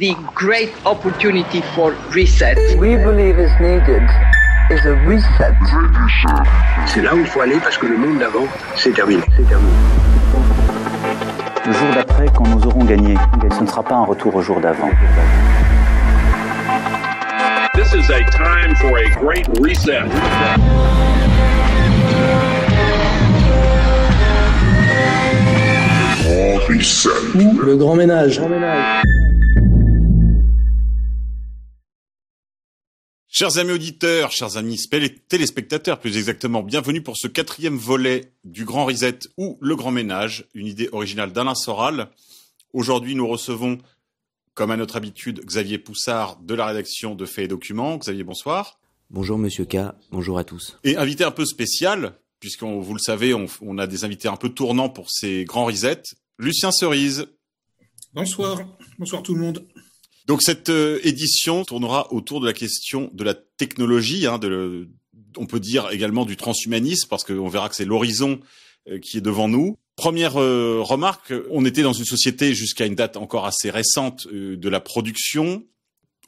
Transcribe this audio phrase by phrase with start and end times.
[0.00, 2.56] the great opportunity for reset.
[2.78, 4.02] We believe is needed
[4.72, 5.54] is a reset.
[6.86, 9.22] C'est là où il faut aller parce que le monde d'avant, c'est terminé.
[9.36, 9.72] C'est terminé.
[11.66, 13.14] Le jour d'après, quand nous aurons gagné,
[13.54, 14.88] ce ne sera pas un retour au jour d'avant.
[17.74, 20.08] This is a time for a great reset.
[27.62, 28.40] Le grand ménage.
[33.40, 34.76] Chers amis auditeurs, chers amis
[35.30, 40.44] téléspectateurs, plus exactement, bienvenue pour ce quatrième volet du Grand Reset ou Le Grand Ménage,
[40.52, 42.10] une idée originale d'Alain Soral.
[42.74, 43.78] Aujourd'hui, nous recevons,
[44.52, 47.96] comme à notre habitude, Xavier Poussard de la rédaction de Faits et Documents.
[47.96, 48.78] Xavier, bonsoir.
[49.08, 49.78] Bonjour Monsieur K,
[50.10, 50.76] bonjour à tous.
[50.84, 54.36] Et invité un peu spécial, puisqu'on vous le savez, on, on, a des invités un
[54.36, 56.02] peu tournants pour ces grands resets.
[56.38, 57.24] Lucien Cerise.
[58.12, 58.60] Bonsoir,
[58.98, 59.66] bonsoir tout le monde.
[60.30, 64.88] Donc cette euh, édition tournera autour de la question de la technologie, hein, de le,
[65.36, 68.38] on peut dire également du transhumanisme, parce qu'on verra que c'est l'horizon
[68.88, 69.76] euh, qui est devant nous.
[69.96, 74.56] Première euh, remarque, on était dans une société jusqu'à une date encore assez récente euh,
[74.56, 75.64] de la production.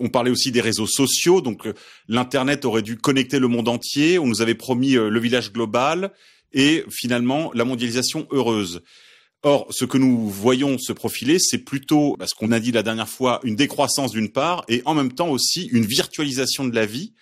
[0.01, 1.75] On parlait aussi des réseaux sociaux, donc euh,
[2.09, 4.19] l'internet aurait dû connecter le monde entier.
[4.19, 6.11] On nous avait promis le village global
[6.53, 8.83] et finalement la mondialisation heureuse.
[9.45, 13.09] Or, ce que nous voyons se profiler, c'est plutôt, ce qu'on a dit la dernière
[13.09, 17.13] fois, une décroissance d'une part, et en même temps aussi une virtualisation de la vie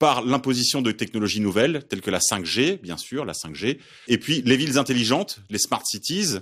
[0.00, 4.42] par l'imposition de technologies nouvelles, telles que la 5G, bien sûr, la 5G, et puis
[4.44, 6.38] les villes intelligentes, les smart cities,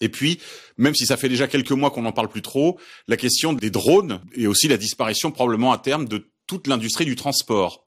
[0.00, 0.40] et puis,
[0.76, 3.70] même si ça fait déjà quelques mois qu'on n'en parle plus trop, la question des
[3.70, 7.84] drones et aussi la disparition probablement à terme de toute l'industrie du transport.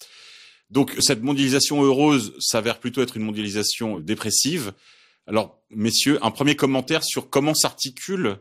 [0.70, 4.74] Donc cette mondialisation heureuse s'avère plutôt être une mondialisation dépressive,
[5.30, 8.38] alors, messieurs, un premier commentaire sur comment s'articulent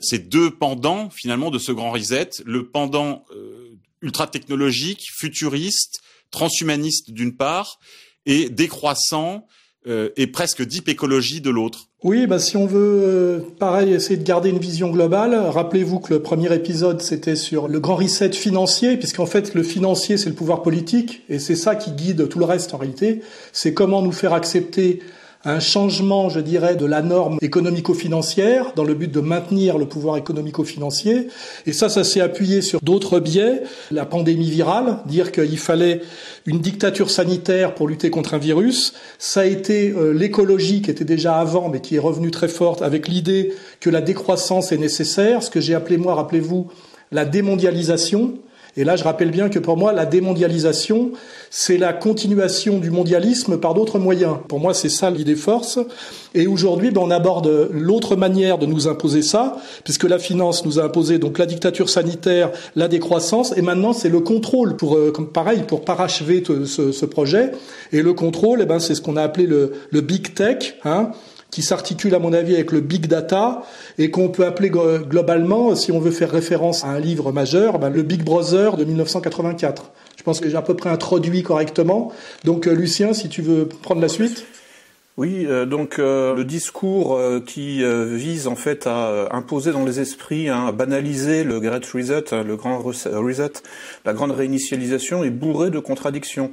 [0.00, 3.70] ces deux pendants finalement de ce grand reset, le pendant euh,
[4.02, 7.78] ultra technologique, futuriste, transhumaniste d'une part,
[8.26, 9.46] et décroissant
[9.86, 11.88] euh, et presque deep écologie de l'autre.
[12.02, 16.12] Oui, bah si on veut, euh, pareil, essayer de garder une vision globale, rappelez-vous que
[16.12, 20.34] le premier épisode, c'était sur le grand reset financier, puisqu'en fait, le financier, c'est le
[20.34, 23.22] pouvoir politique, et c'est ça qui guide tout le reste en réalité.
[23.52, 25.00] C'est comment nous faire accepter
[25.46, 30.16] un changement, je dirais, de la norme économico-financière dans le but de maintenir le pouvoir
[30.16, 31.28] économico-financier.
[31.66, 33.62] Et ça, ça s'est appuyé sur d'autres biais.
[33.92, 36.00] La pandémie virale, dire qu'il fallait
[36.46, 38.92] une dictature sanitaire pour lutter contre un virus.
[39.20, 42.82] Ça a été euh, l'écologie qui était déjà avant, mais qui est revenue très forte
[42.82, 45.44] avec l'idée que la décroissance est nécessaire.
[45.44, 46.66] Ce que j'ai appelé, moi, rappelez-vous,
[47.12, 48.34] la démondialisation.
[48.76, 51.12] Et là, je rappelle bien que pour moi, la démondialisation,
[51.50, 54.36] c'est la continuation du mondialisme par d'autres moyens.
[54.48, 55.78] Pour moi, c'est ça l'idée force.
[56.34, 60.78] Et aujourd'hui, ben, on aborde l'autre manière de nous imposer ça, puisque la finance nous
[60.78, 65.10] a imposé donc la dictature sanitaire, la décroissance, et maintenant c'est le contrôle pour, euh,
[65.10, 67.52] comme pareil, pour parachever ce, ce, projet.
[67.92, 70.74] Et le contrôle, eh ben, c'est ce qu'on a appelé le, le big tech.
[70.84, 71.12] Hein,
[71.50, 73.62] qui s'articule à mon avis avec le big data
[73.98, 77.90] et qu'on peut appeler globalement, si on veut faire référence à un livre majeur, ben
[77.90, 79.90] le Big Brother de 1984.
[80.16, 82.12] Je pense que j'ai à peu près introduit correctement.
[82.44, 84.46] Donc euh, Lucien, si tu veux prendre la suite.
[85.16, 90.48] Oui, euh, donc euh, le discours qui vise en fait à imposer dans les esprits,
[90.48, 93.10] hein, à banaliser le Great Reset, hein, le grand reset,
[94.04, 96.50] la grande réinitialisation est bourré de contradictions.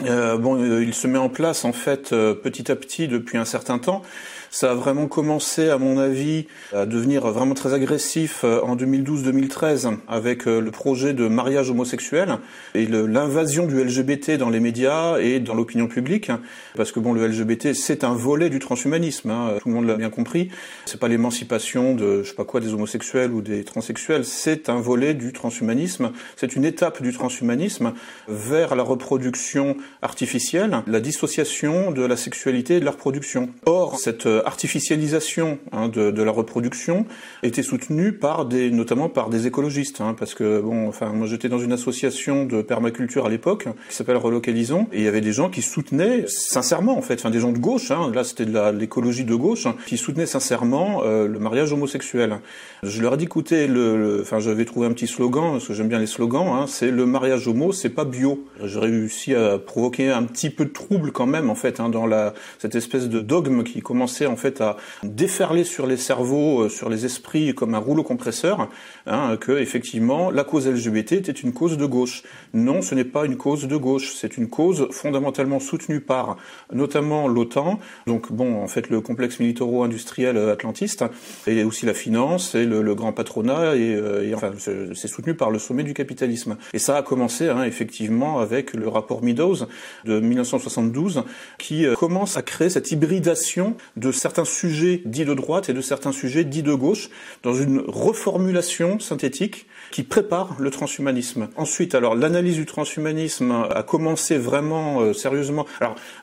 [0.00, 4.02] Bon, il se met en place en fait petit à petit depuis un certain temps.
[4.50, 9.98] Ça a vraiment commencé, à mon avis, à devenir vraiment très agressif euh, en 2012-2013
[10.08, 12.38] avec euh, le projet de mariage homosexuel
[12.74, 16.30] et l'invasion du LGBT dans les médias et dans l'opinion publique.
[16.76, 19.30] Parce que bon, le LGBT, c'est un volet du transhumanisme.
[19.30, 20.48] Hein, tout le monde l'a bien compris.
[20.86, 24.24] C'est pas l'émancipation de, je sais pas quoi, des homosexuels ou des transsexuels.
[24.24, 26.12] C'est un volet du transhumanisme.
[26.36, 27.92] C'est une étape du transhumanisme
[28.28, 33.50] vers la reproduction artificielle, la dissociation de la sexualité et de la reproduction.
[33.66, 37.06] Or, cette euh, artificialisation hein, de, de, la reproduction
[37.42, 41.48] était soutenue par des, notamment par des écologistes, hein, parce que bon, enfin, moi j'étais
[41.48, 45.32] dans une association de permaculture à l'époque qui s'appelle Relocalisons, et il y avait des
[45.32, 48.70] gens qui soutenaient sincèrement, en fait, enfin des gens de gauche, hein, là c'était de
[48.70, 52.40] l'écologie de gauche, qui soutenaient sincèrement euh, le mariage homosexuel.
[52.82, 55.88] Je leur ai dit, écoutez, le, enfin j'avais trouvé un petit slogan, parce que j'aime
[55.88, 58.44] bien les slogans, hein, c'est le mariage homo, c'est pas bio.
[58.62, 62.06] J'ai réussi à provoquer un petit peu de trouble quand même, en fait, hein, dans
[62.06, 66.88] la cette espèce de dogme qui commençait en fait à déferler sur les cerveaux, sur
[66.88, 68.68] les esprits comme un rouleau compresseur,
[69.06, 72.22] hein, que effectivement la cause LGBT était une cause de gauche.
[72.54, 76.36] Non, ce n'est pas une cause de gauche, c'est une cause fondamentalement soutenue par
[76.72, 81.04] notamment l'OTAN, donc bon, en fait le complexe militaro-industriel atlantiste,
[81.46, 85.58] et aussi la finance et le, grand patronat, et, et enfin c'est soutenu par le
[85.58, 86.56] sommet du capitalisme.
[86.72, 89.66] Et ça a commencé hein, effectivement avec le rapport Meadows
[90.04, 91.24] de 1972
[91.58, 95.80] qui euh, commence à créer cette hybridation de certains sujets dits de droite et de
[95.80, 97.10] certains sujets dits de gauche
[97.42, 101.48] dans une reformulation synthétique qui prépare le transhumanisme.
[101.56, 105.66] Ensuite, alors l'analyse du transhumanisme a commencé vraiment euh, sérieusement.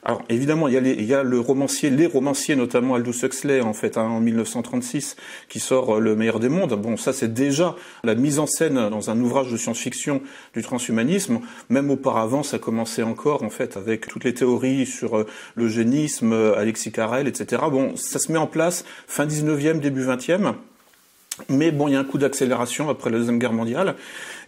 [0.04, 3.98] Alors, évidemment, il y, a les, le romancier, les romanciers, notamment Aldous Huxley en fait
[3.98, 5.16] hein, en 1936,
[5.50, 6.74] qui sort euh, Le meilleur des mondes.
[6.74, 10.22] Bon, ça c'est déjà la mise en scène dans un ouvrage de science-fiction
[10.54, 11.40] du transhumanisme.
[11.70, 15.26] Même auparavant, ça commençait encore en fait avec toutes les théories sur euh,
[15.56, 17.64] l'eugénisme, Alexis Carrel, etc.
[17.72, 20.54] Bon, ça se met en place fin 19e, début 20e.
[21.50, 23.96] Mais bon, il y a un coup d'accélération après la Deuxième Guerre mondiale.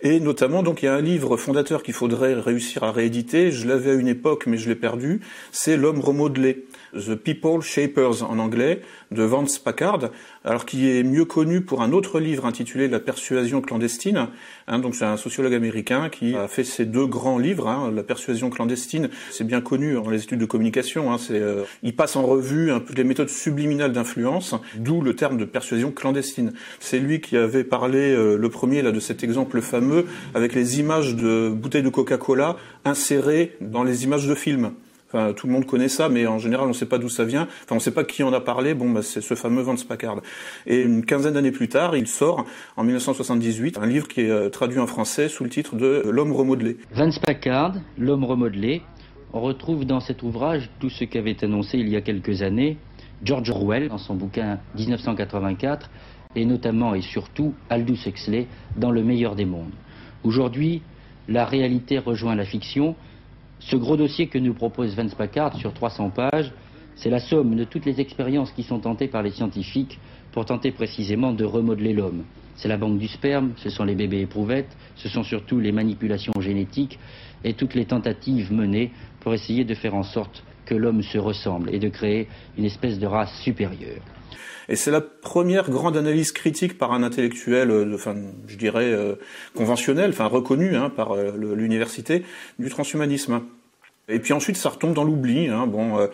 [0.02, 3.52] Et notamment, donc, il y a un livre fondateur qu'il faudrait réussir à rééditer.
[3.52, 5.22] Je l'avais à une époque, mais je l'ai perdu.
[5.52, 6.66] C'est L'homme remodelé.
[6.94, 8.82] The People Shapers en anglais,
[9.12, 10.10] de Vance Packard,
[10.44, 14.28] alors qui est mieux connu pour un autre livre intitulé La persuasion clandestine.
[14.68, 17.68] Hein, donc c'est un sociologue américain qui a fait ces deux grands livres.
[17.68, 21.12] Hein, La persuasion clandestine, c'est bien connu dans les études de communication.
[21.12, 25.16] Hein, c'est, euh, il passe en revue un peu les méthodes subliminales d'influence, d'où le
[25.16, 26.54] terme de persuasion clandestine.
[26.80, 30.80] C'est lui qui avait parlé euh, le premier là de cet exemple fameux avec les
[30.80, 34.72] images de bouteilles de Coca-Cola insérées dans les images de films.
[35.08, 37.24] Enfin, tout le monde connaît ça, mais en général, on ne sait pas d'où ça
[37.24, 37.44] vient.
[37.44, 38.74] Enfin, on ne sait pas qui en a parlé.
[38.74, 40.22] Bon, bah, c'est ce fameux Vance Packard.
[40.66, 42.46] Et une quinzaine d'années plus tard, il sort,
[42.76, 46.34] en 1978, un livre qui est euh, traduit en français sous le titre de L'homme
[46.34, 46.78] remodelé.
[46.92, 48.82] Vance Packard, L'homme remodelé.
[49.32, 52.78] On retrouve dans cet ouvrage tout ce qu'avait annoncé il y a quelques années
[53.24, 55.90] George Orwell dans son bouquin 1984,
[56.36, 59.74] et notamment et surtout Aldous Huxley dans Le meilleur des mondes.
[60.24, 60.82] Aujourd'hui,
[61.28, 62.96] la réalité rejoint la fiction
[63.60, 66.52] ce gros dossier que nous propose Vance Packard sur 300 pages,
[66.96, 70.00] c'est la somme de toutes les expériences qui sont tentées par les scientifiques
[70.32, 72.26] pour tenter précisément de remodeler l'homme.
[72.56, 76.34] C'est la banque du sperme, ce sont les bébés éprouvettes, ce sont surtout les manipulations
[76.40, 77.00] génétiques
[77.44, 81.74] et toutes les tentatives menées pour essayer de faire en sorte que l'homme se ressemble
[81.74, 82.28] et de créer
[82.58, 84.02] une espèce de race supérieure.
[84.70, 88.16] Et c'est la première grande analyse critique par un intellectuel, euh, enfin,
[88.48, 89.16] je dirais euh,
[89.56, 92.24] conventionnel, enfin reconnu hein, par euh, l'université,
[92.60, 93.42] du transhumanisme.
[94.10, 95.50] Et puis ensuite, ça retombe dans l'oubli.
[95.50, 95.68] Hein.
[95.68, 96.08] Bon,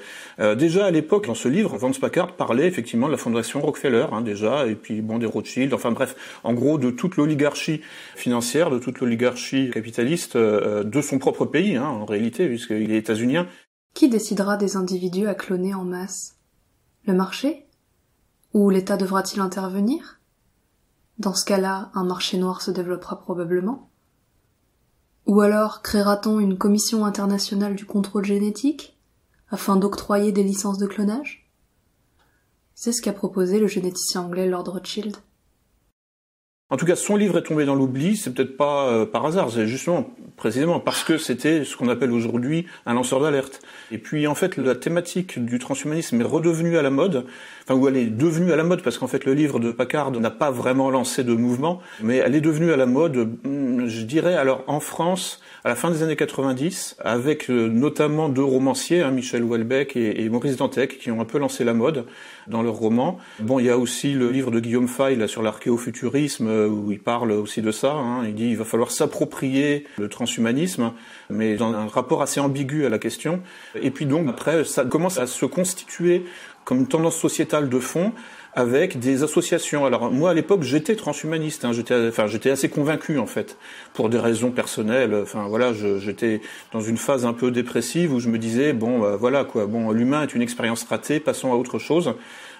[0.55, 4.21] déjà à l'époque, dans ce livre, Vance Packard parlait effectivement de la fondation Rockefeller, hein,
[4.21, 5.71] déjà, et puis bon des Rothschild.
[5.75, 7.81] Enfin bref, en gros, de toute l'oligarchie
[8.15, 13.45] financière, de toute l'oligarchie capitaliste de son propre pays, hein, en réalité, puisqu'il est états-unien.
[13.93, 16.37] Qui décidera des individus à cloner en masse?
[17.05, 17.62] Le marché?
[18.53, 20.19] Ou l'État devra-t-il intervenir?
[21.17, 23.89] Dans ce cas-là, un marché noir se développera probablement.
[25.25, 28.97] Ou alors créera-t-on une commission internationale du contrôle génétique
[29.49, 31.49] afin d'octroyer des licences de clonage?
[32.75, 35.17] C'est ce qu'a proposé le généticien anglais Lord Rothschild.
[36.73, 39.51] En tout cas, son livre est tombé dans l'oubli, c'est peut-être pas euh, par hasard,
[39.51, 43.59] c'est justement précisément parce que c'était ce qu'on appelle aujourd'hui un lanceur d'alerte.
[43.91, 47.27] Et puis en fait, la thématique du transhumanisme est redevenue à la mode,
[47.63, 50.11] enfin où elle est devenue à la mode parce qu'en fait le livre de Packard
[50.11, 54.01] n'a pas vraiment lancé de mouvement, mais elle est devenue à la mode, hmm, je
[54.03, 59.01] dirais alors en France à la fin des années 90, avec euh, notamment deux romanciers,
[59.01, 62.05] hein, Michel Houellebecq et, Maurice Dantec, qui ont un peu lancé la mode
[62.47, 63.17] dans leurs romans.
[63.39, 66.91] Bon, il y a aussi le livre de Guillaume Fay là, sur l'archéofuturisme, euh, où
[66.91, 67.93] il parle aussi de ça.
[67.93, 68.25] Hein.
[68.25, 70.91] Il dit il va falloir s'approprier le transhumanisme,
[71.29, 73.41] mais dans un rapport assez ambigu à la question.
[73.81, 76.25] Et puis donc après, ça commence à se constituer
[76.65, 78.13] comme une tendance sociétale de fond
[78.55, 79.85] avec des associations.
[79.85, 83.57] Alors moi à l'époque j'étais transhumaniste, hein, j'étais enfin j'étais assez convaincu en fait
[83.93, 85.15] pour des raisons personnelles.
[85.21, 86.41] Enfin voilà, j'étais
[86.71, 89.91] dans une phase un peu dépressive où je me disais bon bah, voilà quoi, bon
[89.91, 92.13] l'humain est une expérience ratée, passons à autre chose.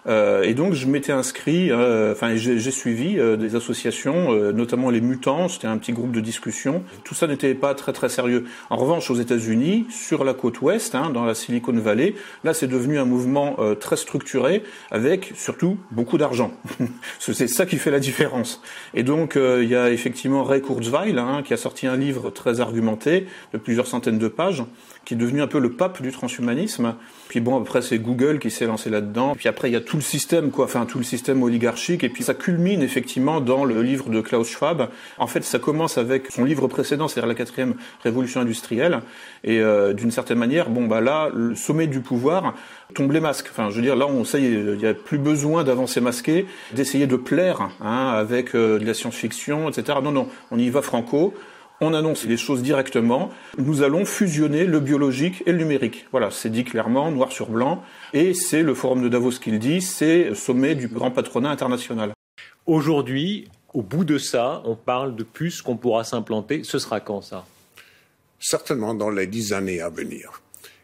[0.07, 5.01] Euh, et donc je m'étais inscrit, euh, enfin j'ai suivi euh, des associations, notamment les
[5.01, 6.83] Mutants, c'était un petit groupe de discussion.
[7.03, 8.45] Tout ça n'était pas très très sérieux.
[8.69, 12.67] En revanche, aux États-Unis, sur la côte ouest, hein, dans la Silicon Valley, là c'est
[12.67, 16.51] devenu un mouvement très structuré, avec surtout beaucoup d'argent.
[17.19, 18.62] c'est ça qui fait la différence.
[18.93, 22.60] Et donc il y a effectivement Ray Kurzweil hein, qui a sorti un livre très
[22.60, 24.63] argumenté de plusieurs centaines de pages
[25.05, 26.95] qui est devenu un peu le pape du transhumanisme.
[27.27, 29.33] Puis bon, après c'est Google qui s'est lancé là-dedans.
[29.36, 32.03] Puis après il y a tout le système, quoi, enfin tout le système oligarchique.
[32.03, 34.89] Et puis ça culmine effectivement dans le livre de Klaus Schwab.
[35.17, 39.01] En fait, ça commence avec son livre précédent, c'est-à-dire la quatrième révolution industrielle.
[39.43, 42.53] Et euh, d'une certaine manière, bon bah là, le sommet du pouvoir
[42.93, 43.48] tombe les masques.
[43.51, 47.07] Enfin, je veux dire, là, on sait, il n'y a plus besoin d'avancer masqué, d'essayer
[47.07, 49.98] de plaire hein, avec euh, de la science-fiction, etc.
[50.03, 51.33] Non, non, on y va franco
[51.81, 53.29] on annonce les choses directement.
[53.57, 56.05] Nous allons fusionner le biologique et le numérique.
[56.11, 57.83] Voilà, c'est dit clairement, noir sur blanc.
[58.13, 61.49] Et c'est le forum de Davos qui le dit, c'est le sommet du grand patronat
[61.49, 62.13] international.
[62.65, 66.63] Aujourd'hui, au bout de ça, on parle de puces qu'on pourra s'implanter.
[66.63, 67.45] Ce sera quand ça?
[68.39, 70.41] Certainement dans les dix années à venir.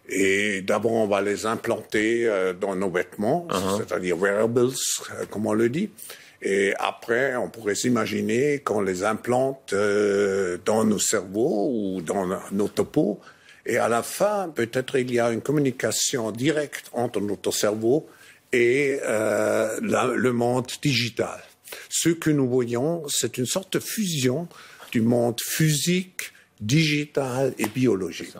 [0.10, 3.77] Et d'abord, on va les implanter euh, dans nos vêtements, uh-huh.
[3.77, 5.89] c'est-à-dire wearables, euh, comme on le dit.
[6.41, 12.67] Et après, on pourrait s'imaginer qu'on les implante euh, dans nos cerveaux ou dans nos
[12.67, 13.19] topos.
[13.65, 18.08] Et à la fin, peut-être il y a une communication directe entre notre cerveau
[18.53, 21.39] et euh, le monde digital.
[21.89, 24.48] Ce que nous voyons, c'est une sorte de fusion
[24.91, 28.36] du monde physique, digital et biologique.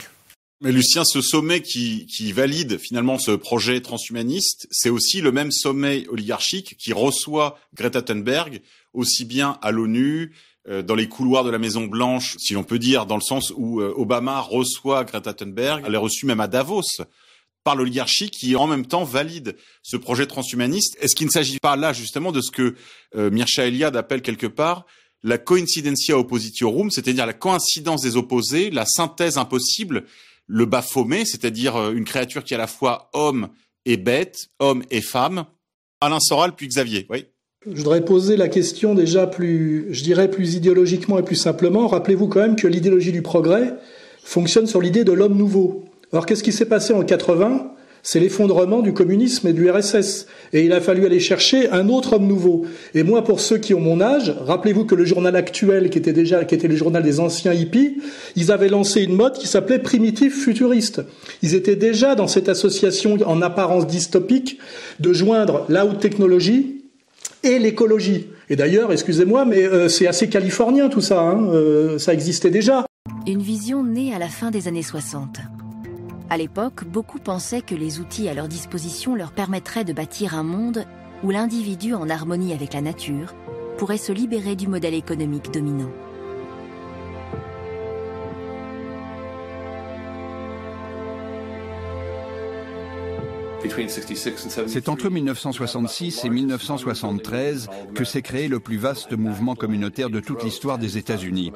[0.62, 5.52] Mais Lucien, ce sommet qui, qui valide finalement ce projet transhumaniste, c'est aussi le même
[5.52, 8.62] sommet oligarchique qui reçoit Greta Thunberg
[8.94, 10.34] aussi bien à l'ONU,
[10.68, 13.54] euh, dans les couloirs de la Maison Blanche, si l'on peut dire, dans le sens
[13.56, 16.84] où euh, Obama reçoit Greta Thunberg, elle est reçue même à Davos
[17.64, 20.98] par l'oligarchie qui en même temps valide ce projet transhumaniste.
[21.00, 22.76] Est-ce qu'il ne s'agit pas là justement de ce que
[23.16, 24.86] euh, Mircea Eliade appelle quelque part
[25.24, 30.06] la coincidentia oppositiorum, c'est-à-dire la coïncidence des opposés, la synthèse impossible
[30.50, 33.50] le Baphomet, c'est-à-dire euh, une créature qui est à la fois homme
[33.86, 35.46] et bête, homme et femme.
[36.02, 37.26] Alain Soral, puis Xavier, oui.
[37.66, 41.88] Je voudrais poser la question déjà plus, je dirais plus idéologiquement et plus simplement.
[41.88, 43.76] Rappelez-vous quand même que l'idéologie du progrès
[44.24, 45.86] fonctionne sur l'idée de l'homme nouveau.
[46.12, 50.28] Alors qu'est-ce qui s'est passé en 80 c'est l'effondrement du communisme et de l'URSS.
[50.54, 52.66] Et il a fallu aller chercher un autre homme nouveau.
[52.94, 56.14] Et moi, pour ceux qui ont mon âge, rappelez-vous que le journal actuel, qui était
[56.14, 57.98] déjà, qui était le journal des anciens hippies,
[58.36, 61.02] ils avaient lancé une mode qui s'appelait primitif futuriste.
[61.42, 64.60] Ils étaient déjà dans cette association en apparence dystopique
[65.00, 66.84] de joindre la haute technologie
[67.44, 68.28] et l'écologie.
[68.50, 72.86] Et d'ailleurs, excusez-moi, mais euh, c'est assez californien tout ça, hein, euh, ça existait déjà.
[73.28, 75.40] Une vision née à la fin des années 60.
[76.32, 80.44] À l'époque, beaucoup pensaient que les outils à leur disposition leur permettraient de bâtir un
[80.44, 80.86] monde
[81.24, 83.34] où l'individu, en harmonie avec la nature,
[83.78, 85.90] pourrait se libérer du modèle économique dominant.
[94.68, 100.44] C'est entre 1966 et 1973 que s'est créé le plus vaste mouvement communautaire de toute
[100.44, 101.52] l'histoire des États-Unis.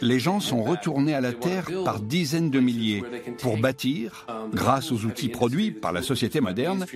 [0.00, 3.02] Les gens sont retournés à la Terre par dizaines de milliers
[3.38, 6.86] pour bâtir, grâce aux outils produits par la société moderne,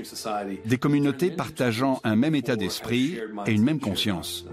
[0.64, 4.46] des communautés partageant un même état d'esprit et une même conscience.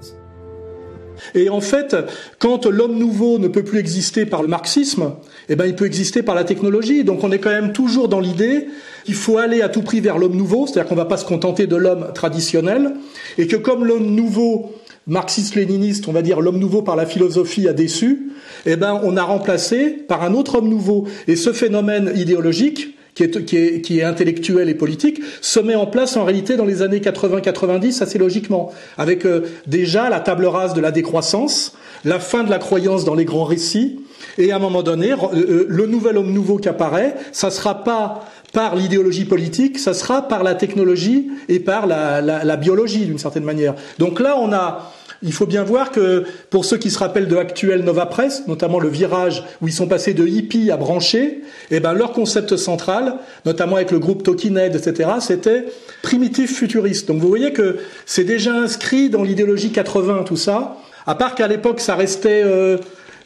[1.35, 1.95] Et en fait,
[2.39, 5.13] quand l'homme nouveau ne peut plus exister par le marxisme,
[5.49, 7.03] eh ben, il peut exister par la technologie.
[7.03, 8.67] Donc on est quand même toujours dans l'idée
[9.05, 11.25] qu'il faut aller à tout prix vers l'homme nouveau, c'est-à-dire qu'on ne va pas se
[11.25, 12.93] contenter de l'homme traditionnel,
[13.37, 14.71] et que comme l'homme nouveau
[15.07, 18.31] marxiste-léniniste, on va dire l'homme nouveau par la philosophie a déçu,
[18.65, 21.05] eh ben, on a remplacé par un autre homme nouveau.
[21.27, 25.75] Et ce phénomène idéologique, qui est, qui, est, qui est, intellectuel et politique, se met
[25.75, 30.45] en place en réalité dans les années 80-90 assez logiquement, avec euh, déjà la table
[30.45, 31.73] rase de la décroissance,
[32.05, 33.99] la fin de la croyance dans les grands récits,
[34.37, 37.83] et à un moment donné, euh, euh, le nouvel homme nouveau qui apparaît, ça sera
[37.83, 43.05] pas par l'idéologie politique, ça sera par la technologie et par la, la, la biologie
[43.05, 43.73] d'une certaine manière.
[43.97, 44.93] Donc là, on a
[45.23, 48.79] il faut bien voir que pour ceux qui se rappellent de l'actuel Nova Press, notamment
[48.79, 53.15] le virage où ils sont passés de hippie à branché, eh ben leur concept central,
[53.45, 55.65] notamment avec le groupe Talking etc., c'était
[56.01, 57.07] primitif futuriste.
[57.07, 60.77] Donc vous voyez que c'est déjà inscrit dans l'idéologie 80, tout ça.
[61.05, 62.77] À part qu'à l'époque ça restait euh,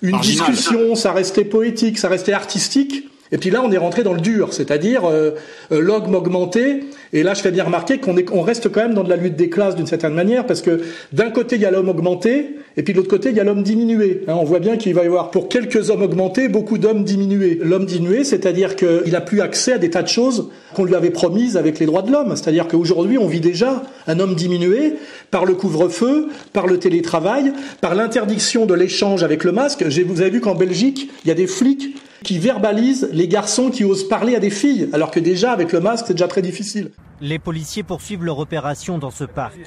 [0.04, 3.10] une discussion, ça restait poétique, ça restait artistique.
[3.32, 5.32] Et puis là, on est rentré dans le dur, c'est-à-dire euh,
[5.72, 6.82] euh augmenté.
[7.14, 9.36] Et là, je fais bien remarquer qu'on on reste quand même dans de la lutte
[9.36, 10.82] des classes d'une certaine manière, parce que
[11.12, 13.44] d'un côté, il y a l'homme augmenté, et puis de l'autre côté, il y a
[13.44, 14.24] l'homme diminué.
[14.28, 17.60] Hein, on voit bien qu'il va y avoir, pour quelques hommes augmentés, beaucoup d'hommes diminués.
[17.62, 21.10] L'homme diminué, c'est-à-dire qu'il a plus accès à des tas de choses qu'on lui avait
[21.10, 22.36] promises avec les droits de l'homme.
[22.36, 24.94] C'est-à-dire qu'aujourd'hui, on vit déjà un homme diminué
[25.32, 29.84] par le couvre-feu, par le télétravail, par l'interdiction de l'échange avec le masque.
[29.84, 31.96] Vous avez vu qu'en Belgique, il y a des flics
[32.28, 35.80] qui verbalise les garçons qui osent parler à des filles, alors que déjà avec le
[35.80, 36.92] masque c'est déjà très difficile.
[37.22, 39.58] Les policiers poursuivent leur opération dans ce parc.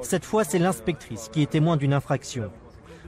[0.00, 2.50] Cette fois c'est l'inspectrice qui est témoin d'une infraction.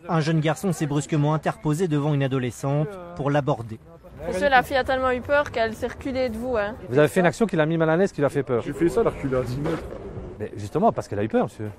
[0.07, 3.79] Un jeune garçon s'est brusquement interposé devant une adolescente pour l'aborder.
[4.29, 6.59] Monsieur, la fille a tellement eu peur qu'elle s'est reculée de vous.
[6.59, 6.75] Hein.
[6.91, 8.43] Vous avez fait une action qui l'a mis mal à l'aise, qui lui a fait
[8.43, 8.63] peur.
[8.63, 9.83] J'ai fait ça, la reculée à 6 mètres.
[10.39, 11.71] Mais justement, parce qu'elle a eu peur, monsieur.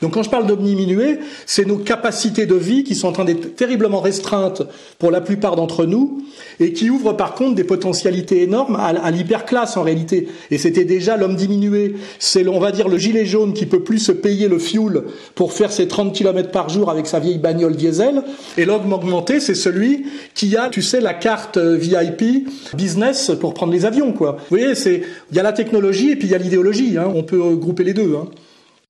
[0.00, 3.56] Donc quand je parle d'omniminuer, c'est nos capacités de vie qui sont en train d'être
[3.56, 4.62] terriblement restreintes
[4.98, 6.22] pour la plupart d'entre nous
[6.60, 10.28] et qui ouvrent par contre des potentialités énormes à, à l'hyperclasse en réalité.
[10.50, 11.96] Et c'était déjà l'homme diminué.
[12.18, 15.02] C'est, on va dire, le gilet jaune qui peut plus se payer le fuel
[15.34, 18.22] pour faire ses 30 km par jour avec sa vieille bagnole diesel.
[18.56, 23.72] Et l'homme augmenté, c'est celui qui a, tu sais, la carte VIP business pour prendre
[23.72, 24.32] les avions, quoi.
[24.32, 26.96] Vous voyez, c'est, il y a la technologie et puis il y a l'idéologie.
[26.98, 27.10] Hein.
[27.14, 28.14] On peut grouper les deux.
[28.16, 28.28] Hein.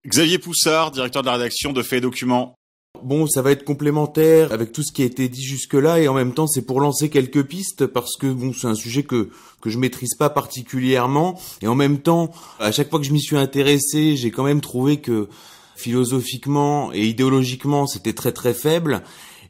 [0.06, 2.54] Xavier Poussard, directeur de la rédaction de Fait et Documents.
[3.02, 6.14] Bon, ça va être complémentaire avec tout ce qui a été dit jusque-là et en
[6.14, 9.68] même temps c'est pour lancer quelques pistes parce que bon c'est un sujet que que
[9.68, 13.36] je maîtrise pas particulièrement et en même temps à chaque fois que je m'y suis
[13.36, 15.28] intéressé j'ai quand même trouvé que
[15.76, 19.02] philosophiquement et idéologiquement c'était très très faible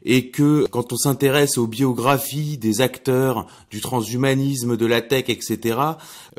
[0.05, 5.79] et que quand on s'intéresse aux biographies des acteurs du transhumanisme, de la tech, etc.,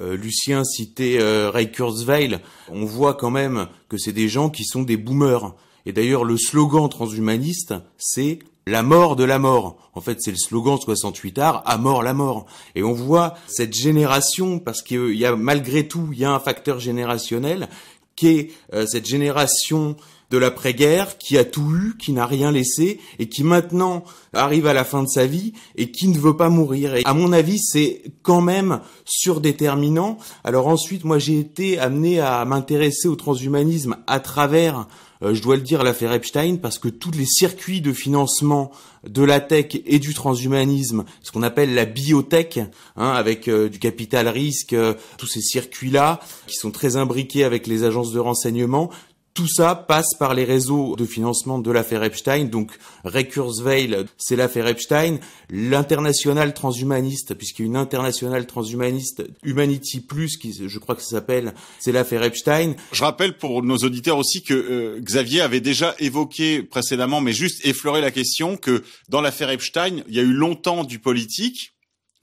[0.01, 2.39] euh, Lucien citait euh, Ray Kurzweil,
[2.71, 5.55] on voit quand même que c'est des gens qui sont des boomers.
[5.85, 9.77] Et d'ailleurs, le slogan transhumaniste, c'est la mort de la mort.
[9.95, 12.47] En fait, c'est le slogan 68 art, à mort la mort.
[12.75, 16.41] Et on voit cette génération, parce qu'il y a malgré tout, il y a un
[16.41, 17.69] facteur générationnel,
[18.17, 19.97] qui est euh, cette génération
[20.31, 24.73] de l'après-guerre, qui a tout eu, qui n'a rien laissé, et qui maintenant arrive à
[24.73, 26.95] la fin de sa vie et qui ne veut pas mourir.
[26.97, 30.19] Et à mon avis, c'est quand même surdéterminant.
[30.45, 34.87] Alors ensuite, moi, j'ai été amené à m'intéresser au transhumanisme à travers
[35.23, 38.71] euh, je dois le dire, l'affaire Epstein, parce que tous les circuits de financement
[39.07, 42.59] de la tech et du transhumanisme, ce qu'on appelle la biotech,
[42.97, 47.67] hein, avec euh, du capital risque, euh, tous ces circuits-là, qui sont très imbriqués avec
[47.67, 48.91] les agences de renseignement,
[49.37, 52.47] tout ça passe par les réseaux de financement de l'affaire Epstein.
[52.47, 52.73] Donc,
[53.05, 55.19] Kurzweil, c'est l'affaire Epstein.
[55.51, 61.11] L'international transhumaniste, puisqu'il y a une internationale transhumaniste, Humanity Plus, qui, je crois que ça
[61.11, 62.75] s'appelle, c'est l'affaire Epstein.
[62.93, 67.65] Je rappelle pour nos auditeurs aussi que euh, Xavier avait déjà évoqué précédemment, mais juste
[67.67, 71.75] effleuré la question que dans l'affaire Epstein, il y a eu longtemps du politique,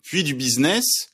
[0.01, 1.12] puis du business,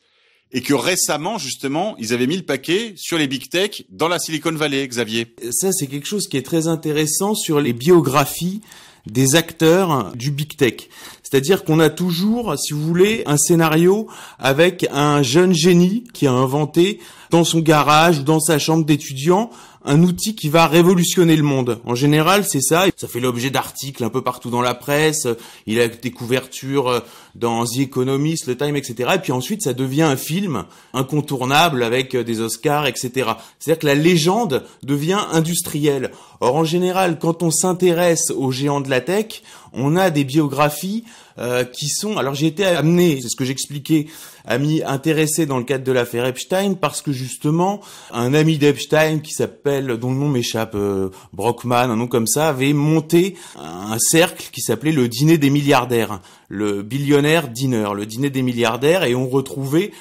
[0.51, 4.20] et que récemment, justement, ils avaient mis le paquet sur les big tech dans la
[4.20, 5.34] Silicon Valley, Xavier.
[5.51, 8.62] Ça, c'est quelque chose qui est très intéressant sur les biographies
[9.06, 10.89] des acteurs du big tech.
[11.30, 14.08] C'est-à-dire qu'on a toujours, si vous voulez, un scénario
[14.40, 19.52] avec un jeune génie qui a inventé dans son garage ou dans sa chambre d'étudiant
[19.86, 21.80] un outil qui va révolutionner le monde.
[21.86, 22.86] En général, c'est ça.
[22.98, 25.28] Ça fait l'objet d'articles un peu partout dans la presse.
[25.68, 27.00] Il a des couvertures euh,
[27.36, 29.12] dans The Economist, le Time, etc.
[29.15, 33.32] Et puis ensuite, ça devient un film incontournable avec euh, des Oscars, etc.
[33.58, 36.12] C'est-à-dire que la légende devient industrielle.
[36.42, 41.03] Or, en général, quand on s'intéresse aux géants de la tech, on a des biographies
[41.38, 42.17] euh, qui sont.
[42.17, 44.08] Alors j'ai été amené, c'est ce que j'expliquais,
[44.45, 49.19] à m'y intéresser dans le cadre de l'affaire Epstein parce que justement un ami d'Epstein
[49.19, 53.97] qui s'appelle, dont le nom m'échappe, euh, Brockman, un nom comme ça, avait monté un
[53.99, 59.15] cercle qui s'appelait le dîner des milliardaires, le billionnaire dinner, le dîner des milliardaires, et
[59.15, 59.91] on retrouvait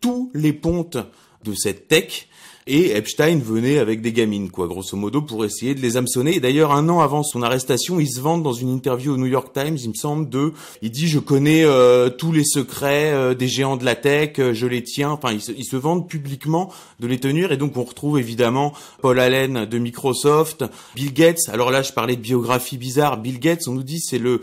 [0.00, 0.98] tous les pontes
[1.44, 2.28] de cette tech
[2.66, 6.36] et Epstein venait avec des gamines, quoi, grosso modo, pour essayer de les hameçonner.
[6.36, 9.26] Et d'ailleurs, un an avant son arrestation, il se vante dans une interview au New
[9.26, 13.34] York Times, il me semble, de, il dit, je connais euh, tous les secrets euh,
[13.34, 15.10] des géants de la tech, euh, je les tiens.
[15.10, 17.50] Enfin, il se, il se vante publiquement de les tenir.
[17.50, 21.48] Et donc, on retrouve évidemment Paul Allen de Microsoft, Bill Gates.
[21.48, 23.16] Alors là, je parlais de biographie bizarre.
[23.16, 24.40] Bill Gates, on nous dit, c'est le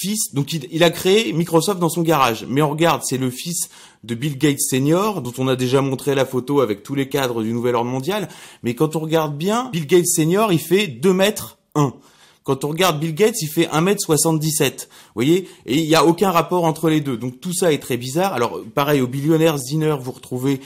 [0.00, 2.46] fils, donc il, il, a créé Microsoft dans son garage.
[2.48, 3.68] Mais on regarde, c'est le fils
[4.04, 7.42] de Bill Gates senior, dont on a déjà montré la photo avec tous les cadres
[7.42, 8.28] du nouvel ordre mondial.
[8.62, 11.92] Mais quand on regarde bien, Bill Gates senior, il fait 2 mètres 1.
[12.42, 14.70] Quand on regarde Bill Gates, il fait 1m77.
[14.70, 15.48] Vous voyez?
[15.66, 17.16] Et il n'y a aucun rapport entre les deux.
[17.16, 18.32] Donc tout ça est très bizarre.
[18.32, 20.60] Alors pareil, au Billionaires Dinner, vous retrouvez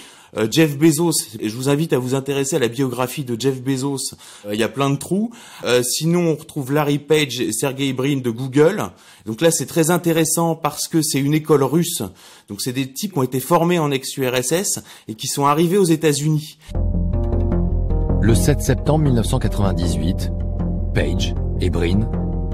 [0.50, 4.14] Jeff Bezos, je vous invite à vous intéresser à la biographie de Jeff Bezos,
[4.46, 5.30] euh, il y a plein de trous.
[5.64, 8.90] Euh, sinon, on retrouve Larry Page et Sergey Brin de Google.
[9.26, 12.02] Donc là, c'est très intéressant parce que c'est une école russe.
[12.48, 15.84] Donc c'est des types qui ont été formés en ex-URSS et qui sont arrivés aux
[15.84, 16.58] États-Unis.
[18.20, 20.30] Le 7 septembre 1998,
[20.94, 22.08] Page et Brin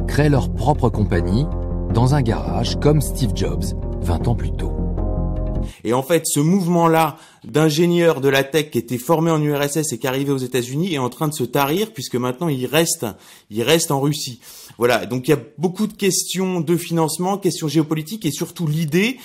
[0.09, 1.47] créent leur propre compagnie
[1.95, 3.65] dans un garage comme Steve Jobs
[4.03, 4.70] 20 ans plus tôt.
[5.85, 9.99] Et en fait, ce mouvement-là d'ingénieurs de la tech qui étaient formés en URSS et
[9.99, 13.07] qui arrivaient aux États-Unis est en train de se tarir puisque maintenant il reste,
[13.51, 14.41] il reste en Russie.
[14.79, 15.07] Voilà.
[15.07, 19.19] Donc il y a beaucoup de questions de financement, questions géopolitiques et surtout l'idée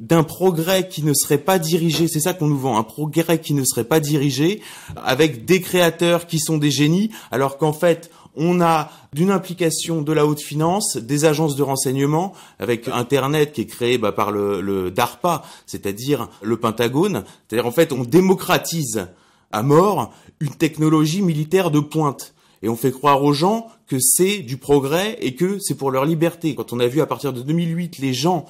[0.00, 3.54] d'un progrès qui ne serait pas dirigé, c'est ça qu'on nous vend, un progrès qui
[3.54, 4.62] ne serait pas dirigé,
[4.96, 10.12] avec des créateurs qui sont des génies, alors qu'en fait, on a d'une implication de
[10.12, 14.60] la haute finance, des agences de renseignement, avec Internet qui est créé bah, par le,
[14.60, 17.24] le DARPA, c'est-à-dire le Pentagone.
[17.46, 19.08] C'est-à-dire en fait, on démocratise
[19.52, 22.34] à mort une technologie militaire de pointe.
[22.62, 26.04] Et on fait croire aux gens que c'est du progrès et que c'est pour leur
[26.04, 26.54] liberté.
[26.54, 28.46] Quand on a vu à partir de 2008 les gens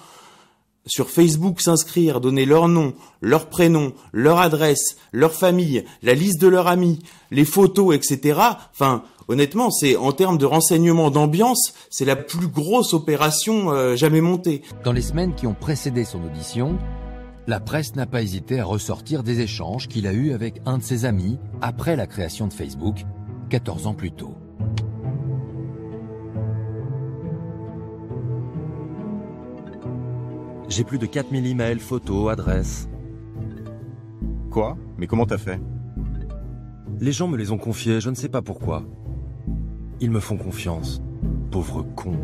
[0.87, 6.49] sur Facebook s'inscrire, donner leur nom, leur prénom, leur adresse, leur famille, la liste de
[6.49, 8.41] leurs amis, les photos, etc.
[8.73, 14.21] Enfin, honnêtement, c'est en termes de renseignement d'ambiance, c'est la plus grosse opération euh, jamais
[14.21, 14.63] montée.
[14.85, 16.79] Dans les semaines qui ont précédé son audition,
[17.47, 20.83] la presse n'a pas hésité à ressortir des échanges qu'il a eus avec un de
[20.83, 23.05] ses amis après la création de Facebook,
[23.51, 24.42] 14 ans plus tôt.
[30.75, 32.89] J'ai plus de 4000 emails, photos, adresses.
[34.51, 34.79] Quoi?
[34.97, 35.61] Mais comment t'as fait?
[36.99, 38.83] Les gens me les ont confiés, je ne sais pas pourquoi.
[40.01, 41.03] Ils me font confiance.
[41.51, 42.17] Pauvre con.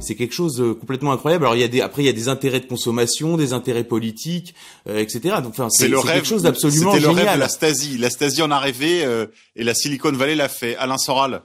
[0.00, 1.46] C'est quelque chose de complètement incroyable.
[1.46, 3.84] Alors il y a des après il y a des intérêts de consommation, des intérêts
[3.84, 4.54] politiques,
[4.86, 5.36] euh, etc.
[5.42, 7.00] Donc enfin c'est le rêve, quelque chose d'absolument génial.
[7.00, 7.96] C'était le rêve de la Stasi.
[7.96, 10.76] La Stasi en a rêvé euh, et la Silicon Valley l'a fait.
[10.76, 11.44] Alain Soral.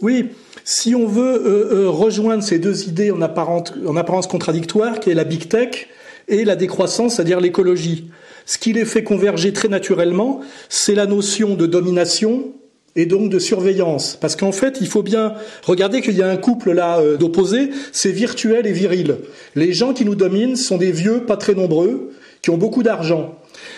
[0.00, 0.30] Oui,
[0.70, 5.10] si on veut euh, euh, rejoindre ces deux idées en, apparente, en apparence contradictoires, qui
[5.10, 5.88] est la big tech
[6.28, 8.08] et la décroissance, c'est-à-dire l'écologie,
[8.46, 12.52] ce qui les fait converger très naturellement, c'est la notion de domination
[12.94, 14.16] et donc de surveillance.
[14.20, 17.70] Parce qu'en fait, il faut bien regarder qu'il y a un couple là euh, d'opposés,
[17.90, 19.16] c'est virtuel et viril.
[19.56, 23.34] Les gens qui nous dominent sont des vieux, pas très nombreux, qui ont beaucoup d'argent.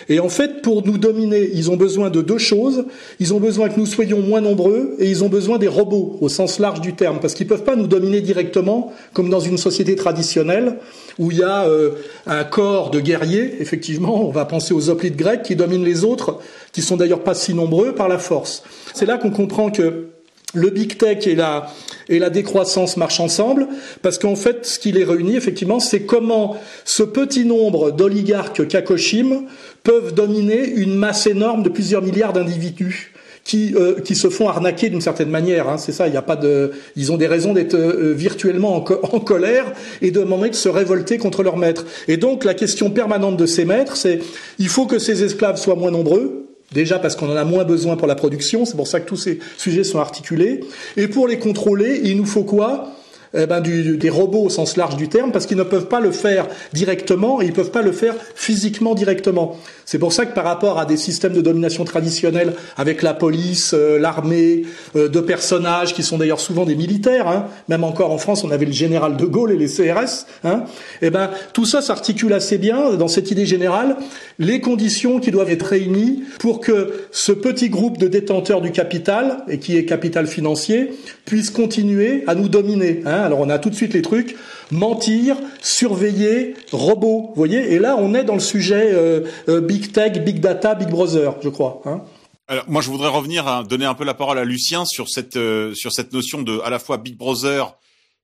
[0.09, 2.85] Et en fait, pour nous dominer, ils ont besoin de deux choses.
[3.21, 6.29] Ils ont besoin que nous soyons moins nombreux et ils ont besoin des robots au
[6.29, 9.59] sens large du terme, parce qu'ils ne peuvent pas nous dominer directement comme dans une
[9.59, 10.77] société traditionnelle
[11.19, 11.93] où il y a euh,
[12.27, 13.61] un corps de guerriers.
[13.61, 16.39] Effectivement, on va penser aux hoplites grecs qui dominent les autres,
[16.73, 18.63] qui sont d'ailleurs pas si nombreux par la force.
[18.95, 20.09] C'est là qu'on comprend que
[20.55, 21.69] le big tech et la,
[22.09, 23.69] et la décroissance marchent ensemble,
[24.03, 29.45] parce qu'en fait, ce qui les réunit, effectivement, c'est comment ce petit nombre d'oligarques kakoshim
[29.83, 33.13] peuvent dominer une masse énorme de plusieurs milliards d'individus
[33.45, 35.69] qui, euh, qui se font arnaquer d'une certaine manière.
[35.69, 38.77] Hein, c'est ça, il n'y a pas de, ils ont des raisons d'être euh, virtuellement
[38.77, 41.85] en, en, colère et de demander de se révolter contre leurs maîtres.
[42.09, 44.21] Et donc la question permanente de ces maîtres, c'est
[44.59, 46.42] il faut que ces esclaves soient moins nombreux,
[46.73, 49.17] Déjà parce qu'on en a moins besoin pour la production, c'est pour ça que tous
[49.17, 50.61] ces sujets sont articulés.
[50.97, 52.93] Et pour les contrôler, il nous faut quoi?
[53.35, 56.01] Eh ben, du, des robots au sens large du terme, parce qu'ils ne peuvent pas
[56.01, 59.57] le faire directement et ils ne peuvent pas le faire physiquement directement.
[59.85, 63.75] C'est pour ça que par rapport à des systèmes de domination traditionnels avec la police,
[63.75, 64.63] euh, l'armée,
[64.97, 68.51] euh, de personnages qui sont d'ailleurs souvent des militaires, hein, même encore en France on
[68.51, 70.65] avait le général de Gaulle et les CRS, hein,
[71.01, 73.97] eh ben, tout ça s'articule assez bien dans cette idée générale,
[74.39, 79.45] les conditions qui doivent être réunies pour que ce petit groupe de détenteurs du capital,
[79.49, 80.93] et qui est capital financier,
[81.25, 83.03] puisse continuer à nous dominer.
[83.07, 83.22] Hein.
[83.23, 84.37] Alors on a tout de suite les trucs,
[84.71, 89.93] mentir, surveiller, robot, vous voyez, et là on est dans le sujet euh, euh, big
[89.93, 91.83] tech, big data, big brother, je crois.
[91.85, 92.03] Hein.
[92.49, 95.75] Alors moi je voudrais revenir donner un peu la parole à Lucien sur cette euh,
[95.75, 97.77] sur cette notion de à la fois big brother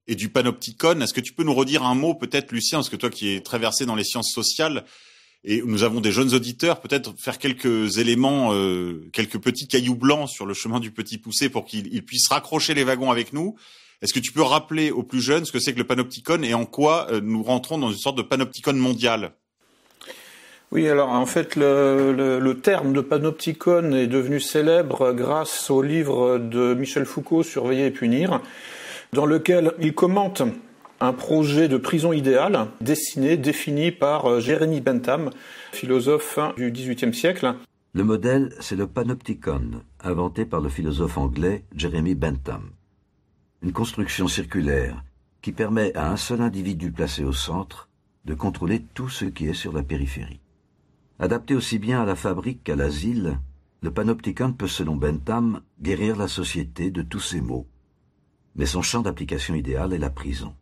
[0.07, 1.01] et du panopticon.
[1.01, 3.41] Est-ce que tu peux nous redire un mot peut-être Lucien, parce que toi qui es
[3.41, 4.85] très versé dans les sciences sociales
[5.45, 8.53] et nous avons des jeunes auditeurs, peut-être faire quelques éléments,
[9.13, 12.83] quelques petits cailloux blancs sur le chemin du petit poussé pour qu'ils puissent raccrocher les
[12.83, 13.55] wagons avec nous.
[14.01, 16.55] Est-ce que tu peux rappeler aux plus jeunes ce que c'est que le panopticon et
[16.55, 19.33] en quoi euh, nous rentrons dans une sorte de panopticon mondial?
[20.71, 25.83] Oui, alors en fait, le, le, le, terme de panopticon est devenu célèbre grâce au
[25.83, 28.41] livre de Michel Foucault, Surveiller et punir,
[29.15, 30.43] dans lequel il commente
[31.01, 35.31] un projet de prison idéale dessiné, défini par euh, Jérémy Bentham,
[35.73, 37.55] philosophe du XVIIIe siècle.
[37.95, 42.71] Le modèle, c'est le panopticon, inventé par le philosophe anglais Jeremy Bentham.
[43.61, 45.03] Une construction circulaire
[45.43, 47.89] qui permet à un seul individu placé au centre
[48.25, 50.41] de contrôler tout ce qui est sur la périphérie.
[51.19, 53.41] Adapté aussi bien à la fabrique qu'à l'asile,
[53.83, 57.67] le panopticon peut, selon Bentham, guérir la société de tous ses maux.
[58.55, 60.55] Mais son champ d'application idéal est la prison.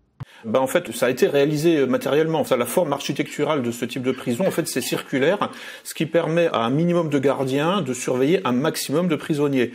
[0.45, 2.41] Ben en fait, ça a été réalisé euh, matériellement.
[2.41, 5.51] Enfin, la forme architecturale de ce type de prison, en fait, c'est circulaire,
[5.83, 9.73] ce qui permet à un minimum de gardiens de surveiller un maximum de prisonniers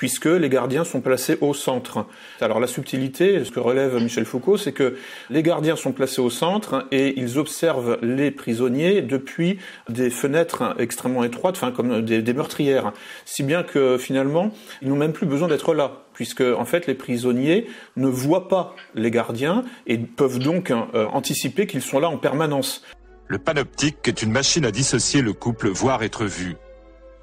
[0.00, 2.06] puisque les gardiens sont placés au centre.
[2.40, 4.96] Alors la subtilité, ce que relève Michel Foucault, c'est que
[5.28, 9.58] les gardiens sont placés au centre et ils observent les prisonniers depuis
[9.90, 12.94] des fenêtres extrêmement étroites, enfin comme des, meurtrières,
[13.26, 16.94] si bien que finalement, ils n'ont même plus besoin d'être là puisque en fait les
[16.94, 22.16] prisonniers ne voient pas les gardiens et peuvent donc euh, anticiper qu'ils sont là en
[22.16, 22.84] permanence.
[23.26, 26.56] Le panoptique est une machine à dissocier le couple voir être vu.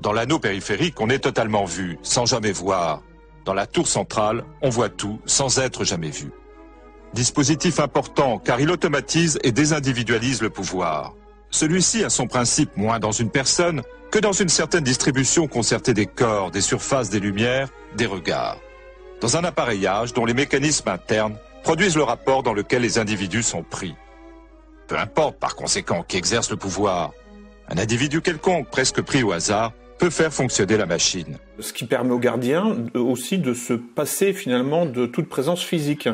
[0.02, 3.02] Dans l'anneau périphérique, on est totalement vu, sans jamais voir.
[3.46, 6.32] Dans la tour centrale, on voit tout, sans être jamais vu.
[7.14, 11.16] Dispositif important, car il automatise et désindividualise le pouvoir.
[11.50, 13.82] Celui-ci a son principe moins dans une personne
[14.12, 18.60] que dans une certaine distribution concertée des corps, des surfaces, des lumières, des regards.
[19.22, 23.64] Dans un appareillage dont les mécanismes internes produisent le rapport dans lequel les individus sont
[23.64, 23.96] pris.
[24.88, 27.12] Peu importe par conséquent qui exerce le pouvoir.
[27.70, 31.38] Un individu quelconque, presque pris au hasard, peut faire fonctionner la machine.
[31.60, 36.08] Ce qui permet aux gardiens aussi de se passer finalement de toute présence physique.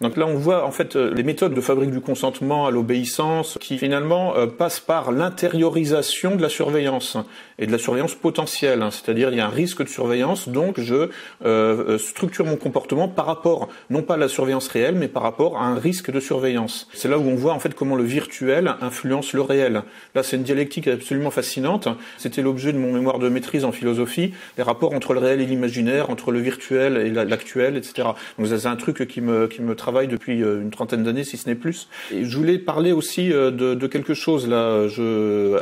[0.00, 3.58] Donc là, on voit en fait euh, les méthodes de fabrique du consentement à l'obéissance
[3.60, 7.18] qui finalement euh, passent par l'intériorisation de la surveillance
[7.58, 8.80] et de la surveillance potentielle.
[8.80, 8.90] Hein.
[8.90, 11.10] C'est-à-dire il y a un risque de surveillance, donc je
[11.44, 15.58] euh, structure mon comportement par rapport non pas à la surveillance réelle, mais par rapport
[15.58, 16.88] à un risque de surveillance.
[16.94, 19.82] C'est là où on voit en fait comment le virtuel influence le réel.
[20.14, 21.88] Là, c'est une dialectique absolument fascinante.
[22.16, 25.46] C'était l'objet de mon mémoire de maîtrise en philosophie, les rapports entre le réel et
[25.46, 28.08] l'imaginaire, entre le virtuel et l'actuel, etc.
[28.38, 31.36] Donc c'est un truc qui me qui me travaille depuis euh, une trentaine d'années, si
[31.36, 31.88] ce n'est plus.
[32.10, 34.86] Je voulais parler aussi euh, de, quelque chose là,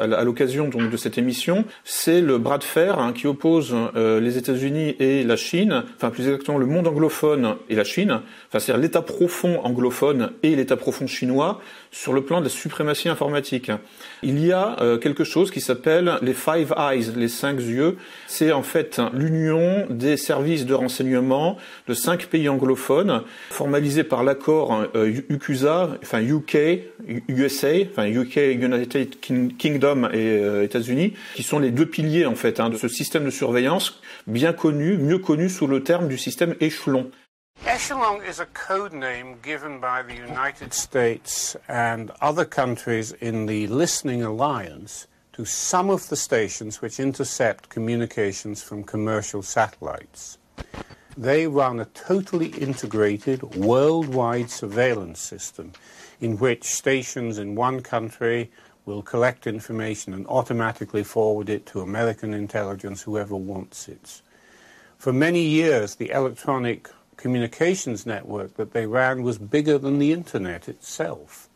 [0.01, 4.21] à, l'occasion donc de cette émission, c'est le bras de fer hein, qui oppose euh,
[4.21, 8.59] les États-Unis et la Chine, enfin plus exactement le monde anglophone et la Chine, enfin
[8.59, 11.61] c'est-à-dire l'État profond anglophone et l'État profond chinois
[11.91, 13.71] sur le plan de la suprématie informatique.
[14.23, 17.97] Il y a quelque chose qui s'appelle les Five Eyes, les cinq yeux.
[18.27, 24.87] C'est en fait l'union des services de renseignement de cinq pays anglophones, formalisés par l'accord
[24.95, 26.57] euh, UCUSA, enfin UK,
[27.29, 32.61] USA, enfin UK, United Kingdom et euh, États-Unis, qui sont les deux piliers en fait
[32.61, 36.55] hein, de ce système de surveillance bien connu, mieux connu sous le terme du système
[36.61, 37.11] échelon.
[37.67, 43.67] Echelon is a code name given by the United States and other countries in the
[43.67, 50.39] Listening Alliance to some of the stations which intercept communications from commercial satellites.
[51.17, 55.73] They run a totally integrated worldwide surveillance system
[56.21, 58.51] in which stations in one country
[58.87, 64.23] will collect information and automatically forward it to American intelligence, whoever wants it.
[64.97, 66.89] For many years, the electronic
[67.21, 71.49] communications network that they ran was bigger than the Internet itself.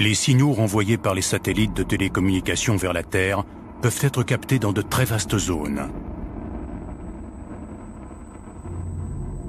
[0.00, 3.44] Les signaux renvoyés par les satellites de télécommunications vers la Terre
[3.80, 5.88] peuvent être captés dans de très vastes zones.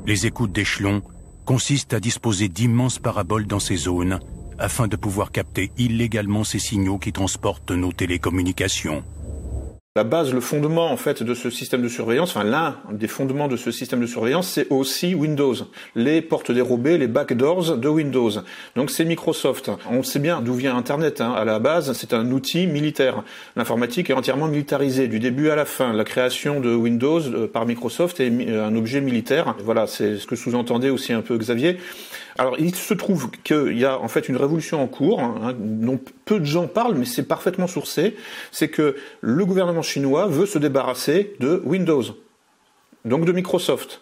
[0.05, 1.01] Les écoutes d'échelon
[1.45, 4.19] consistent à disposer d'immenses paraboles dans ces zones
[4.59, 9.03] afin de pouvoir capter illégalement ces signaux qui transportent nos télécommunications.
[9.97, 13.47] La base, le fondement en fait de ce système de surveillance, enfin l'un des fondements
[13.47, 15.55] de ce système de surveillance, c'est aussi Windows,
[15.95, 18.31] les portes dérobées, les backdoors de Windows.
[18.75, 19.71] Donc c'est Microsoft.
[19.89, 21.21] On sait bien d'où vient Internet.
[21.21, 21.31] Hein.
[21.31, 23.23] À la base, c'est un outil militaire.
[23.55, 25.93] L'informatique est entièrement militarisée du début à la fin.
[25.93, 29.55] La création de Windows euh, par Microsoft est un objet militaire.
[29.63, 31.77] Voilà, c'est ce que sous-entendait aussi un peu Xavier.
[32.37, 35.99] Alors, il se trouve qu'il y a en fait une révolution en cours, hein, dont
[36.25, 38.15] peu de gens parlent, mais c'est parfaitement sourcé.
[38.51, 42.03] C'est que le gouvernement chinois veut se débarrasser de Windows,
[43.05, 44.01] donc de Microsoft.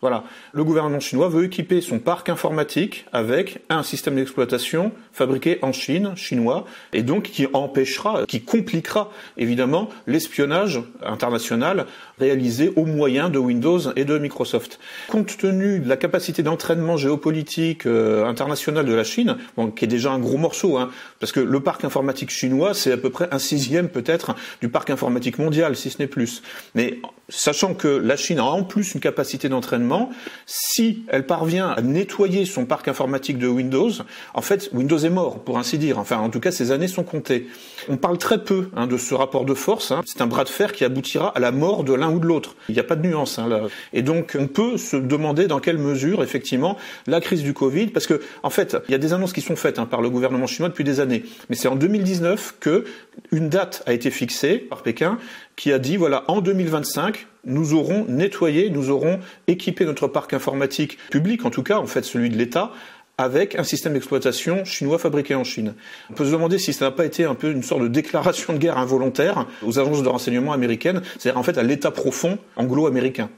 [0.00, 0.24] Voilà.
[0.52, 6.16] Le gouvernement chinois veut équiper son parc informatique avec un système d'exploitation fabriqué en Chine,
[6.16, 6.64] chinois,
[6.94, 11.86] et donc qui empêchera, qui compliquera évidemment l'espionnage international
[12.20, 14.78] réalisé au moyen de Windows et de Microsoft.
[15.08, 19.36] Compte tenu de la capacité d'entraînement géopolitique euh, international de la Chine,
[19.74, 22.96] qui est déjà un gros morceau, hein, parce que le parc informatique chinois, c'est à
[22.96, 26.42] peu près un sixième peut-être du parc informatique mondial, si ce n'est plus.
[26.74, 30.10] Mais sachant que la Chine a en plus une capacité d'entraînement,
[30.46, 33.90] si elle parvient à nettoyer son parc informatique de Windows,
[34.34, 35.98] en fait, Windows est mort, pour ainsi dire.
[35.98, 37.48] Enfin, en tout cas, ses années sont comptées.
[37.88, 39.90] On parle très peu hein, de ce rapport de force.
[39.92, 40.02] Hein.
[40.04, 42.56] C'est un bras de fer qui aboutira à la mort de l'un ou de l'autre.
[42.68, 43.62] Il n'y a pas de nuance hein, là.
[43.92, 48.06] Et donc, on peut se demander dans quelle mesure, effectivement, la crise du Covid, parce
[48.06, 50.46] que, en fait, il y a des annonces qui sont faites hein, par le gouvernement
[50.46, 51.24] chinois depuis des années.
[51.48, 52.84] Mais c'est en 2019 que
[53.32, 55.18] une date a été fixée par Pékin
[55.56, 60.98] qui a dit voilà, en 2025, nous aurons nettoyé, nous aurons équipé notre parc informatique
[61.10, 62.72] public, en tout cas, en fait, celui de l'État,
[63.20, 65.74] avec un système d'exploitation chinois fabriqué en Chine.
[66.10, 68.52] On peut se demander si ça n'a pas été un peu une sorte de déclaration
[68.52, 73.28] de guerre involontaire aux agences de renseignement américaines, c'est-à-dire en fait à l'état profond anglo-américain.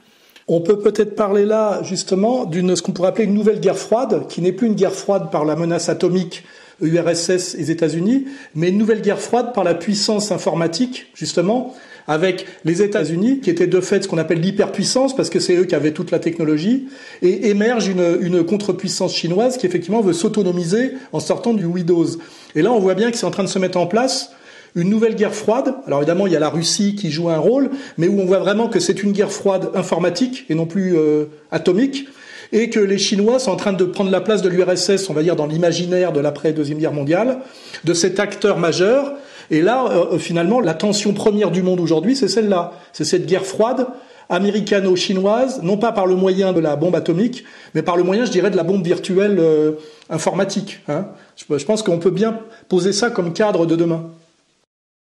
[0.47, 4.27] On peut peut-être parler là justement d'une ce qu'on pourrait appeler une nouvelle guerre froide,
[4.27, 6.43] qui n'est plus une guerre froide par la menace atomique
[6.81, 11.75] URSS et États-Unis, mais une nouvelle guerre froide par la puissance informatique, justement,
[12.07, 15.65] avec les États-Unis, qui étaient de fait ce qu'on appelle l'hyperpuissance, parce que c'est eux
[15.65, 16.87] qui avaient toute la technologie,
[17.21, 22.07] et émerge une, une contrepuissance chinoise qui effectivement veut s'autonomiser en sortant du Windows.
[22.55, 24.31] Et là, on voit bien que c'est en train de se mettre en place
[24.75, 25.75] une nouvelle guerre froide.
[25.85, 28.39] Alors évidemment, il y a la Russie qui joue un rôle, mais où on voit
[28.39, 32.07] vraiment que c'est une guerre froide informatique et non plus euh, atomique,
[32.51, 35.23] et que les Chinois sont en train de prendre la place de l'URSS, on va
[35.23, 37.39] dire, dans l'imaginaire de l'après-deuxième guerre mondiale,
[37.83, 39.13] de cet acteur majeur.
[39.53, 42.71] Et là, euh, finalement, la tension première du monde aujourd'hui, c'est celle-là.
[42.91, 43.85] C'est cette guerre froide
[44.27, 47.43] américano-chinoise, non pas par le moyen de la bombe atomique,
[47.75, 49.73] mais par le moyen, je dirais, de la bombe virtuelle euh,
[50.09, 50.79] informatique.
[50.87, 51.05] Hein.
[51.37, 54.09] Je pense qu'on peut bien poser ça comme cadre de demain.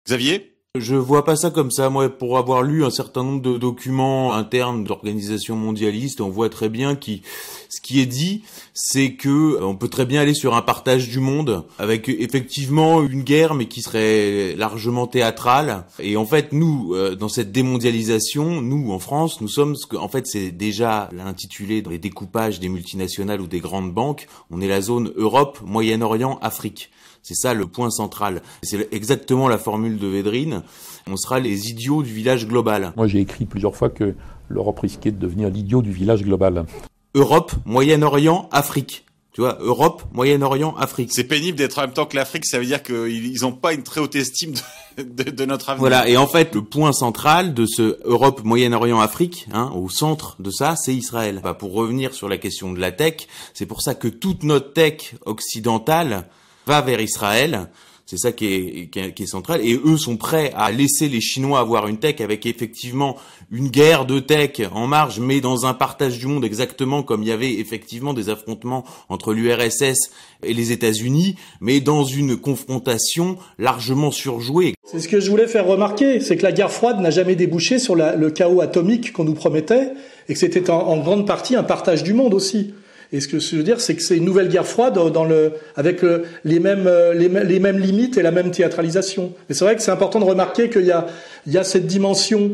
[0.06, 0.51] Xavier?
[0.80, 1.90] Je vois pas ça comme ça.
[1.90, 6.70] Moi, pour avoir lu un certain nombre de documents internes d'organisations mondialistes, on voit très
[6.70, 7.20] bien qui,
[7.68, 11.10] ce qui est dit, c'est que euh, on peut très bien aller sur un partage
[11.10, 15.84] du monde avec effectivement une guerre, mais qui serait largement théâtrale.
[15.98, 19.96] Et en fait, nous, euh, dans cette démondialisation, nous en France, nous sommes ce que,
[19.98, 24.26] en fait, c'est déjà l'intitulé dans les découpages des multinationales ou des grandes banques.
[24.50, 26.90] On est la zone Europe, Moyen-Orient, Afrique.
[27.22, 28.42] C'est ça le point central.
[28.62, 30.62] C'est exactement la formule de Védrine.
[31.08, 32.92] On sera les idiots du village global.
[32.96, 34.14] Moi, j'ai écrit plusieurs fois que
[34.48, 36.66] l'Europe risquait de devenir l'idiot du village global.
[37.14, 39.04] Europe, Moyen-Orient, Afrique.
[39.32, 41.10] Tu vois, Europe, Moyen-Orient, Afrique.
[41.12, 43.82] C'est pénible d'être en même temps que l'Afrique, ça veut dire qu'ils n'ont pas une
[43.82, 44.52] très haute estime
[44.98, 45.80] de, de, notre avenir.
[45.80, 50.36] Voilà, et en fait, le point central de ce Europe, Moyen-Orient, Afrique, hein, au centre
[50.38, 51.40] de ça, c'est Israël.
[51.42, 54.74] Bah, pour revenir sur la question de la tech, c'est pour ça que toute notre
[54.74, 56.26] tech occidentale
[56.66, 57.68] va vers Israël.
[58.12, 59.60] C'est ça qui est, qui, est, central.
[59.64, 63.16] Et eux sont prêts à laisser les Chinois avoir une tech avec effectivement
[63.50, 67.30] une guerre de tech en marge, mais dans un partage du monde exactement comme il
[67.30, 70.10] y avait effectivement des affrontements entre l'URSS
[70.42, 74.74] et les États-Unis, mais dans une confrontation largement surjouée.
[74.84, 77.78] C'est ce que je voulais faire remarquer, c'est que la guerre froide n'a jamais débouché
[77.78, 79.92] sur le chaos atomique qu'on nous promettait,
[80.28, 82.74] et que c'était en grande partie un partage du monde aussi.
[83.12, 85.52] Et ce que je veux dire, c'est que c'est une nouvelle guerre froide dans le,
[85.76, 89.32] avec euh, les, mêmes, euh, les, mêmes limites et la même théâtralisation.
[89.50, 91.06] Et c'est vrai que c'est important de remarquer qu'il y a,
[91.46, 92.52] il y a cette dimension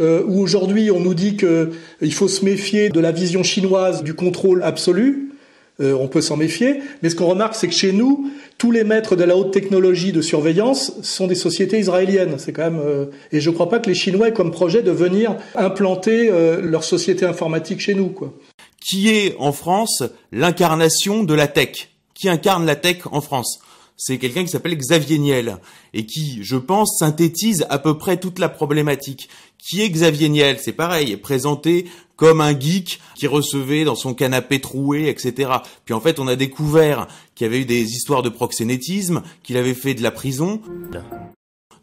[0.00, 4.14] euh, où aujourd'hui on nous dit qu'il faut se méfier de la vision chinoise du
[4.14, 5.32] contrôle absolu.
[5.80, 6.80] Euh, on peut s'en méfier.
[7.02, 10.12] Mais ce qu'on remarque, c'est que chez nous, tous les maîtres de la haute technologie
[10.12, 12.34] de surveillance sont des sociétés israéliennes.
[12.38, 12.80] C'est quand même.
[12.84, 16.30] Euh, et je ne crois pas que les Chinois aient comme projet de venir implanter
[16.62, 18.34] leur société informatique chez nous, quoi
[18.80, 21.90] qui est en France l'incarnation de la tech.
[22.14, 23.60] Qui incarne la tech en France?
[23.96, 25.58] C'est quelqu'un qui s'appelle Xavier Niel
[25.92, 29.28] et qui, je pense, synthétise à peu près toute la problématique.
[29.58, 30.58] Qui est Xavier Niel?
[30.58, 35.50] C'est pareil, est présenté comme un geek qui recevait dans son canapé troué, etc.
[35.84, 39.58] Puis en fait, on a découvert qu'il y avait eu des histoires de proxénétisme, qu'il
[39.58, 40.62] avait fait de la prison.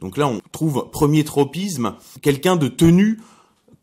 [0.01, 3.19] Donc là, on trouve premier tropisme, quelqu'un de tenu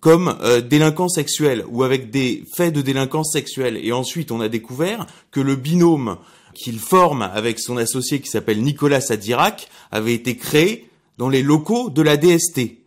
[0.04, 3.78] comme euh, délinquant sexuel ou avec des faits de délinquance sexuelle.
[3.82, 6.18] Et ensuite, on a découvert que le binôme
[6.52, 11.88] qu'il forme avec son associé qui s'appelle Nicolas Sadirac avait été créé dans les locaux
[11.88, 12.84] de la DST.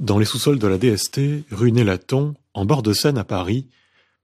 [0.00, 1.20] Dans les sous-sols de la DST,
[1.52, 3.68] rue Nélaton, en bord de Seine à Paris,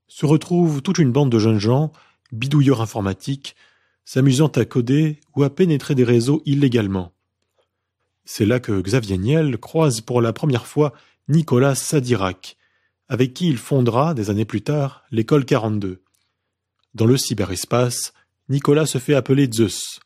[0.09, 1.93] se retrouve toute une bande de jeunes gens,
[2.33, 3.55] bidouilleurs informatiques,
[4.05, 7.13] s'amusant à coder ou à pénétrer des réseaux illégalement.
[8.25, 10.93] C'est là que Xavier Niel croise pour la première fois
[11.33, 12.59] Nicolas Sadirac,
[13.09, 16.03] avec qui il fondera, des années plus tard, l'école 42.
[16.93, 18.13] Dans le cyberespace,
[18.51, 20.01] Nicolas se fait appeler Zeus,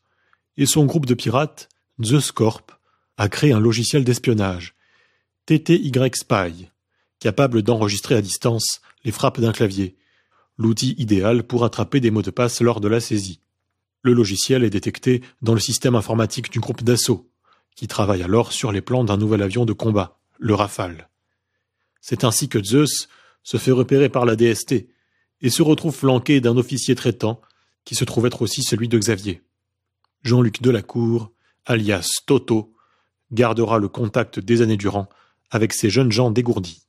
[0.55, 1.67] et son groupe de pirates,
[2.01, 2.71] Zeus Corp,
[3.17, 4.73] a créé un logiciel d'espionnage,
[5.47, 6.69] TTY Spy,
[7.19, 9.97] capable d'enregistrer à distance les frappes d'un clavier,
[10.57, 13.41] l'outil idéal pour attraper des mots de passe lors de la saisie.
[14.01, 17.29] Le logiciel est détecté dans le système informatique du groupe d'assaut,
[17.75, 21.09] qui travaille alors sur les plans d'un nouvel avion de combat le Rafale.
[22.09, 23.09] C'est ainsi que Zeus
[23.43, 24.87] se fait repérer par la DST
[25.41, 27.41] et se retrouve flanqué d'un officier traitant
[27.83, 29.41] qui se trouve être aussi celui de Xavier.
[30.23, 31.31] Jean-Luc Delacour,
[31.65, 32.71] alias Toto,
[33.33, 35.09] gardera le contact des années durant
[35.51, 36.83] avec ces jeunes gens dégourdis.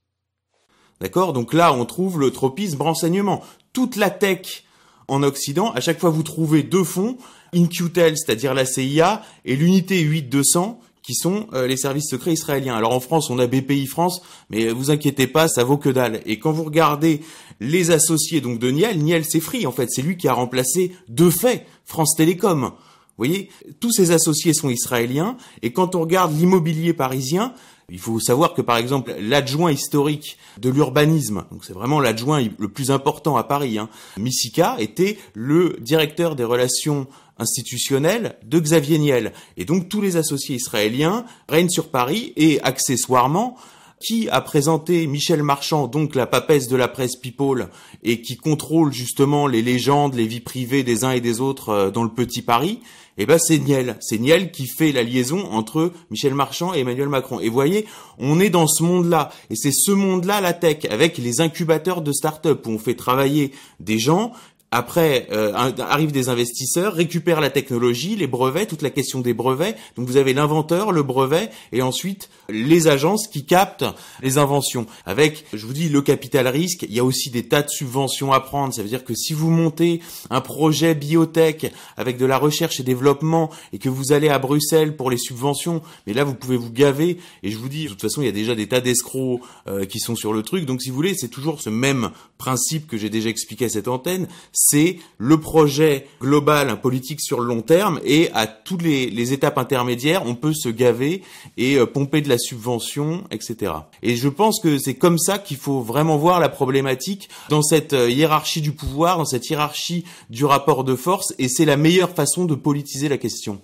[1.00, 3.42] D'accord Donc là, on trouve le tropisme renseignement.
[3.72, 4.62] Toute la tech
[5.08, 7.18] en Occident, à chaque fois vous trouvez deux fonds,
[7.52, 10.78] InQtel, c'est-à-dire la CIA, et l'unité 8200,
[11.08, 12.76] qui sont euh, les services secrets israéliens.
[12.76, 16.20] Alors en France, on a BPI France, mais vous inquiétez pas, ça vaut que dalle.
[16.26, 17.22] Et quand vous regardez
[17.60, 18.98] les associés donc de Niel.
[19.02, 22.60] Niel, c'est en fait, c'est lui qui a remplacé de fait France Télécom.
[22.60, 23.48] Vous voyez,
[23.80, 27.54] tous ces associés sont israéliens et quand on regarde l'immobilier parisien,
[27.88, 32.68] il faut savoir que par exemple l'adjoint historique de l'urbanisme, donc c'est vraiment l'adjoint le
[32.68, 37.06] plus important à Paris, hein, Missika était le directeur des relations
[37.38, 39.32] institutionnelles de Xavier Niel.
[39.56, 43.56] Et donc tous les associés israéliens règnent sur Paris et accessoirement
[44.00, 47.68] qui a présenté Michel Marchand, donc la papesse de la presse People,
[48.04, 51.90] et qui contrôle justement les légendes, les vies privées des uns et des autres euh,
[51.90, 52.80] dans le petit Paris,
[53.20, 53.96] eh ben c'est Niel.
[54.00, 57.40] C'est Niel qui fait la liaison entre Michel Marchand et Emmanuel Macron.
[57.40, 57.84] Et voyez,
[58.18, 59.30] on est dans ce monde-là.
[59.50, 63.50] Et c'est ce monde-là, la tech, avec les incubateurs de start-up où on fait travailler
[63.80, 64.32] des gens
[64.70, 69.76] après, euh, arrivent des investisseurs, récupèrent la technologie, les brevets, toute la question des brevets.
[69.96, 73.86] Donc vous avez l'inventeur, le brevet, et ensuite les agences qui captent
[74.22, 74.86] les inventions.
[75.06, 78.30] Avec, je vous dis, le capital risque, il y a aussi des tas de subventions
[78.30, 78.74] à prendre.
[78.74, 82.82] Ça veut dire que si vous montez un projet biotech avec de la recherche et
[82.82, 86.70] développement et que vous allez à Bruxelles pour les subventions, mais là vous pouvez vous
[86.70, 87.18] gaver.
[87.42, 89.86] Et je vous dis, de toute façon, il y a déjà des tas d'escrocs euh,
[89.86, 90.66] qui sont sur le truc.
[90.66, 93.88] Donc si vous voulez, c'est toujours ce même principe que j'ai déjà expliqué à cette
[93.88, 94.28] antenne
[94.60, 100.26] c'est le projet global, politique sur le long terme, et à toutes les, étapes intermédiaires,
[100.26, 101.22] on peut se gaver
[101.56, 103.72] et euh, pomper de la subvention, etc.
[104.02, 107.92] Et je pense que c'est comme ça qu'il faut vraiment voir la problématique dans cette
[107.92, 112.10] euh, hiérarchie du pouvoir, dans cette hiérarchie du rapport de force, et c'est la meilleure
[112.10, 113.60] façon de politiser la question.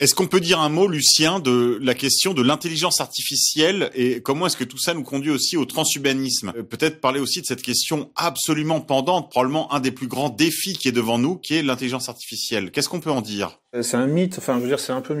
[0.00, 4.46] Est-ce qu'on peut dire un mot, Lucien, de la question de l'intelligence artificielle et comment
[4.46, 6.52] est-ce que tout ça nous conduit aussi au transhumanisme?
[6.56, 10.74] Euh, Peut-être parler aussi de cette question absolument pendante, probablement un des plus grands défis
[10.74, 12.70] qui est devant nous, qui est l'intelligence artificielle.
[12.70, 13.58] Qu'est-ce qu'on peut en dire?
[13.74, 14.36] Euh, C'est un mythe.
[14.38, 15.16] Enfin, je veux dire, c'est un peu.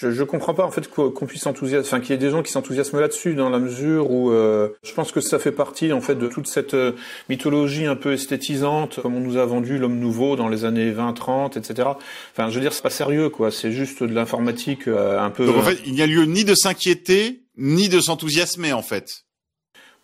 [0.00, 2.52] Je comprends pas en fait qu'on puisse s'enthousiasmer, enfin qu'il y ait des gens qui
[2.52, 6.14] s'enthousiasment là-dessus, dans la mesure où euh, je pense que ça fait partie en fait
[6.14, 6.76] de toute cette
[7.28, 11.12] mythologie un peu esthétisante, comme on nous a vendu l'homme nouveau dans les années 20,
[11.12, 11.88] 30, etc.
[12.32, 15.46] Enfin, je veux dire, c'est pas sérieux, quoi c'est juste de l'informatique euh, un peu.
[15.46, 19.24] Donc en fait, il n'y a lieu ni de s'inquiéter ni de s'enthousiasmer en fait.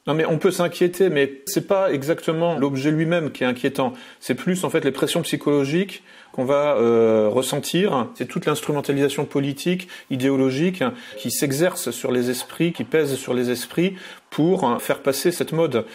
[0.07, 3.95] Non mais on peut s'inquiéter, mais c'est pas exactement l'objet lui-même qui est inquiétant.
[4.21, 6.03] C'est plus en fait les pressions psychologiques
[6.35, 8.09] qu'on va euh, ressentir.
[8.17, 10.83] C'est toute l'instrumentalisation politique, idéologique,
[11.17, 13.95] qui s'exerce sur les esprits, qui pèse sur les esprits
[14.31, 15.87] pour faire passer cette mode.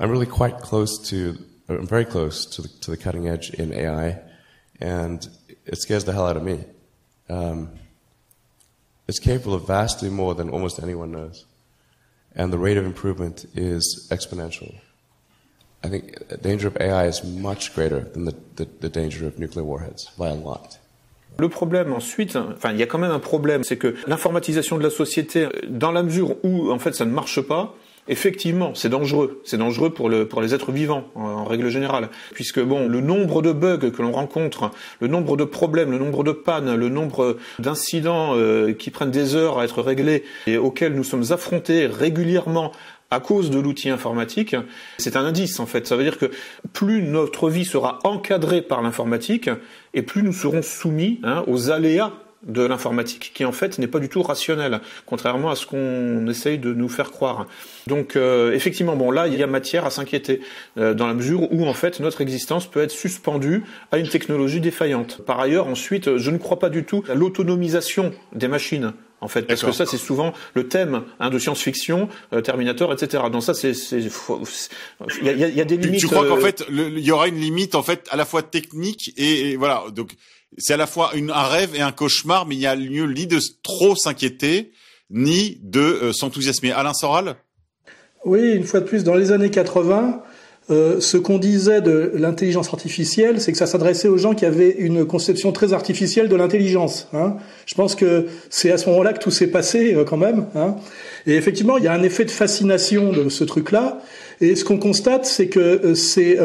[0.00, 1.36] I'm really quite close to,
[1.68, 4.18] I'm very close to the, to the cutting edge in AI,
[4.80, 5.20] and
[5.64, 6.64] it scares the hell out of me.
[7.28, 7.68] Um,
[9.06, 11.44] it's capable of vastly more than almost anyone knows.
[12.34, 14.74] And the rate of improvement is exponential.
[15.84, 19.38] I think the danger of AI is much greater than the, the, the danger of
[19.38, 20.78] nuclear warheads by a lot.
[21.38, 24.82] Le problème ensuite, enfin il y a quand même un problème, c'est que l'informatisation de
[24.82, 27.74] la société, dans la mesure où en fait ça ne marche pas,
[28.08, 29.40] Effectivement, c'est dangereux.
[29.44, 32.08] C'est dangereux pour, le, pour les êtres vivants, en, règle générale.
[32.32, 36.24] Puisque, bon, le nombre de bugs que l'on rencontre, le nombre de problèmes, le nombre
[36.24, 40.94] de pannes, le nombre d'incidents euh, qui prennent des heures à être réglés et auxquels
[40.94, 42.72] nous sommes affrontés régulièrement
[43.10, 44.56] à cause de l'outil informatique,
[44.98, 45.86] c'est un indice en fait.
[45.86, 46.30] Ça veut dire que
[46.72, 49.50] plus notre vie sera encadrée par l'informatique,
[49.94, 52.12] et plus nous serons soumis hein, aux aléas
[52.46, 56.58] de l'informatique qui en fait n'est pas du tout rationnel, contrairement à ce qu'on essaye
[56.58, 57.46] de nous faire croire.
[57.86, 60.40] Donc euh, effectivement, bon là il y a matière à s'inquiéter
[60.78, 64.60] euh, dans la mesure où en fait notre existence peut être suspendue à une technologie
[64.60, 65.20] défaillante.
[65.26, 68.94] Par ailleurs, ensuite, je ne crois pas du tout à l'autonomisation des machines.
[69.22, 73.24] En fait, parce que ça, c'est souvent le thème hein, de science-fiction, euh, Terminator, etc.
[73.30, 74.06] Donc ça, c'est, il
[75.22, 76.00] y a, y a, des limites.
[76.00, 79.12] Tu, crois qu'en fait, il y aura une limite en fait à la fois technique
[79.18, 79.84] et, et voilà.
[79.94, 80.14] Donc
[80.58, 83.06] c'est à la fois une, un rêve et un cauchemar, mais il y a lieu
[83.06, 84.72] ni de trop s'inquiéter,
[85.10, 86.72] ni de euh, s'enthousiasmer.
[86.72, 87.36] Alain Soral?
[88.24, 90.22] Oui, une fois de plus, dans les années 80,
[90.70, 94.70] euh, ce qu'on disait de l'intelligence artificielle, c'est que ça s'adressait aux gens qui avaient
[94.70, 97.08] une conception très artificielle de l'intelligence.
[97.12, 97.36] Hein.
[97.66, 100.46] Je pense que c'est à ce moment-là que tout s'est passé euh, quand même.
[100.54, 100.76] Hein.
[101.26, 104.00] Et effectivement, il y a un effet de fascination de ce truc-là.
[104.40, 106.38] Et ce qu'on constate, c'est que c'est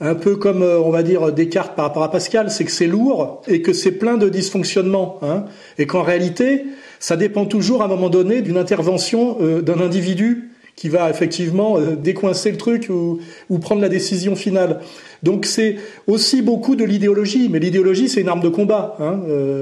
[0.00, 2.86] un peu comme euh, on va dire Descartes par rapport à Pascal, c'est que c'est
[2.86, 5.44] lourd et que c'est plein de dysfonctionnements, hein,
[5.78, 6.64] et qu'en réalité,
[6.98, 11.78] ça dépend toujours à un moment donné d'une intervention euh, d'un individu qui va effectivement
[11.78, 13.18] euh, décoincer le truc ou,
[13.48, 14.80] ou, prendre la décision finale.
[15.22, 19.18] Donc c'est aussi beaucoup de l'idéologie, mais l'idéologie c'est une arme de combat, hein,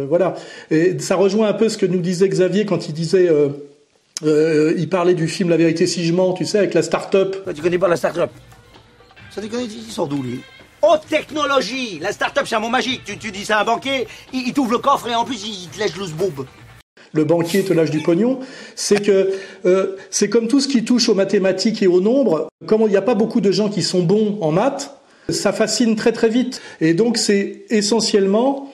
[0.08, 0.34] voilà.
[0.70, 3.30] Et ça rejoint un peu ce que nous disait Xavier quand il disait.
[4.22, 7.36] il parlait du film La vérité si je mens, tu sais, avec la start-up.
[7.54, 8.30] Tu connais pas la start-up?
[9.34, 10.40] Ça déconne, ils sont d'où, lui?
[10.82, 13.02] Haute technologie La start-up, c'est un mot magique.
[13.04, 15.68] Tu, tu dis ça à un banquier, il, t'ouvre le coffre et en plus, il
[15.68, 16.46] te lèche le boube.
[17.14, 18.40] Le banquier te lâche du pognon,
[18.74, 19.30] c'est que
[19.64, 22.96] euh, c'est comme tout ce qui touche aux mathématiques et aux nombres, comme il n'y
[22.96, 24.98] a pas beaucoup de gens qui sont bons en maths,
[25.28, 26.60] ça fascine très très vite.
[26.80, 28.70] Et donc c'est essentiellement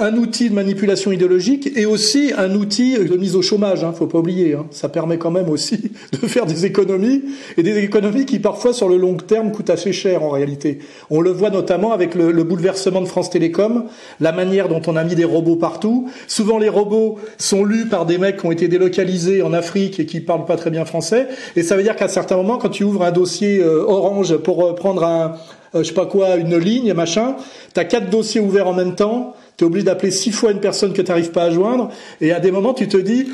[0.00, 3.84] un outil de manipulation idéologique et aussi un outil de mise au chômage.
[3.84, 4.54] Hein, faut pas oublier.
[4.54, 4.66] Hein.
[4.70, 7.22] Ça permet quand même aussi de faire des économies
[7.56, 10.78] et des économies qui parfois sur le long terme coûtent assez cher en réalité.
[11.10, 13.84] On le voit notamment avec le, le bouleversement de France Télécom,
[14.20, 16.08] la manière dont on a mis des robots partout.
[16.26, 20.06] Souvent les robots sont lus par des mecs qui ont été délocalisés en Afrique et
[20.06, 21.28] qui parlent pas très bien français.
[21.56, 24.64] Et ça veut dire qu'à certains moments, quand tu ouvres un dossier euh, Orange pour
[24.64, 25.34] euh, prendre un,
[25.74, 27.36] euh, je sais pas quoi, une ligne, machin,
[27.74, 30.94] t'as quatre dossiers ouverts en même temps tu es obligé d'appeler six fois une personne
[30.94, 31.90] que tu n'arrives pas à joindre.
[32.22, 33.26] Et à des moments, tu te dis,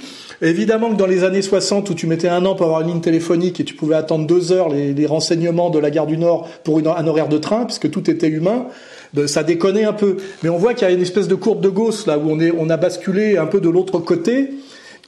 [0.43, 3.01] évidemment que dans les années 60, où tu mettais un an pour avoir une ligne
[3.01, 6.81] téléphonique et tu pouvais attendre deux heures les, renseignements de la gare du Nord pour
[6.81, 8.67] un horaire de train, puisque tout était humain,
[9.15, 10.17] ben, ça déconnait un peu.
[10.43, 12.41] Mais on voit qu'il y a une espèce de courbe de Gauss, là, où on,
[12.41, 14.51] est, on a basculé un peu de l'autre côté.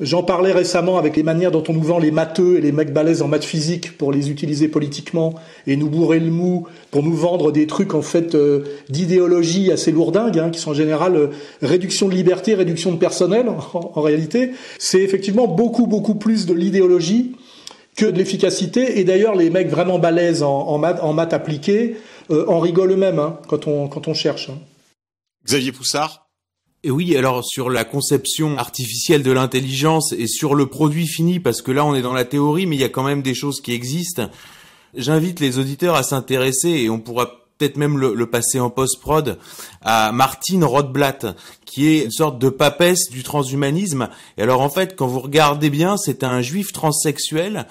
[0.00, 2.92] J'en parlais récemment avec les manières dont on nous vend les matheux et les mecs
[2.92, 5.34] balèzes en maths physique pour les utiliser politiquement
[5.66, 9.90] et nous bourrer le mou pour nous vendre des trucs en fait euh, d'idéologie assez
[9.90, 11.26] lourdingues, hein, qui sont en général euh,
[11.62, 14.52] réduction de liberté, réduction de personnel en, réalité.
[14.78, 17.34] C'est effectivement beaucoup beaucoup plus de l'idéologie
[17.96, 19.00] que de l'efficacité.
[19.00, 21.96] Et d'ailleurs, les mecs vraiment balèzes en, maths, en appliquées
[22.30, 24.48] euh, en rigolent eux-mêmes hein, quand, on, quand on cherche.
[24.48, 24.58] Hein.
[25.44, 26.27] Xavier Poussard
[26.84, 31.60] et oui, alors sur la conception artificielle de l'intelligence et sur le produit fini, parce
[31.60, 33.60] que là on est dans la théorie, mais il y a quand même des choses
[33.60, 34.30] qui existent.
[34.94, 39.38] J'invite les auditeurs à s'intéresser, et on pourra peut-être même le, passer en post-prod,
[39.82, 41.26] à Martine Rothblatt,
[41.64, 44.08] qui est une sorte de papesse du transhumanisme.
[44.36, 47.66] Et alors en fait, quand vous regardez bien, c'est un juif transsexuel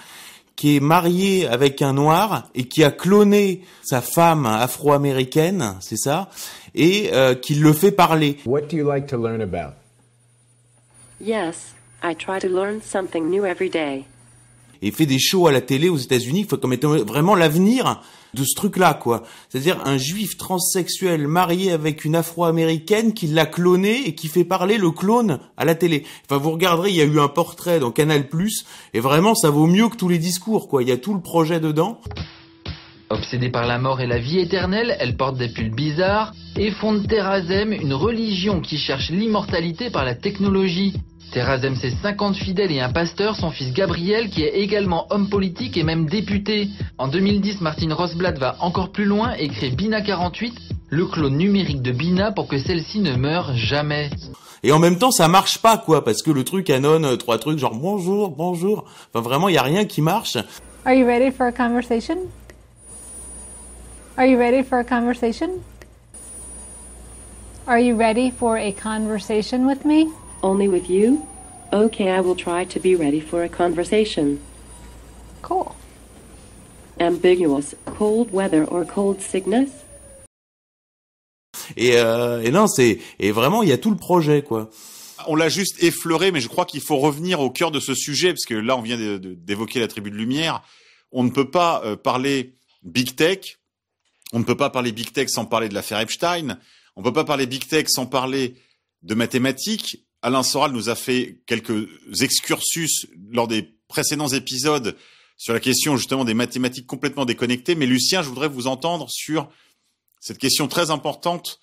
[0.58, 6.30] qui est marié avec un noir et qui a cloné sa femme afro-américaine, c'est ça,
[6.78, 8.38] et euh, qui le fait parler.
[8.46, 9.74] What do you like to learn about?
[11.20, 11.74] Yes,
[12.04, 14.06] I try to learn something new every day.
[14.84, 18.04] Et fait des shows à la télé aux États-Unis, comme étant vraiment l'avenir
[18.36, 19.24] de ce truc-là, quoi.
[19.50, 24.78] C'est-à-dire un juif transsexuel marié avec une afro-américaine qui l'a cloné et qui fait parler
[24.78, 26.04] le clone à la télé.
[26.26, 28.28] Enfin, vous regarderez, il y a eu un portrait dans Canal+,
[28.94, 30.84] et vraiment, ça vaut mieux que tous les discours, quoi.
[30.84, 32.00] Il y a tout le projet dedans.
[33.10, 37.08] Obsédée par la mort et la vie éternelle, elle porte des pulls bizarres et fonde
[37.08, 40.94] Terrazem, une religion qui cherche l'immortalité par la technologie.
[41.32, 45.78] Terrazem, ses 50 fidèles et un pasteur, son fils Gabriel, qui est également homme politique
[45.78, 46.68] et même député.
[46.98, 50.54] En 2010, Martine Rosblatt va encore plus loin et crée Bina 48,
[50.90, 54.10] le clone numérique de Bina pour que celle-ci ne meure jamais.
[54.64, 57.38] Et en même temps, ça marche pas, quoi, parce que le truc annonce euh, trois
[57.38, 58.86] trucs genre bonjour, bonjour.
[59.14, 60.38] Enfin, vraiment, il y a rien qui marche.
[60.86, 62.18] Are you ready for a conversation?
[64.18, 65.64] Are you ready for a conversation?
[67.68, 70.12] Are you ready for a conversation with me?
[70.42, 71.22] Only with you?
[71.72, 74.40] Okay, I will try to be ready for a conversation.
[75.44, 75.76] Cool.
[77.00, 79.70] Ambiguous, cold weather or cold sickness?
[81.76, 84.72] Et, euh, et non, c'est et vraiment il y a tout le projet quoi.
[85.28, 88.30] On l'a juste effleuré, mais je crois qu'il faut revenir au cœur de ce sujet
[88.30, 90.64] parce que là on vient d'évoquer la tribu de lumière.
[91.12, 93.60] On ne peut pas euh, parler big tech,
[94.34, 96.60] on ne peut pas parler big tech sans parler de l'affaire Epstein.
[96.96, 98.56] On ne peut pas parler big tech sans parler
[99.04, 100.06] de mathématiques.
[100.22, 101.88] Alain Soral nous a fait quelques
[102.22, 104.98] excursus lors des précédents épisodes
[105.38, 107.76] sur la question justement des mathématiques complètement déconnectées.
[107.76, 109.50] Mais Lucien, je voudrais vous entendre sur
[110.20, 111.60] cette question très importante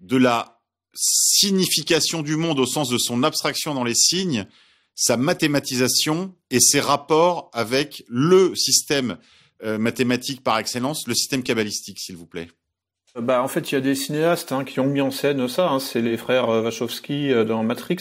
[0.00, 0.60] de la
[0.94, 4.46] signification du monde au sens de son abstraction dans les signes,
[4.94, 9.18] sa mathématisation et ses rapports avec le système
[9.64, 12.48] euh, mathématique par excellence, le système kabbalistique, s'il vous plaît.
[13.18, 15.70] Bah, en fait, il y a des cinéastes hein, qui ont mis en scène ça.
[15.70, 17.96] Hein, c'est les frères euh, Wachowski euh, dans Matrix.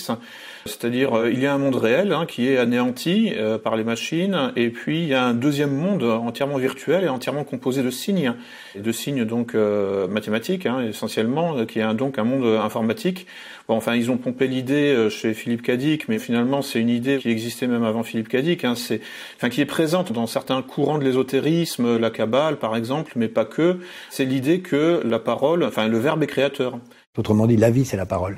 [0.68, 4.51] C'est-à-dire, euh, il y a un monde réel hein, qui est anéanti par les machines,
[4.55, 8.34] et puis il y a un deuxième monde entièrement virtuel et entièrement composé de signes,
[8.76, 13.28] et de signes donc mathématiques essentiellement, qui est donc un monde informatique.
[13.68, 17.30] Bon, enfin, ils ont pompé l'idée chez Philippe Cadic, mais finalement, c'est une idée qui
[17.30, 18.66] existait même avant Philippe Cadic.
[18.76, 19.01] c'est,
[19.38, 23.45] enfin, qui est présente dans certains courants de l'ésotérisme, la Kabbale par exemple, mais pas
[23.45, 23.78] que.
[24.09, 26.80] C'est l'idée que la parole, enfin le verbe est créateur.
[27.18, 28.38] Autrement dit, la vie, c'est la parole.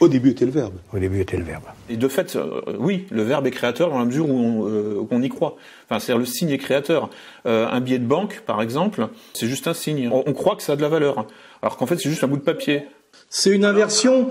[0.00, 0.74] Au début était le verbe.
[0.94, 1.64] Au début était le verbe.
[1.90, 5.22] Et de fait, euh, oui, le verbe est créateur dans la mesure où on, euh,
[5.22, 5.56] y croit.
[5.88, 7.10] Enfin, c'est-à-dire le signe est créateur.
[7.46, 10.08] Euh, un billet de banque, par exemple, c'est juste un signe.
[10.12, 11.26] On, croit que ça a de la valeur,
[11.62, 12.82] alors qu'en fait, c'est juste un bout de papier.
[13.28, 14.28] C'est une inversion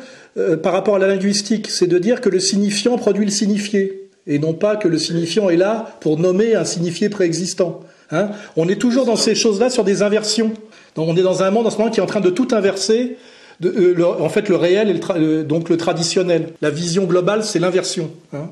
[0.64, 1.70] par rapport à la linguistique.
[1.70, 5.50] C'est de dire que le signifiant produit le signifié, et non pas que le signifiant
[5.50, 7.82] est là pour nommer un signifié préexistant.
[8.12, 10.54] Hein on est toujours dans ces choses-là sur des inversions
[10.98, 13.18] on est dans un monde en ce moment qui est en train de tout inverser
[13.64, 16.54] Euh, en fait, le réel et le, donc le traditionnel.
[16.62, 18.14] La vision globale, c'est l'inversion.
[18.34, 18.50] Hein.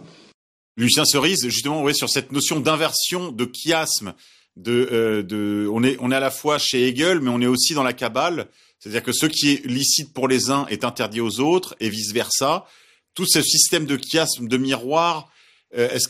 [0.77, 4.13] Lucien Cerise, justement, ouais, sur cette notion d'inversion, de chiasme,
[4.67, 7.73] euh, de, on est, on est à la fois chez Hegel, mais on est aussi
[7.73, 8.47] dans la Kabbale.
[8.79, 12.11] C'est-à-dire que ce qui est licite pour les uns est interdit aux autres, et vice
[12.11, 12.65] versa.
[13.13, 15.29] Tout ce système de chiasme, de miroir,
[15.77, 16.07] euh, est-ce,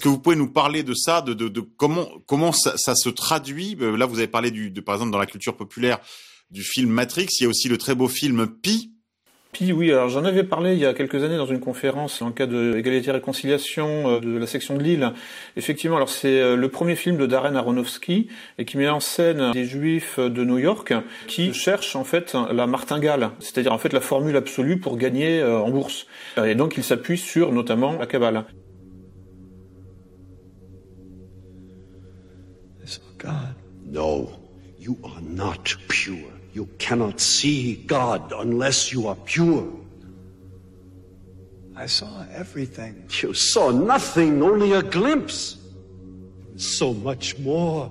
[0.00, 3.76] que- vous pouvez nous parler de ça, de, comment, ça, se traduit?
[3.80, 5.98] Là, vous avez parlé de, par exemple, dans la culture populaire,
[6.52, 7.26] du film Matrix.
[7.40, 8.92] Il y a aussi le très beau film Pi.
[9.52, 12.32] Puis oui, alors j'en avais parlé il y a quelques années dans une conférence en
[12.32, 15.12] cas de égalité et réconciliation euh, de la section de Lille.
[15.56, 19.52] Effectivement, alors c'est euh, le premier film de Darren Aronofsky et qui met en scène
[19.52, 20.94] des juifs de New York
[21.26, 25.58] qui cherchent en fait la martingale, c'est-à-dire en fait la formule absolue pour gagner euh,
[25.58, 26.06] en bourse.
[26.42, 28.46] Et donc il s'appuie sur notamment la Kabbale.
[33.22, 33.54] God.
[33.84, 34.32] No,
[34.78, 36.31] you are not pure.
[36.52, 39.66] You cannot see God unless you are pure.
[41.74, 43.08] I saw everything.
[43.22, 45.56] You saw nothing, only a glimpse.
[46.56, 47.90] So much more.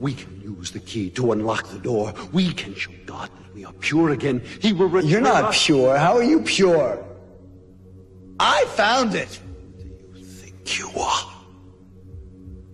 [0.00, 2.14] We can use the key to unlock the door.
[2.32, 4.42] We can show God that we are pure again.
[4.62, 5.66] He will return You're not us.
[5.66, 5.96] pure.
[5.98, 7.04] How are you pure?
[8.40, 9.38] I found it.
[9.76, 11.32] Do you think you are.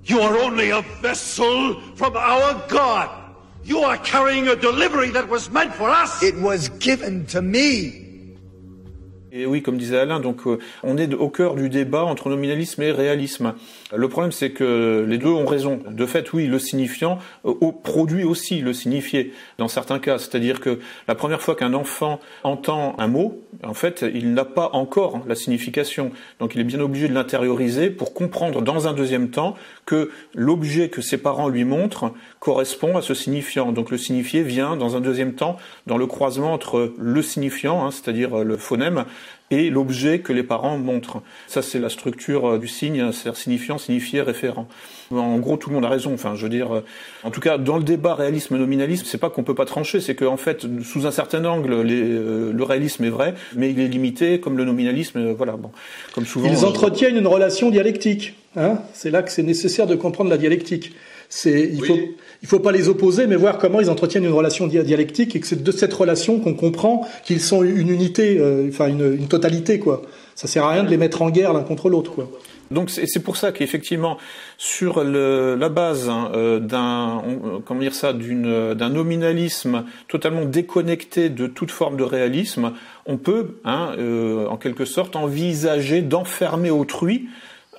[0.05, 3.24] You are only a vessel from our God.
[3.65, 6.23] You are carrying a delivery that was meant for us.
[6.23, 8.04] It was given to me.
[9.37, 12.81] Et oui, comme disait Alain, donc euh, on est au cœur du débat entre nominalisme
[12.83, 13.55] et réalisme.
[13.93, 15.81] Le problème, c'est que les deux ont raison.
[15.91, 20.19] De fait, oui, le signifiant euh, produit aussi le signifié dans certains cas.
[20.19, 20.79] C'est-à-dire que
[21.09, 25.35] la première fois qu'un enfant entend un mot, en fait, il n'a pas encore la
[25.35, 26.13] signification.
[26.39, 30.91] Donc, il est bien obligé de l'intérioriser pour comprendre dans un deuxième temps que l'objet
[30.91, 33.73] que ses parents lui montrent correspond à ce signifiant.
[33.73, 35.57] Donc, le signifié vient dans un deuxième temps
[35.89, 39.05] dans le croisement entre le signifiant, hein, c'est-à-dire euh, le phonème,
[39.51, 41.23] et l'objet que les parents montrent.
[41.47, 44.67] Ça, c'est la structure euh, du signe, c'est-à-dire signifiant, signifié, référent.
[45.11, 46.15] En gros, tout le monde a raison.
[46.15, 46.85] Enfin, je veux dire, euh,
[47.23, 50.37] en tout cas, dans le débat réalisme-nominalisme, c'est pas qu'on peut pas trancher, c'est qu'en
[50.37, 54.41] fait, sous un certain angle, les, euh, le réalisme est vrai, mais il est limité,
[54.41, 55.19] comme le nominalisme.
[55.19, 55.71] euh, voilà, bon,
[56.15, 56.49] comme souvent.
[56.49, 58.35] Ils euh, entretiennent une relation dialectique.
[58.57, 60.93] Hein c'est là que c'est nécessaire de comprendre la dialectique.
[61.37, 61.99] C'est, il faut,
[62.43, 65.41] il faut pas les opposer, mais voir comment ils entretiennent une relation dia- dialectique et
[65.41, 69.27] que c'est de cette relation qu'on comprend qu'ils sont une unité, euh, enfin une, une
[69.27, 70.03] totalité, quoi.
[70.37, 72.31] Ça sert à rien de les mettre en guerre l'un contre l'autre, quoi.
[72.71, 74.17] Donc c'est pour ça qu'effectivement
[74.59, 80.45] sur le, la base hein, euh, d'un euh, comment dire ça d'une d'un nominalisme totalement
[80.45, 82.73] déconnecté de toute forme de réalisme,
[83.07, 87.27] on peut hein, euh, en quelque sorte envisager d'enfermer autrui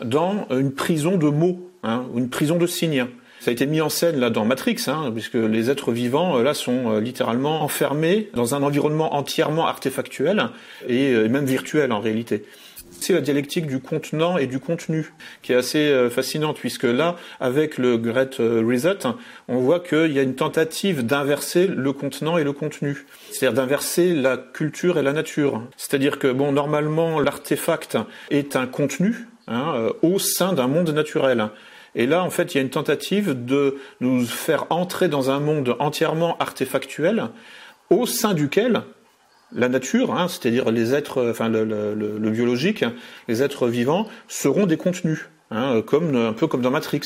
[0.03, 3.07] dans une prison de mots, hein, une prison de signes.
[3.45, 6.41] Ça a été mis en scène là dans Matrix, hein, puisque les êtres vivants euh,
[6.41, 10.49] là sont euh, littéralement enfermés dans un environnement entièrement artefactuel
[10.87, 12.43] et euh, même virtuel en réalité.
[12.99, 17.77] C'est la dialectique du contenant et du contenu qui est assez fascinante puisque là, avec
[17.77, 19.07] le Great Reset,
[19.47, 24.13] on voit qu'il y a une tentative d'inverser le contenant et le contenu, c'est-à-dire d'inverser
[24.13, 25.61] la culture et la nature.
[25.75, 27.97] C'est-à-dire que bon, normalement, l'artefact
[28.31, 31.49] est un contenu hein, au sein d'un monde naturel.
[31.95, 35.39] Et là, en fait, il y a une tentative de nous faire entrer dans un
[35.39, 37.29] monde entièrement artefactuel,
[37.89, 38.83] au sein duquel
[39.53, 42.83] la nature, hein, c'est-à-dire les êtres, enfin le, biologique,
[43.27, 45.29] les êtres vivants seront des contenus.
[45.51, 47.01] hein, comme un peu comme dans Matrix.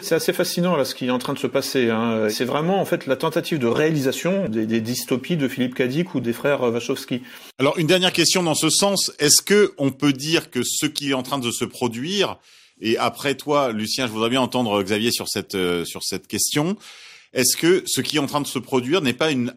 [0.00, 1.90] C'est assez fascinant là ce qui est en train de se passer.
[1.90, 2.28] hein.
[2.30, 6.32] C'est vraiment en fait la tentative de réalisation des, dystopies de Philippe Cadic ou des
[6.32, 7.22] frères Wachowski.
[7.58, 11.10] Alors une dernière question dans ce sens, est-ce que on peut dire que ce qui
[11.10, 12.38] est en train de se produire
[12.80, 16.76] et après toi Lucien, je voudrais bien entendre Xavier sur cette euh, sur cette question.
[17.32, 19.54] Est-ce que ce qui est en train de se produire n'est pas une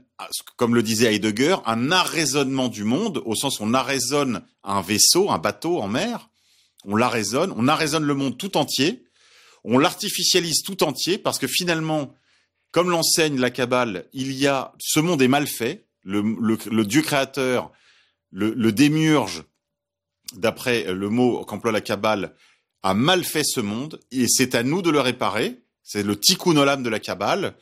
[0.55, 5.29] comme le disait Heidegger, un arraisonnement du monde au sens où on arraisonne un vaisseau,
[5.29, 6.29] un bateau en mer,
[6.85, 9.03] on l'arraisonne, on arraisonne le monde tout entier,
[9.63, 12.13] on l'artificialise tout entier parce que finalement
[12.71, 16.85] comme l'enseigne la Kabbale, il y a ce monde est mal fait, le, le, le
[16.85, 17.71] Dieu créateur
[18.31, 19.43] le, le démiurge,
[20.33, 22.35] d'après le mot qu'emploie la Kabbale,
[22.83, 25.59] a mal fait ce monde et c'est à nous de le réparer.
[25.83, 27.55] C'est le tikkun olam de la Kabbale.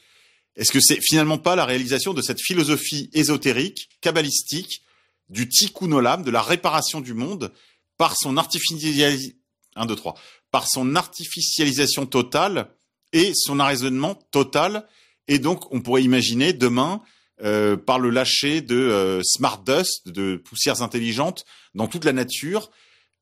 [0.56, 4.82] Est-ce que c'est finalement pas la réalisation de cette philosophie ésotérique, kabbalistique,
[5.30, 7.52] du tikkun olam, de la réparation du monde
[7.98, 9.34] par son artificialisation,
[9.76, 10.16] un, deux, trois,
[10.52, 12.70] par son artificialisation totale
[13.14, 14.88] et son arraisonnement total?
[15.28, 17.02] Et donc, on pourrait imaginer demain,
[17.44, 22.72] euh, par le lâcher de euh, smart dust, de poussières intelligentes dans toute la nature,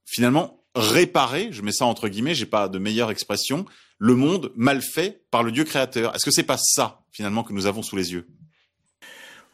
[0.06, 3.66] finalement réparer, je mets ça entre guillemets, j'ai pas de meilleure expression,
[4.00, 6.16] le monde mal fait par le Dieu créateur.
[6.16, 8.28] Est-ce que c'est pas ça finalement que nous avons sous les yeux?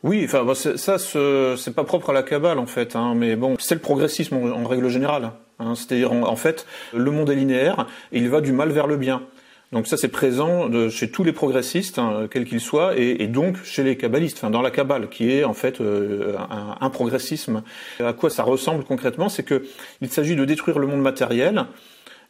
[0.01, 3.35] Oui, enfin bah, ça, ce- c'est pas propre à la cabale en fait, hein, mais
[3.35, 5.33] bon, c'est le progressisme en, règle générale.
[5.59, 5.75] hein.
[5.75, 9.23] C'est-à-dire, en, fait, le monde est linéaire il va du mal vers le bien.
[9.71, 13.63] Donc ça, c'est présent chez tous les progressistes, hein, quels qu'ils soient, et, et donc
[13.63, 17.61] chez les kabbalistes, enfin dans la kabbale, qui est en fait euh, un, un progressisme.
[17.99, 19.29] À quoi ça ressemble concrètement?
[19.29, 19.67] C'est que
[20.01, 21.67] il s'agit de détruire le monde matériel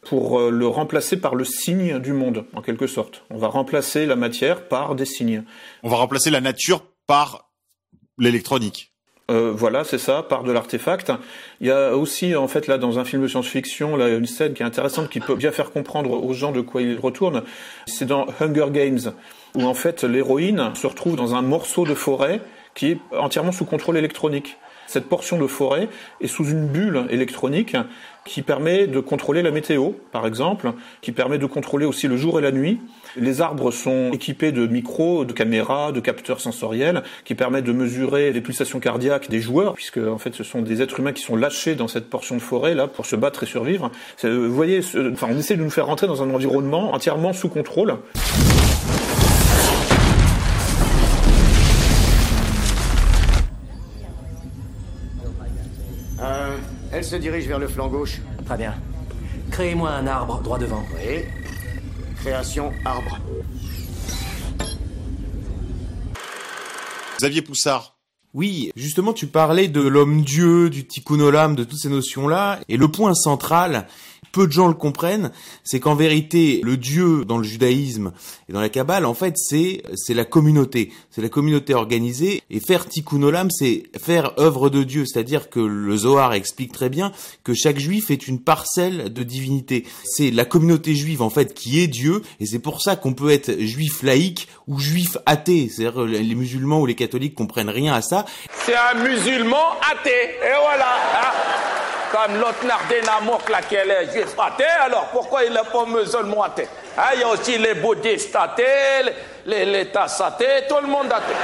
[0.02, 3.24] pour euh, le remplacer par le signe du monde, en quelque sorte.
[3.30, 5.44] On va remplacer la matière par des signes.
[5.82, 7.50] On va remplacer la nature par
[8.18, 8.89] l'électronique.
[9.30, 11.12] Euh, voilà, c'est ça, par de l'artefact.
[11.60, 14.54] Il y a aussi, en fait, là, dans un film de science-fiction, là, une scène
[14.54, 17.42] qui est intéressante, qui peut bien faire comprendre aux gens de quoi il retourne.
[17.86, 19.12] C'est dans Hunger Games,
[19.54, 22.40] où en fait, l'héroïne se retrouve dans un morceau de forêt
[22.74, 24.56] qui est entièrement sous contrôle électronique.
[24.86, 25.88] Cette portion de forêt
[26.20, 27.76] est sous une bulle électronique
[28.24, 32.40] qui permet de contrôler la météo, par exemple, qui permet de contrôler aussi le jour
[32.40, 32.80] et la nuit.
[33.16, 38.32] Les arbres sont équipés de micros, de caméras, de capteurs sensoriels qui permettent de mesurer
[38.32, 41.36] les pulsations cardiaques des joueurs, puisque en fait ce sont des êtres humains qui sont
[41.36, 43.90] lâchés dans cette portion de forêt là pour se battre et survivre.
[44.16, 44.80] C'est- Vous voyez,
[45.12, 47.96] enfin, on essaie de nous faire rentrer dans un environnement entièrement sous contrôle.
[56.20, 56.56] Euh,
[56.92, 58.20] elle se dirige vers le flanc gauche.
[58.46, 58.74] Très bien.
[59.50, 60.82] Créez-moi un arbre droit devant.
[60.94, 61.22] Oui.
[62.20, 63.18] Création arbre.
[67.16, 67.96] Xavier Poussard.
[68.34, 72.88] Oui, justement, tu parlais de l'homme-dieu, du tikkun olam, de toutes ces notions-là, et le
[72.88, 73.88] point central,
[74.32, 75.30] peu de gens le comprennent,
[75.64, 78.12] c'est qu'en vérité, le dieu dans le judaïsme
[78.48, 82.60] et dans la Kabbale, en fait, c'est c'est la communauté, c'est la communauté organisée, et
[82.60, 87.12] faire tikkun olam, c'est faire œuvre de Dieu, c'est-à-dire que le Zohar explique très bien
[87.44, 89.84] que chaque juif est une parcelle de divinité.
[90.04, 93.30] C'est la communauté juive, en fait, qui est Dieu, et c'est pour ça qu'on peut
[93.30, 98.02] être juif laïque ou juif athée, c'est-à-dire les musulmans ou les catholiques comprennent rien à
[98.02, 98.24] ça,
[98.64, 100.10] C'est un musulman athée.
[100.10, 100.94] Et voilà.
[101.22, 101.99] hein.
[102.10, 102.64] Comme l'autre
[103.72, 106.66] est les juifs athées, alors pourquoi il n'est pas musulman athée?
[106.98, 109.12] Hein, Il y a aussi les bouddhistes athées,
[109.46, 111.34] les, les, athées, tout le monde athée.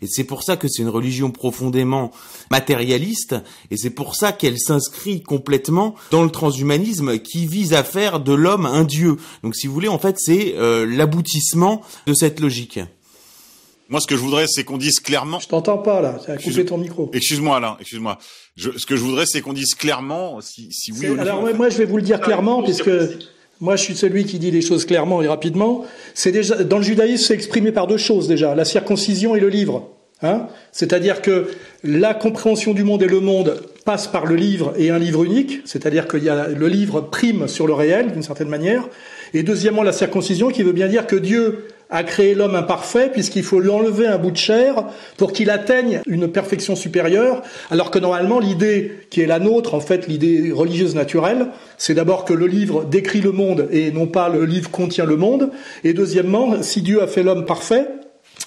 [0.00, 2.10] Et c'est pour ça que c'est une religion profondément
[2.50, 3.36] matérialiste,
[3.70, 8.32] et c'est pour ça qu'elle s'inscrit complètement dans le transhumanisme qui vise à faire de
[8.32, 9.16] l'homme un dieu.
[9.44, 12.80] Donc si vous voulez, en fait, c'est euh, l'aboutissement de cette logique.
[13.88, 15.38] Moi, ce que je voudrais, c'est qu'on dise clairement.
[15.38, 17.10] Je t'entends pas là, tu as coupé ton micro.
[17.12, 17.76] Excuse-moi, Alain.
[17.80, 18.18] Excuse-moi.
[18.56, 21.22] Je, ce que je voudrais, c'est qu'on dise clairement si, si oui ou non.
[21.22, 22.90] Alors ouais, moi je vais vous le dire clairement puisque
[23.60, 25.84] moi je suis celui qui dit les choses clairement et rapidement.
[26.14, 29.48] C'est déjà dans le judaïsme c'est exprimé par deux choses déjà, la circoncision et le
[29.48, 29.88] livre.
[30.24, 31.48] Hein c'est-à-dire que
[31.82, 35.62] la compréhension du monde et le monde passe par le livre et un livre unique,
[35.64, 38.88] c'est-à-dire qu'il y a le livre prime sur le réel d'une certaine manière.
[39.34, 43.44] Et deuxièmement la circoncision qui veut bien dire que Dieu a créé l'homme imparfait puisqu'il
[43.44, 44.84] faut lui enlever un bout de chair
[45.18, 49.80] pour qu'il atteigne une perfection supérieure, alors que normalement l'idée qui est la nôtre, en
[49.80, 54.28] fait l'idée religieuse naturelle, c'est d'abord que le livre décrit le monde et non pas
[54.30, 55.50] le livre contient le monde,
[55.84, 57.86] et deuxièmement, si Dieu a fait l'homme parfait,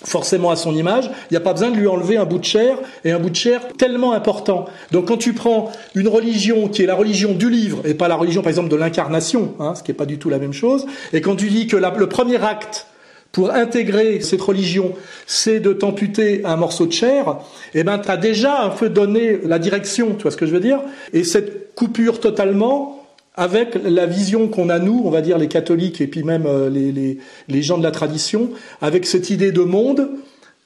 [0.04, 2.44] forcément à son image, il n'y a pas besoin de lui enlever un bout de
[2.44, 4.66] chair, et un bout de chair tellement important.
[4.92, 8.16] Donc quand tu prends une religion qui est la religion du livre, et pas la
[8.16, 10.88] religion par exemple de l'incarnation, hein, ce qui n'est pas du tout la même chose,
[11.14, 12.88] et quand tu dis que le premier acte
[13.36, 14.94] pour intégrer cette religion,
[15.28, 17.40] c'est de t'amputer un morceau de chair,
[17.74, 20.54] eh ben, tu as déjà un peu donné la direction, tu vois ce que je
[20.54, 20.80] veux dire?
[21.12, 23.06] Et cette coupure totalement
[23.36, 26.70] avec la vision qu'on a nous, on va dire les catholiques et puis même euh,
[26.70, 30.08] les, gens de la tradition, avec cette idée de monde,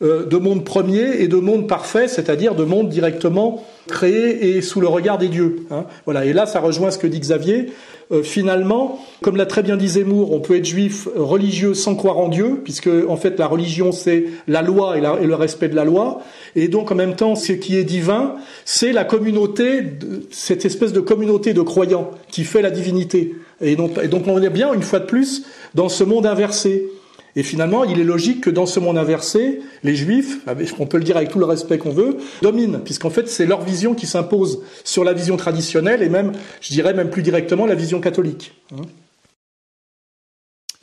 [0.01, 4.87] de monde premier et de monde parfait, c'est-à-dire de monde directement créé et sous le
[4.87, 5.65] regard des dieux.
[5.71, 5.85] hein.
[6.05, 6.25] Voilà.
[6.25, 7.67] Et là, ça rejoint ce que dit Xavier.
[8.11, 11.95] Euh, finalement, comme l'a très bien dit Zemmour, on peut être juif euh, religieux sans
[11.95, 15.75] croire en Dieu, puisque en fait la religion c'est la loi et, le respect de
[15.75, 16.21] la loi,
[16.55, 18.35] et donc en même temps ce qui est divin,
[18.65, 19.83] c'est la communauté,
[20.31, 23.35] cette espèce de communauté de croyants qui fait la divinité.
[23.61, 25.43] Et donc, et donc on est bien une fois de plus
[25.75, 26.89] dans ce monde inversé.
[27.35, 30.39] Et finalement, il est logique que dans ce monde inversé, les juifs,
[30.79, 33.61] on peut le dire avec tout le respect qu'on veut, dominent, puisqu'en fait c'est leur
[33.63, 37.75] vision qui s'impose sur la vision traditionnelle et même, je dirais même plus directement, la
[37.75, 38.53] vision catholique.
[38.73, 38.81] hein.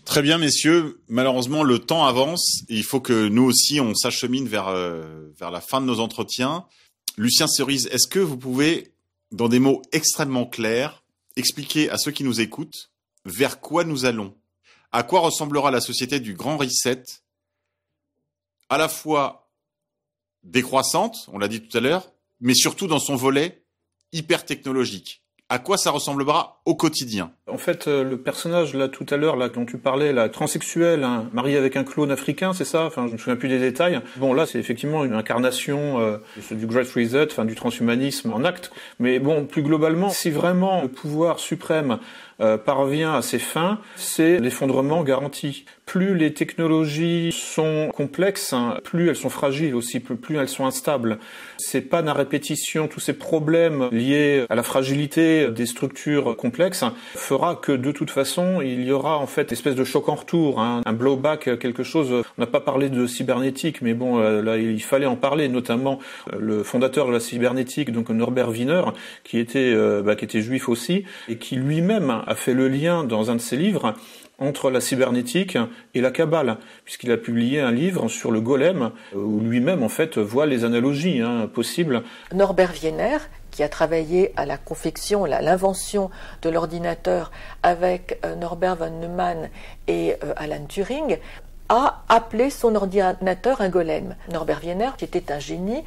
[0.04, 1.00] Très bien, messieurs.
[1.08, 2.60] Malheureusement, le temps avance.
[2.68, 6.64] Il faut que nous aussi, on s'achemine vers, euh, vers la fin de nos entretiens.
[7.18, 8.92] Lucien Cerise, est-ce que vous pouvez,
[9.32, 11.02] dans des mots extrêmement clairs,
[11.34, 12.90] expliquer à ceux qui nous écoutent
[13.24, 14.32] vers quoi nous allons?
[14.96, 17.02] À quoi ressemblera la société du grand reset
[18.70, 19.50] À la fois
[20.42, 23.62] décroissante, on l'a dit tout à l'heure, mais surtout dans son volet
[24.12, 25.22] hyper technologique.
[25.50, 27.30] À quoi ça ressemblera au quotidien?
[27.46, 31.04] En fait, euh, le personnage là tout à l'heure là dont tu parlais, la transsexuel,
[31.04, 32.84] hein, marié avec un clone africain, c'est ça?
[32.86, 34.00] Enfin, je me souviens plus des détails.
[34.16, 36.16] Bon, là, c'est effectivement une incarnation euh,
[36.50, 38.72] du Great Reset, enfin du transhumanisme en acte.
[38.98, 41.98] Mais bon, plus globalement, si vraiment le pouvoir suprême
[42.38, 45.64] euh, parvient à ses fins, c'est l'effondrement garanti.
[45.86, 51.18] Plus les technologies sont complexes, hein, plus elles sont fragiles aussi, plus, elles sont instables.
[51.56, 56.84] C'est pas la répétition, tous ces problèmes liés à la fragilité des structures complexes
[57.14, 60.16] fera que de toute façon, il y aura en fait une espèce de choc en
[60.16, 62.12] retour, hein, un blowback, quelque chose.
[62.36, 66.00] On n'a pas parlé de cybernétique, mais bon, euh, là, il fallait en parler, notamment
[66.34, 68.82] euh, le fondateur de la cybernétique, donc Norbert Wiener,
[69.24, 73.30] qui était, bah, qui était juif aussi, et qui lui-même a fait le lien dans
[73.30, 73.94] un de ses livres
[74.38, 75.56] entre la cybernétique
[75.94, 80.18] et la Kabbale, puisqu'il a publié un livre sur le golem, où lui-même, en fait,
[80.18, 82.02] voit les analogies hein, possibles.
[82.34, 83.18] Norbert Wiener,
[83.50, 86.10] qui a travaillé à la confection, à l'invention
[86.42, 87.30] de l'ordinateur
[87.62, 89.48] avec euh, Norbert von Neumann
[89.88, 91.16] et euh, Alan Turing,
[91.68, 94.14] a appelé son ordinateur un golem.
[94.30, 95.82] Norbert Wiener, qui était un génie,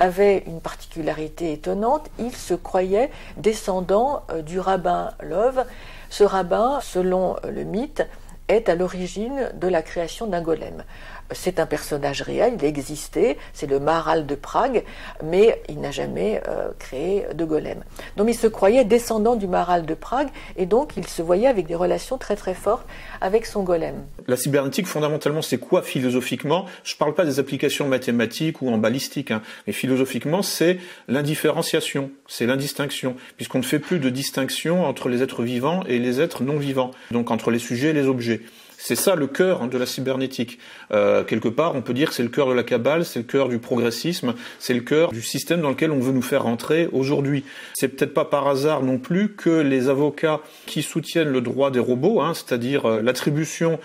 [0.00, 5.64] avait une particularité étonnante, il se croyait descendant euh, du rabbin Love,
[6.10, 8.06] ce rabbin, selon le mythe,
[8.48, 10.84] est à l'origine de la création d'un golem
[11.30, 14.84] c'est un personnage réel, il existait, c'est le Maral de Prague,
[15.22, 17.82] mais il n'a jamais euh, créé de golem.
[18.16, 21.66] Donc il se croyait descendant du Maral de Prague, et donc il se voyait avec
[21.66, 22.86] des relations très très fortes
[23.20, 23.94] avec son golem.
[24.26, 26.66] La cybernétique, fondamentalement, c'est quoi philosophiquement?
[26.84, 32.10] Je ne parle pas des applications mathématiques ou en balistique, hein, mais philosophiquement, c'est l'indifférenciation,
[32.26, 36.42] c'est l'indistinction, puisqu'on ne fait plus de distinction entre les êtres vivants et les êtres
[36.42, 38.40] non vivants, donc entre les sujets et les objets.
[38.86, 40.58] C'est ça le cœur hein, de la cybernétique.
[40.92, 43.24] Euh, quelque part, on peut dire que c'est le cœur de la cabale, c'est le
[43.24, 46.90] cœur du progressisme, c'est le cœur du système dans lequel on veut nous faire rentrer
[46.92, 47.44] aujourd'hui.
[47.72, 51.78] C'est peut-être pas par hasard non plus que les avocats qui soutiennent le droit des
[51.78, 53.80] robots, hein, c'est-à-dire euh, l'attribution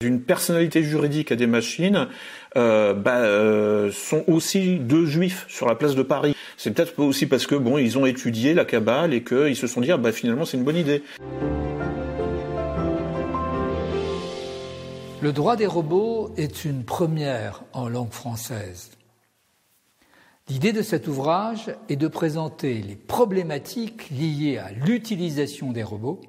[0.00, 2.06] d'une personnalité juridique à des machines,
[2.56, 6.36] euh, bah, sont aussi deux juifs sur la place de Paris.
[6.56, 9.80] C'est peut-être aussi parce que bon, ils ont étudié la cabale et qu'ils se sont
[9.80, 11.02] dit ah, bah finalement c'est une bonne idée.
[15.26, 18.92] Le droit des robots est une première en langue française.
[20.48, 26.20] L'idée de cet ouvrage est de présenter les problématiques liées à l'utilisation des robots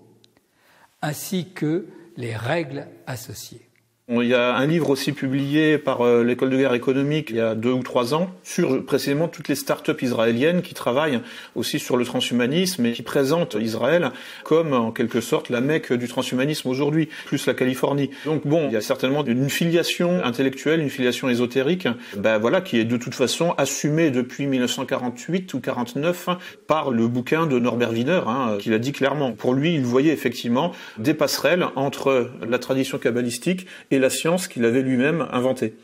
[1.03, 1.85] ainsi que
[2.15, 3.66] les règles associées.
[4.09, 7.41] Il y a un livre aussi publié par euh, l'école de guerre économique il y
[7.41, 11.19] a deux ou trois ans sur précisément toutes les start-up israéliennes qui travaillent
[11.55, 14.11] aussi sur le transhumanisme et qui présentent Israël
[14.45, 18.09] comme en quelque sorte la mecque du transhumanisme aujourd'hui, plus la Californie.
[18.23, 22.79] Donc bon, il y a certainement une filiation intellectuelle, une filiation ésotérique, ben voilà, qui
[22.79, 26.29] est de toute façon assumée depuis 1948 ou 49
[26.65, 29.33] par le bouquin de Norbert Wiener, hein, qui l'a dit clairement.
[29.33, 34.65] Pour lui, il voyait effectivement des passerelles entre la tradition kabbalistique et la science qu'il
[34.65, 35.75] avait lui-même inventée.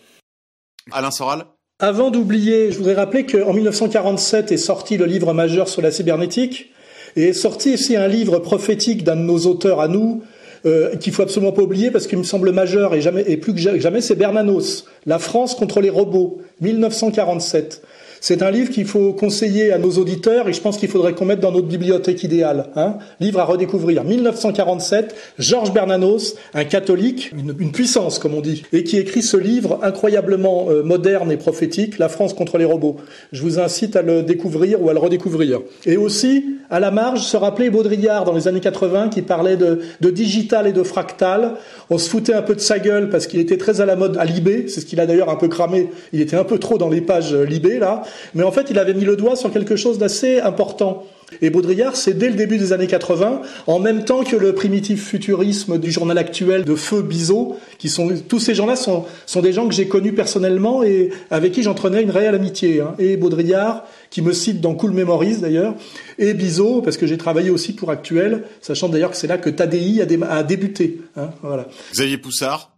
[0.92, 1.46] Alain Soral
[1.80, 6.72] Avant d'oublier, je voudrais rappeler qu'en 1947 est sorti le livre majeur sur la cybernétique,
[7.16, 10.24] et est sorti aussi un livre prophétique d'un de nos auteurs à nous,
[10.66, 13.54] euh, qu'il faut absolument pas oublier parce qu'il me semble majeur et, jamais, et plus
[13.54, 17.84] que jamais, c'est Bernanos, La France contre les robots, 1947.
[18.26, 21.26] C'est un livre qu'il faut conseiller à nos auditeurs et je pense qu'il faudrait qu'on
[21.26, 22.68] mette dans notre bibliothèque idéale.
[22.78, 24.06] Hein livre à redécouvrir.
[24.06, 29.78] 1947, Georges Bernanos, un catholique, une, puissance comme on dit, et qui écrit ce livre
[29.84, 32.96] incroyablement euh, moderne et prophétique, La France contre les robots.
[33.34, 35.60] Je vous incite à le découvrir ou à le redécouvrir.
[35.86, 39.82] Et aussi, à la marge, se rappeler Baudrillard dans les années 80 qui parlait de,
[40.02, 41.56] digital et de fractal.
[41.90, 44.18] On se foutait un peu de sa gueule parce qu'il était très à la mode
[44.18, 44.66] à Libé.
[44.68, 45.90] C'est ce qu'il a d'ailleurs un peu cramé.
[46.14, 48.04] Il était un peu trop dans les pages euh, Libé là.
[48.34, 51.06] Mais en fait, il avait mis le doigt sur quelque chose d'assez important.
[51.42, 55.04] Et Baudrillard, c'est dès le début des années 80, en même temps que le primitif
[55.04, 59.54] futurisme du journal actuel de Feu Bizot, qui sont tous ces gens-là sont, sont des
[59.54, 62.82] gens que j'ai connus personnellement et avec qui j'entraînais une réelle amitié.
[62.82, 62.96] Hein.
[63.00, 65.76] Et Baudrillard, qui me cite dans Cool Memories d'ailleurs,
[66.20, 69.50] et Bizot, parce que j'ai travaillé aussi pour Actuel, sachant d'ailleurs que c'est là que
[69.50, 71.02] Tadi a, débuté.
[71.18, 71.30] Hein.
[71.42, 71.68] Voilà.
[71.94, 72.73] Xavier Poussard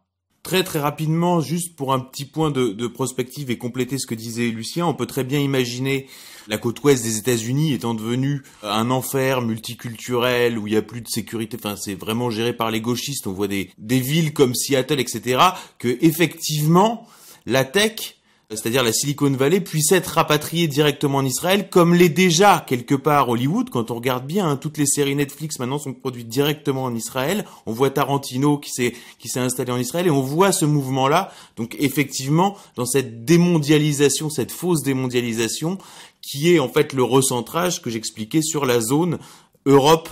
[0.45, 4.13] Très très rapidement, juste pour un petit point de, de, prospective et compléter ce que
[4.13, 6.05] disait Lucien, on peut très bien imaginer
[6.47, 11.01] la côte ouest des États-Unis étant devenue un enfer multiculturel où il y a plus
[11.01, 11.57] de sécurité.
[11.59, 13.25] Enfin, c'est vraiment géré par les gauchistes.
[13.25, 15.39] On voit des, des villes comme Seattle, etc.
[15.79, 17.07] Que effectivement,
[17.47, 18.14] la tech
[18.49, 23.29] c'est-à-dire la Silicon Valley, puisse être rapatriée directement en Israël, comme l'est déjà quelque part
[23.29, 23.69] Hollywood.
[23.69, 27.45] Quand on regarde bien, hein, toutes les séries Netflix maintenant sont produites directement en Israël.
[27.65, 31.31] On voit Tarantino qui s'est qui s'est installé en Israël et on voit ce mouvement-là.
[31.55, 35.77] Donc effectivement, dans cette démondialisation, cette fausse démondialisation,
[36.21, 39.19] qui est en fait le recentrage que j'expliquais sur la zone
[39.65, 40.09] Europe,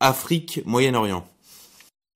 [0.00, 1.26] Afrique, Moyen-Orient.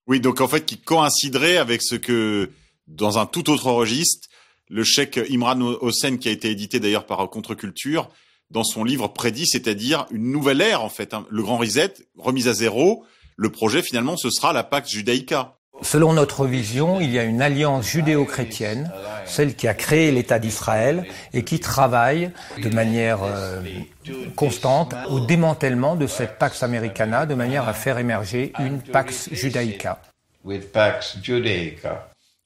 [0.06, 2.50] Oui, donc en fait, qui coïnciderait avec ce que,
[2.88, 4.28] dans un tout autre registre,
[4.70, 8.08] le chèque Imran Hossein, qui a été édité d'ailleurs par Contre-Culture,
[8.50, 11.26] dans son livre prédit, c'est-à-dire une nouvelle ère en fait, hein.
[11.28, 13.04] le grand reset, remise à zéro.
[13.36, 15.56] Le projet finalement, ce sera la Pax Judaïca.
[15.82, 18.92] Selon notre vision, il y a une alliance judéo-chrétienne,
[19.24, 23.62] celle qui a créé l'État d'Israël et qui travaille de manière euh,
[24.36, 30.02] constante au démantèlement de cette Pax Americana de manière à faire émerger une Pax Judaïca.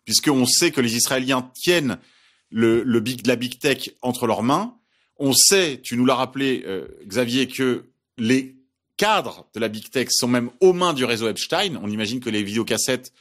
[0.04, 1.98] Puisqu'on sait que les Israéliens tiennent
[2.54, 4.74] le, le big, la Big Tech entre leurs mains,
[5.18, 7.84] on sait, tu nous l'as rappelé, euh, Xavier, que
[8.16, 8.54] les
[8.96, 11.80] cadres de la Big Tech sont même aux mains du réseau Epstein.
[11.82, 13.12] On imagine que les vidéocassettes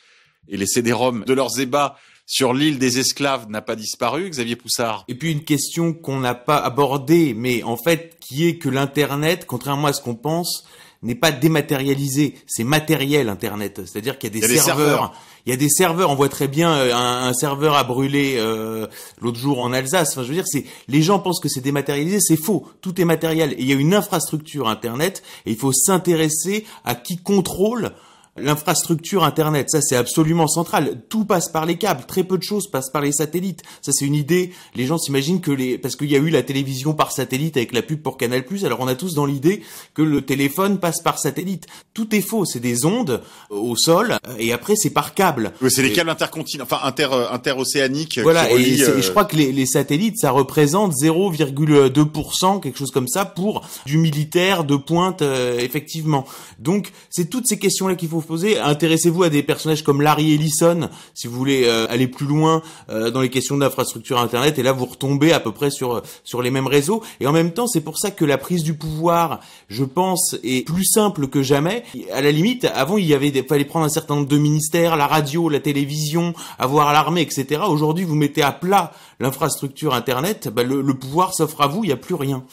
[0.47, 5.03] et les CD-ROM de leurs ébats sur l'île des esclaves n'a pas disparu, Xavier Poussard.
[5.07, 9.45] Et puis une question qu'on n'a pas abordée, mais en fait qui est que l'Internet,
[9.47, 10.63] contrairement à ce qu'on pense,
[11.01, 13.81] n'est pas dématérialisé, c'est matériel Internet.
[13.86, 15.13] C'est-à-dire qu'il y a des serveurs.
[15.45, 16.09] Il y a des serveurs.
[16.09, 18.87] On voit très bien euh, un, serveur a brûlé euh,
[19.19, 20.11] l'autre jour en Alsace.
[20.11, 22.67] Enfin, je veux dire, c'est les gens pensent que c'est dématérialisé, c'est faux.
[22.81, 23.55] Tout est matériel.
[23.57, 27.91] Il y a une infrastructure Internet et il faut s'intéresser à qui contrôle
[28.36, 31.03] L'infrastructure Internet, ça c'est absolument central.
[31.07, 33.61] Tout passe par les câbles, très peu de choses passent par les satellites.
[33.84, 34.51] Ça c'est une idée.
[34.73, 37.73] Les gens s'imaginent que les, parce qu'il y a eu la télévision par satellite avec
[37.73, 39.61] la pub pour Canal+, alors on a tous dans l'idée
[39.93, 41.67] que le téléphone passe par satellite.
[41.93, 42.43] Tout est faux.
[42.45, 43.21] C'est des ondes
[43.51, 45.53] au sol et après c'est par câble.
[45.69, 48.17] c'est des câbles intercontinentaux, enfin inter euh, interocéaniques.
[48.23, 48.51] Voilà.
[48.51, 53.25] et, je euh, crois que les, les satellites, ça représente 0,2%, quelque chose comme ça,
[53.25, 56.25] pour du militaire de pointe euh, effectivement.
[56.57, 58.59] Donc c'est toutes ces questions là qu'il faut poser.
[58.59, 63.11] Intéressez-vous à des personnages comme Larry Ellison, si vous voulez euh, aller plus loin euh,
[63.11, 64.59] dans les questions d'infrastructure Internet.
[64.59, 67.03] Et là, vous retombez à peu près sur sur les mêmes réseaux.
[67.19, 70.65] Et en même temps, c'est pour ça que la prise du pouvoir, je pense, est
[70.65, 71.84] plus simple que jamais.
[72.11, 74.95] À la limite, avant, il y avait, des, fallait prendre un certain nombre de ministères,
[74.95, 77.61] la radio, la télévision, avoir l'armée, etc.
[77.67, 81.84] Aujourd'hui, vous mettez à plat l'infrastructure Internet, bah, le, le pouvoir s'offre à vous.
[81.84, 82.43] Il n'y a plus rien.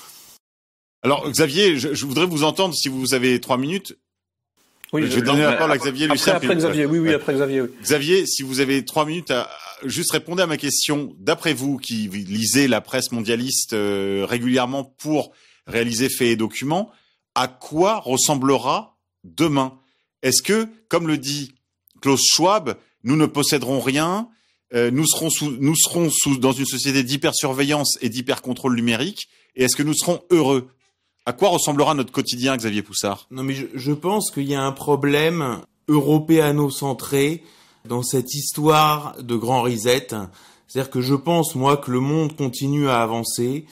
[1.03, 3.97] Alors Xavier, je, je, voudrais vous entendre si vous avez trois minutes
[4.93, 6.35] oui, je vais donner la parole à Xavier Lucien.
[6.35, 7.63] Après, Xavier, oui, oui, après Xavier.
[7.63, 7.69] Oui.
[7.83, 9.49] Xavier, si vous avez trois minutes, à,
[9.85, 11.15] juste répondre à ma question.
[11.19, 15.33] D'après vous, qui lisez la presse mondialiste euh, régulièrement pour
[15.67, 16.91] réaliser faits et documents,
[17.35, 19.79] à quoi ressemblera demain?
[20.23, 21.55] Est-ce que, comme le dit
[22.01, 24.29] Klaus Schwab, nous ne posséderons rien
[24.73, 29.29] euh, nous serons sous, nous serons sous, dans une société d'hypersurveillance et d'hypercontrôle numérique.
[29.57, 30.71] Et est-ce que nous serons heureux?
[31.27, 33.27] À quoi ressemblera notre quotidien, Xavier Poussard?
[33.31, 37.45] Non, mais je, pense qu'il y a un problème européano-centré
[37.85, 40.09] dans cette histoire de grand reset.
[40.67, 43.67] C'est-à-dire que je pense, moi, que le monde continue à avancer.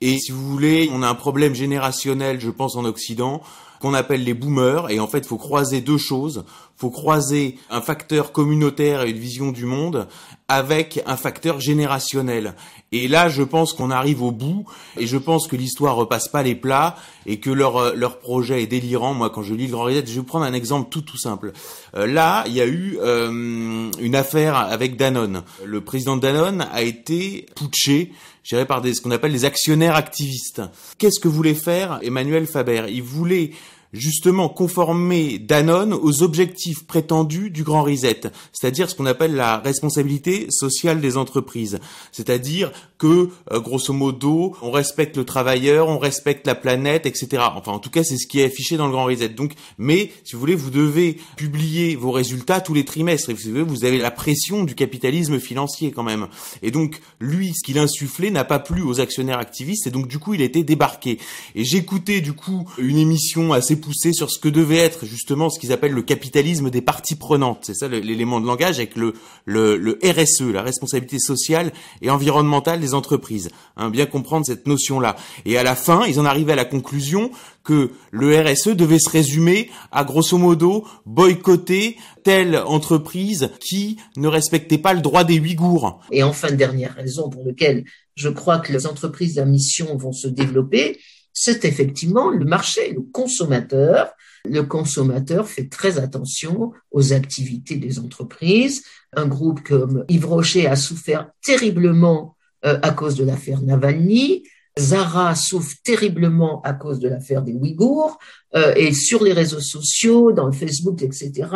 [0.00, 3.42] Et si vous voulez, on a un problème générationnel, je pense, en Occident,
[3.80, 4.90] qu'on appelle les boomers.
[4.90, 6.44] Et en fait, il faut croiser deux choses.
[6.80, 10.08] Faut croiser un facteur communautaire et une vision du monde
[10.48, 12.54] avec un facteur générationnel.
[12.90, 14.64] Et là, je pense qu'on arrive au bout,
[14.96, 18.62] et je pense que l'histoire repasse pas les plats, et que leur euh, leur projet
[18.62, 19.12] est délirant.
[19.12, 21.52] Moi, quand je lis le Grand Reset, je vais prendre un exemple tout tout simple.
[21.94, 25.42] Euh, là, il y a eu euh, une affaire avec Danone.
[25.62, 28.10] Le président de Danone a été putché,
[28.42, 30.62] géré par des ce qu'on appelle des actionnaires activistes.
[30.96, 32.86] Qu'est-ce que voulait faire Emmanuel Faber?
[32.88, 33.50] Il voulait
[33.92, 38.22] justement conformer Danone aux objectifs prétendus du Grand Reset,
[38.52, 41.80] c'est-à-dire ce qu'on appelle la responsabilité sociale des entreprises,
[42.12, 47.42] c'est-à-dire que euh, grosso modo on respecte le travailleur, on respecte la planète, etc.
[47.56, 49.30] Enfin en tout cas c'est ce qui est affiché dans le Grand Reset.
[49.30, 53.30] Donc, mais si vous voulez, vous devez publier vos résultats tous les trimestres.
[53.30, 56.28] Et vous, vous avez la pression du capitalisme financier quand même.
[56.62, 60.18] Et donc lui, ce qu'il insufflait n'a pas plu aux actionnaires activistes et donc du
[60.18, 61.18] coup il a été débarqué.
[61.54, 65.58] Et j'écoutais du coup une émission assez poussé sur ce que devait être justement ce
[65.58, 67.60] qu'ils appellent le capitalisme des parties prenantes.
[67.62, 69.14] C'est ça l'élément de langage avec le,
[69.48, 71.72] RSE, la responsabilité sociale
[72.02, 73.50] et environnementale des entreprises.
[73.76, 75.16] Hein, bien comprendre cette notion-là.
[75.44, 77.30] Et à la fin, ils en arrivaient à la conclusion
[77.64, 84.78] que le RSE devait se résumer à grosso modo boycotter telle entreprise qui ne respectait
[84.78, 86.00] pas le droit des Ouïghours.
[86.10, 90.28] Et enfin, dernière raison pour laquelle je crois que les entreprises à mission vont se
[90.28, 90.98] développer,
[91.32, 94.12] c'est effectivement le marché, le consommateur.
[94.44, 98.82] Le consommateur fait très attention aux activités des entreprises.
[99.14, 104.44] Un groupe comme Yves Rocher a souffert terriblement euh, à cause de l'affaire Navalny.
[104.78, 108.18] Zara souffre terriblement à cause de l'affaire des Ouïghours
[108.54, 111.48] euh, et sur les réseaux sociaux, dans le Facebook, etc.,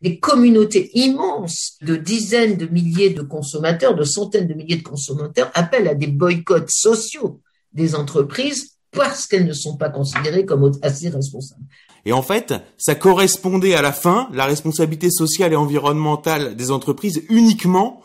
[0.00, 5.50] des communautés immenses de dizaines de milliers de consommateurs, de centaines de milliers de consommateurs
[5.54, 7.40] appellent à des boycotts sociaux
[7.72, 11.62] des entreprises parce qu'elles ne sont pas considérées comme assez responsables.
[12.04, 17.22] Et en fait, ça correspondait à la fin, la responsabilité sociale et environnementale des entreprises
[17.28, 18.02] uniquement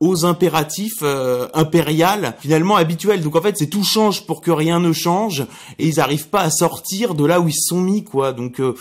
[0.00, 1.48] aux impératifs euh,
[2.38, 3.22] finalement habituels.
[3.22, 5.46] Donc en fait, c'est tout change pour que rien ne change
[5.78, 8.32] et ils n'arrivent pas à sortir de là où ils se sont mis quoi.
[8.32, 8.74] Donc euh,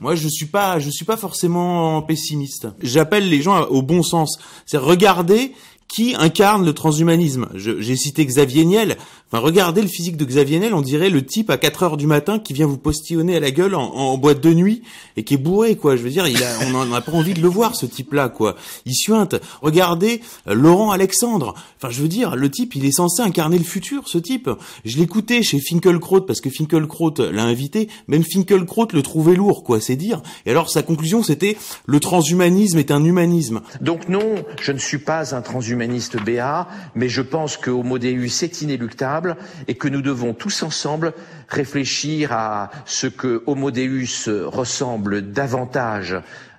[0.00, 2.68] moi je suis pas je suis pas forcément pessimiste.
[2.80, 4.38] J'appelle les gens au bon sens.
[4.64, 5.52] C'est regarder
[5.86, 7.48] qui incarne le transhumanisme.
[7.54, 8.96] J'ai cité Xavier Niel.
[9.34, 12.06] Enfin, regardez le physique de Xavier Niel, on dirait le type à 4 heures du
[12.06, 14.82] matin qui vient vous postillonner à la gueule en, boîte de nuit
[15.16, 15.96] et qui est bourré, quoi.
[15.96, 18.54] Je veux dire, il a, on n'a pas envie de le voir, ce type-là, quoi.
[18.86, 19.34] Il suinte.
[19.60, 21.54] Regardez euh, Laurent Alexandre.
[21.78, 24.48] Enfin, je veux dire, le type, il est censé incarner le futur, ce type.
[24.84, 27.88] Je l'écoutais chez Finkelkraut parce que Finkelkraut l'a invité.
[28.06, 29.80] Même Finkelkraut le trouvait lourd, quoi.
[29.80, 30.22] C'est dire.
[30.46, 31.56] Et alors, sa conclusion, c'était
[31.86, 33.62] le transhumanisme est un humanisme.
[33.80, 38.44] Donc non, je ne suis pas un transhumaniste BA, mais je pense que Homo Deus
[38.44, 39.23] est inéluctable
[39.68, 41.12] et que nous devons tous ensemble
[41.48, 46.16] réfléchir à ce que Homo Deus ressemble davantage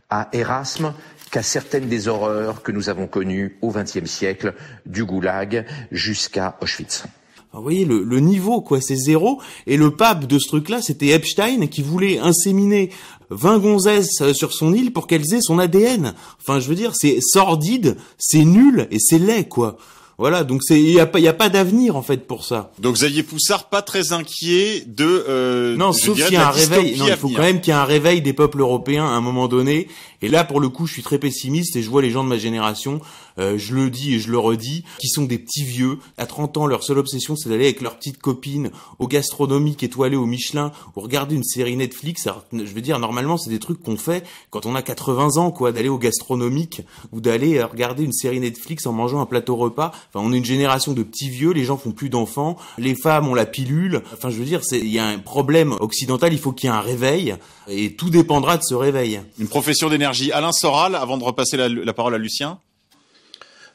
[0.09, 0.93] à Erasme
[1.31, 4.53] qu'à certaines des horreurs que nous avons connues au XXe siècle,
[4.85, 7.03] du goulag jusqu'à Auschwitz.
[7.51, 9.41] vous voyez, le, le, niveau, quoi, c'est zéro.
[9.67, 12.89] Et le pape de ce truc-là, c'était Epstein, qui voulait inséminer
[13.31, 16.13] 20 gonzesses sur son île pour qu'elles aient son ADN.
[16.39, 19.77] Enfin, je veux dire, c'est sordide, c'est nul et c'est laid, quoi.
[20.17, 22.45] Voilà, donc c'est il y a pas il y a pas d'avenir en fait pour
[22.45, 22.71] ça.
[22.79, 26.97] Donc Xavier Poussard pas très inquiet de euh, Non, sauf qu'il y a un réveil,
[26.97, 29.21] non, il faut quand même qu'il y ait un réveil des peuples européens à un
[29.21, 29.87] moment donné
[30.21, 32.29] et là pour le coup, je suis très pessimiste et je vois les gens de
[32.29, 33.01] ma génération
[33.37, 35.99] euh, je le dis et je le redis, qui sont des petits vieux.
[36.17, 40.15] À 30 ans, leur seule obsession, c'est d'aller avec leurs petites copines au gastronomique étoilé
[40.15, 42.27] au Michelin ou regarder une série Netflix.
[42.27, 45.51] Alors, je veux dire, normalement, c'est des trucs qu'on fait quand on a 80 ans,
[45.51, 49.55] quoi, d'aller au gastronomique ou d'aller euh, regarder une série Netflix en mangeant un plateau
[49.55, 49.91] repas.
[50.13, 53.27] Enfin, on est une génération de petits vieux, les gens font plus d'enfants, les femmes
[53.27, 54.01] ont la pilule.
[54.13, 56.75] Enfin, je veux dire, il y a un problème occidental, il faut qu'il y ait
[56.75, 57.35] un réveil
[57.67, 59.21] et tout dépendra de ce réveil.
[59.39, 60.04] Une profession d'énergie.
[60.33, 62.59] Alain Soral, avant de repasser la, parole à Lucien.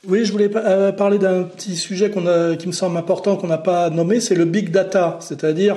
[0.06, 3.90] Oui, je voulais euh, parler d'un petit sujet qui me semble important, qu'on n'a pas
[3.90, 5.76] nommé, c'est le big data, c'est-à-dire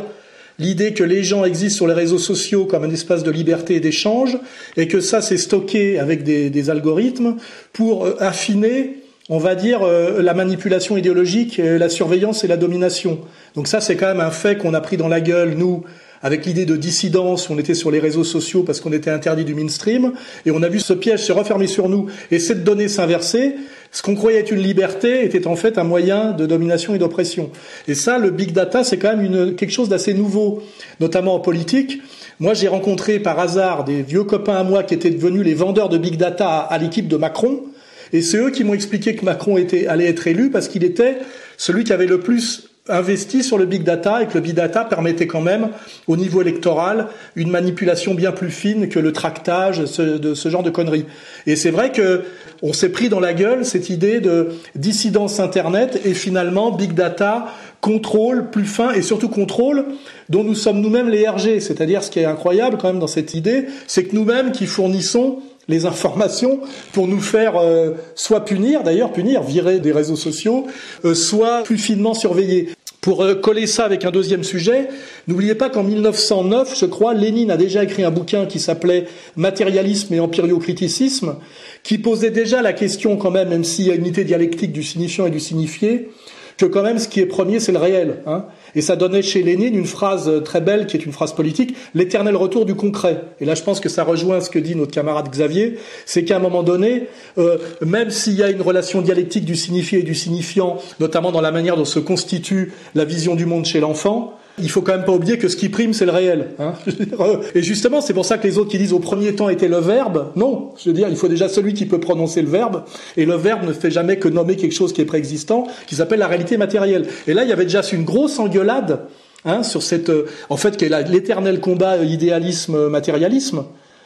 [0.59, 3.79] l'idée que les gens existent sur les réseaux sociaux comme un espace de liberté et
[3.79, 4.37] d'échange,
[4.77, 7.35] et que ça c'est stocké avec des, des, algorithmes
[7.73, 8.97] pour euh, affiner,
[9.29, 13.19] on va dire, euh, la manipulation idéologique, la surveillance et la domination.
[13.55, 15.83] Donc ça c'est quand même un fait qu'on a pris dans la gueule, nous,
[16.23, 19.53] avec l'idée de dissidence, on était sur les réseaux sociaux parce qu'on était interdit du
[19.53, 20.13] mainstream,
[20.45, 23.55] et on a vu ce piège se refermer sur nous, et cette donnée s'inverser,
[23.91, 27.51] ce qu'on croyait être une liberté était en fait un moyen de domination et d'oppression.
[27.87, 30.63] Et ça, le big data, c'est quand même une, quelque chose d'assez nouveau,
[30.99, 32.01] notamment en politique.
[32.39, 35.89] Moi, j'ai rencontré par hasard des vieux copains à moi qui étaient devenus les vendeurs
[35.89, 37.65] de big data à, l'équipe de Macron.
[38.13, 41.17] Et c'est eux qui m'ont expliqué que Macron était, allait être élu parce qu'il était
[41.57, 44.83] celui qui avait le plus investi sur le big data et que le big data
[44.83, 45.69] permettait quand même,
[46.07, 50.69] au niveau électoral, une manipulation bien plus fine que le tractage de ce genre de
[50.69, 51.05] conneries.
[51.47, 52.23] Et c'est vrai que
[52.61, 57.47] on s'est pris dans la gueule cette idée de dissidence internet et finalement big data,
[57.81, 59.85] contrôle plus fin et surtout contrôle
[60.29, 61.59] dont nous sommes nous-mêmes les RG.
[61.59, 65.39] C'est-à-dire ce qui est incroyable quand même dans cette idée, c'est que nous-mêmes qui fournissons
[65.67, 66.59] les informations
[66.91, 70.67] pour nous faire euh, soit punir, d'ailleurs punir, virer des réseaux sociaux,
[71.05, 72.69] euh, soit plus finement surveiller.
[73.01, 74.87] Pour euh, coller ça avec un deuxième sujet,
[75.27, 79.05] n'oubliez pas qu'en 1909, je crois, Lénine a déjà écrit un bouquin qui s'appelait
[79.35, 81.35] Matérialisme et empiriocriticisme,
[81.83, 84.83] qui posait déjà la question quand même, même s'il y a une unité dialectique du
[84.83, 86.11] signifiant et du signifié,
[86.57, 88.21] que quand même ce qui est premier, c'est le réel.
[88.25, 88.45] Hein.
[88.75, 92.35] Et ça donnait chez Lénine une phrase très belle, qui est une phrase politique, l'éternel
[92.35, 93.21] retour du concret.
[93.39, 96.37] Et là, je pense que ça rejoint ce que dit notre camarade Xavier, c'est qu'à
[96.37, 97.07] un moment donné,
[97.37, 101.41] euh, même s'il y a une relation dialectique du signifié et du signifiant, notamment dans
[101.41, 105.05] la manière dont se constitue la vision du monde chez l'enfant, il faut quand même
[105.05, 106.49] pas oublier que ce qui prime, c'est le réel.
[106.59, 106.73] Hein
[107.55, 109.77] et justement, c'est pour ça que les autres qui disent au premier temps était le
[109.77, 110.71] verbe, non.
[110.77, 112.83] Je veux dire, il faut déjà celui qui peut prononcer le verbe,
[113.17, 116.19] et le verbe ne fait jamais que nommer quelque chose qui est préexistant, qui s'appelle
[116.19, 117.07] la réalité matérielle.
[117.27, 118.99] Et là, il y avait déjà une grosse engueulade
[119.45, 123.65] hein, sur cette, euh, en fait, qui est l'éternel combat euh, idéalisme-matérialisme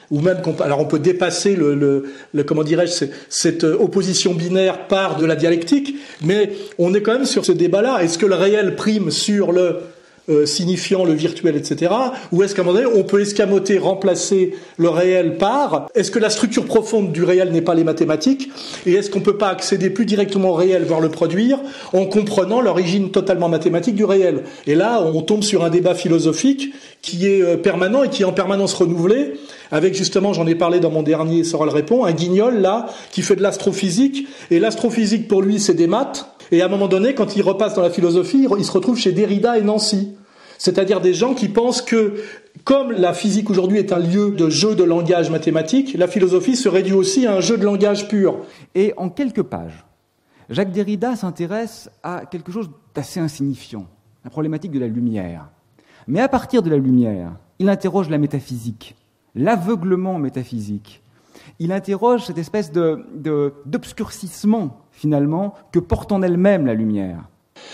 [0.09, 4.87] ou même alors on peut dépasser le, le, le comment dirais-je cette euh, opposition binaire
[4.87, 8.01] par de la dialectique, mais on est quand même sur ce débat-là.
[8.01, 9.79] Est-ce que le réel prime sur le
[10.29, 11.91] euh, signifiant le virtuel, etc.
[12.31, 16.19] Ou est-ce qu'à un moment donné, on peut escamoter, remplacer le réel par Est-ce que
[16.19, 18.49] la structure profonde du réel n'est pas les mathématiques
[18.85, 21.59] Et est-ce qu'on ne peut pas accéder plus directement au réel, voire le produire,
[21.93, 24.43] en comprenant l'origine totalement mathématique du réel?
[24.65, 28.25] Et là, on tombe sur un débat philosophique qui est euh, permanent et qui est
[28.25, 29.35] en permanence renouvelé,
[29.71, 33.35] avec justement, j'en ai parlé dans mon dernier Sorel répond, un guignol là qui fait
[33.35, 37.35] de l'astrophysique, et l'astrophysique pour lui c'est des maths, et à un moment donné, quand
[37.35, 40.13] il repasse dans la philosophie, il se retrouve chez Derrida et Nancy.
[40.57, 42.15] C'est-à-dire des gens qui pensent que
[42.63, 46.67] comme la physique aujourd'hui est un lieu de jeu de langage mathématique, la philosophie se
[46.67, 48.39] réduit aussi à un jeu de langage pur.
[48.73, 49.85] Et en quelques pages,
[50.49, 53.85] Jacques Derrida s'intéresse à quelque chose d'assez insignifiant,
[54.23, 55.49] la problématique de la lumière.
[56.07, 58.95] Mais à partir de la lumière, il interroge la métaphysique,
[59.35, 61.01] l'aveuglement métaphysique.
[61.59, 67.23] Il interroge cette espèce d'obscurcissement, finalement, que porte en elle-même la lumière.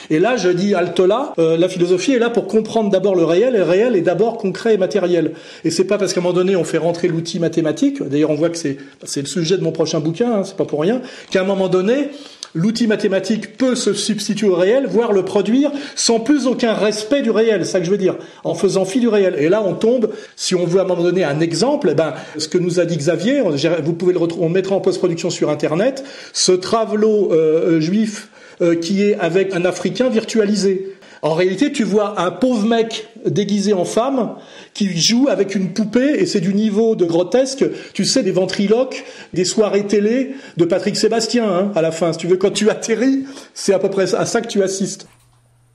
[0.09, 3.55] Et là, je dis Altola, euh, la philosophie est là pour comprendre d'abord le réel,
[3.55, 5.33] et le réel est d'abord concret et matériel.
[5.63, 8.35] Et c'est pas parce qu'à un moment donné on fait rentrer l'outil mathématique, d'ailleurs on
[8.35, 11.01] voit que c'est le sujet de mon prochain bouquin, hein, c'est pas pour rien,
[11.31, 12.09] qu'à un moment donné
[12.55, 17.31] l'outil mathématique peut se substituer au réel, voire le produire sans plus aucun respect du
[17.31, 19.35] réel, c'est ça que je veux dire, en faisant fi du réel.
[19.37, 22.13] Et là, on tombe, si on veut à un moment donné un exemple, eh ben,
[22.37, 23.41] ce que nous a dit Xavier,
[23.83, 26.03] vous pouvez le retrouver, on mettra en post-production sur Internet,
[26.33, 28.29] ce travelot euh, juif
[28.61, 30.93] euh, qui est avec un Africain virtualisé.
[31.23, 34.35] En réalité, tu vois un pauvre mec déguisé en femme
[34.73, 37.63] qui joue avec une poupée et c'est du niveau de grotesque,
[37.93, 42.11] tu sais, des ventriloques, des soirées télé de Patrick Sébastien hein, à la fin.
[42.11, 45.07] Si tu veux, quand tu atterris, c'est à peu près à ça que tu assistes.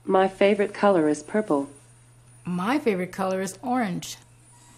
[0.05, 1.65] My favorite color is purple.
[2.45, 4.19] My favorite color is orange.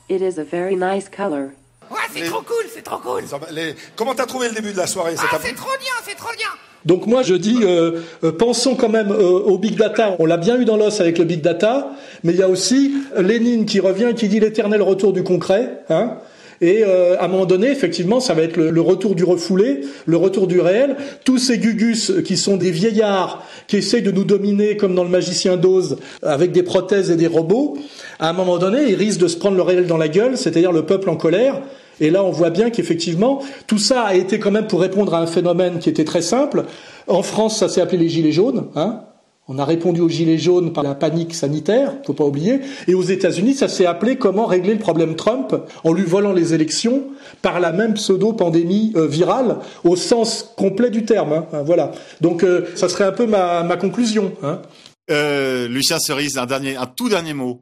[0.08, 1.50] It is a very nice color.
[1.90, 3.24] Ouais, c'est trop cool, c'est trop cool.
[3.52, 3.76] Les...
[3.98, 6.48] Comment t'as trouvé le début de la soirée Ah, c'est trop bien, c'est trop bien.
[6.86, 10.16] Donc moi je dis, euh, euh, pensons quand même euh, au big data.
[10.20, 11.92] On l'a bien eu dans l'os avec le big data,
[12.24, 15.84] mais il y a aussi Lénine qui revient, qui dit l'éternel retour du concret.
[15.90, 16.18] Hein
[16.64, 20.16] et à un moment donné, effectivement, ça va être le, le, retour du refoulé, le
[20.16, 20.96] retour du réel.
[21.26, 25.10] Tous ces gugus qui sont des vieillards qui essayent de nous dominer comme dans le
[25.10, 27.80] magicien d'Oz avec des prothèses et des robots,
[28.20, 30.72] à un moment donné, ils risquent de se prendre le réel dans la gueule, c'est-à-dire
[30.72, 31.62] le peuple en colère.
[32.00, 35.20] Et là, on voit bien qu'effectivement, tout ça a été quand même pour répondre à
[35.20, 36.66] un phénomène qui était très simple.
[37.08, 38.68] En France, ça s'est appelé les gilets jaunes.
[38.76, 39.02] Hein
[39.48, 42.62] on a répondu aux gilets jaunes par la panique sanitaire, faut pas oublier.
[42.88, 45.54] Et aux États-Unis, ça s'est appelé comment régler le problème Trump
[45.84, 47.04] en lui volant les élections
[47.42, 51.34] par la même pseudo-pandémie euh, virale au sens complet du terme.
[51.52, 51.92] Hein, voilà.
[52.22, 54.32] Donc, euh, ça serait un peu ma, ma conclusion.
[54.42, 54.62] Hein.
[55.10, 57.62] Euh, Lucien Cerise, un dernier, un tout dernier mot.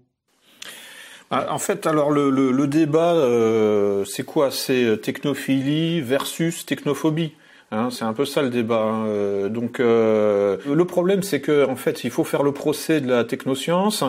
[1.31, 4.49] En fait, alors le, débat, euh, c'est quoi?
[4.49, 7.33] C'est technophilie versus technophobie.
[7.71, 8.81] Hein, c'est un peu ça le débat.
[8.81, 9.05] Hein.
[9.05, 13.07] Euh, donc euh, le problème, c'est que en fait, il faut faire le procès de
[13.07, 14.03] la technoscience,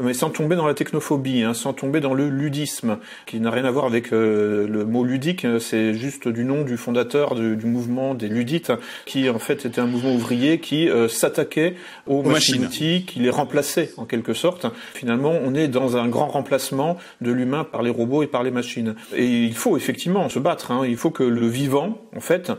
[0.00, 3.64] mais sans tomber dans la technophobie, hein, sans tomber dans le ludisme, qui n'a rien
[3.64, 5.46] à voir avec euh, le mot ludique.
[5.60, 8.72] C'est juste du nom du fondateur du, du, mouvement des ludites,
[9.06, 11.76] qui en fait était un mouvement ouvrier qui euh, s'attaquait
[12.06, 14.66] aux, aux machines outils, qui les remplaçait en quelque sorte.
[14.92, 18.50] Finalement, on est dans un grand remplacement de l'humain par les robots et par les
[18.50, 18.94] machines.
[19.14, 20.70] Et il faut effectivement se battre.
[20.70, 20.82] Hein.
[20.86, 22.52] Il faut que le vivant, en fait,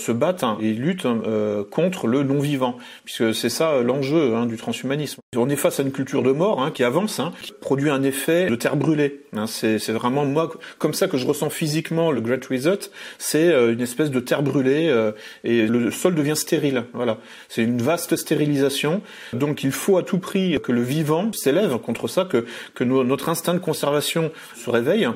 [0.00, 4.56] se battent hein, et luttent euh, contre le non-vivant, puisque c'est ça l'enjeu hein, du
[4.56, 5.20] transhumanisme.
[5.36, 8.02] On est face à une culture de mort hein, qui avance, hein, qui produit un
[8.02, 9.20] effet de terre brûlée.
[9.36, 12.90] Hein, c'est vraiment moi comme ça que je ressens physiquement le Great Reset.
[13.18, 15.12] C'est euh, une espèce de terre brûlée euh,
[15.44, 16.84] et le sol devient stérile.
[16.94, 17.18] Voilà,
[17.48, 19.02] c'est une vaste stérilisation.
[19.32, 22.44] Donc il faut à tout prix que le vivant s'élève contre ça, que
[22.74, 25.08] que notre instinct de conservation se réveille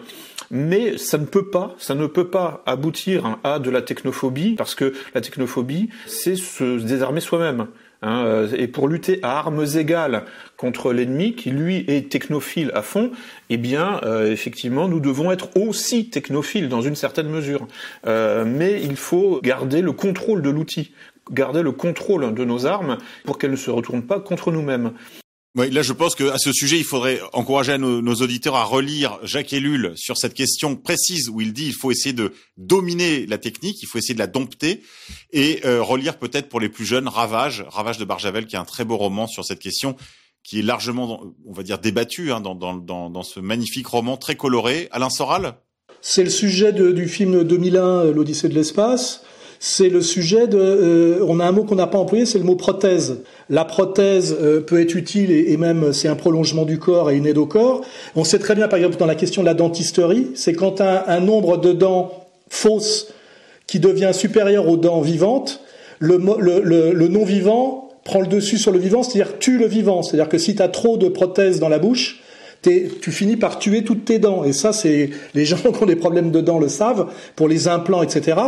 [0.50, 4.74] mais ça ne peut pas, ça ne peut pas aboutir à de la technophobie, parce
[4.74, 7.66] que la technophobie, c'est se désarmer soi-même.
[8.06, 10.24] Hein, et pour lutter à armes égales
[10.58, 13.10] contre l'ennemi, qui lui est technophile à fond,
[13.48, 17.66] eh bien, euh, effectivement, nous devons être aussi technophiles dans une certaine mesure.
[18.06, 20.92] Euh, mais il faut garder le contrôle de l'outil,
[21.32, 24.92] garder le contrôle de nos armes pour qu'elles ne se retournent pas contre nous-mêmes.
[25.56, 29.20] Oui, là, je pense que à ce sujet, il faudrait encourager nos, auditeurs à relire
[29.22, 33.38] Jacques Ellul sur cette question précise où il dit il faut essayer de dominer la
[33.38, 34.82] technique, il faut essayer de la dompter
[35.32, 38.64] et euh, relire peut-être pour les plus jeunes Ravage, Ravage de Barjavel, qui est un
[38.64, 39.94] très beau roman sur cette question
[40.42, 44.34] qui est largement, on va dire, débattu hein, dans, dans, dans, ce magnifique roman très
[44.34, 44.88] coloré.
[44.90, 45.54] Alain Soral?
[46.02, 49.22] C'est le sujet du film 2001, L'Odyssée de l'espace
[49.66, 50.58] c'est le sujet de.
[50.58, 53.22] Euh, on a un mot qu'on n'a pas employé, c'est le mot prothèse.
[53.48, 57.24] La prothèse euh, peut être utile et, même c'est un prolongement du corps et une
[57.24, 57.80] aide au corps.
[58.14, 61.04] On sait très bien, par exemple, dans la question de la dentisterie, c'est quand un,
[61.06, 63.08] un nombre de dents fausses
[63.66, 65.62] qui devient supérieur aux dents vivantes,
[65.98, 69.66] le, le, le, le non vivant prend le dessus sur le vivant, c'est-à-dire tue le
[69.66, 70.02] vivant.
[70.02, 72.22] C'est-à-dire que si tu as trop de prothèses dans la bouche,
[73.00, 74.44] tu finis par tuer toutes tes dents.
[74.44, 77.68] Et ça, c'est les gens qui ont des problèmes de dents le savent pour les
[77.68, 78.38] implants, etc.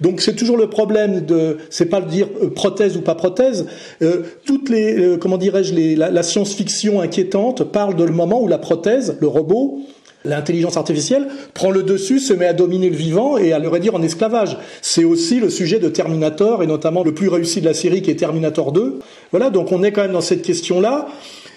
[0.00, 3.66] Donc c'est toujours le problème de, c'est pas de dire euh, prothèse ou pas prothèse.
[4.02, 8.48] Euh, toutes les, euh, comment dirais-je, la, la science-fiction inquiétante parle de le moment où
[8.48, 9.80] la prothèse, le robot,
[10.24, 13.94] L'intelligence artificielle prend le dessus, se met à dominer le vivant et à le réduire
[13.94, 14.58] en esclavage.
[14.82, 18.10] C'est aussi le sujet de Terminator et notamment le plus réussi de la série qui
[18.10, 18.98] est Terminator 2.
[19.30, 21.08] Voilà, donc on est quand même dans cette question-là.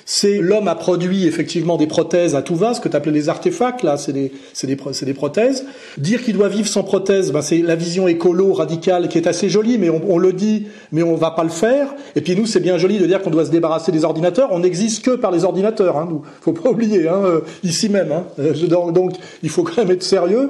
[0.06, 3.30] C'est l'homme a produit effectivement des prothèses à tout va, ce que tu appelais les
[3.30, 5.66] artefacts, là, c'est des, c'est des, des prothèses.
[5.98, 9.50] Dire qu'il doit vivre sans prothèse, ben, c'est la vision écolo radicale qui est assez
[9.50, 11.94] jolie, mais on, on, le dit, mais on va pas le faire.
[12.16, 14.50] Et puis nous, c'est bien joli de dire qu'on doit se débarrasser des ordinateurs.
[14.52, 16.22] On n'existe que par les ordinateurs, hein, nous.
[16.42, 18.12] Faut pas oublier, hein, euh, ici même.
[18.12, 18.26] Hein.
[18.40, 20.50] Euh, donc, il faut quand même être sérieux.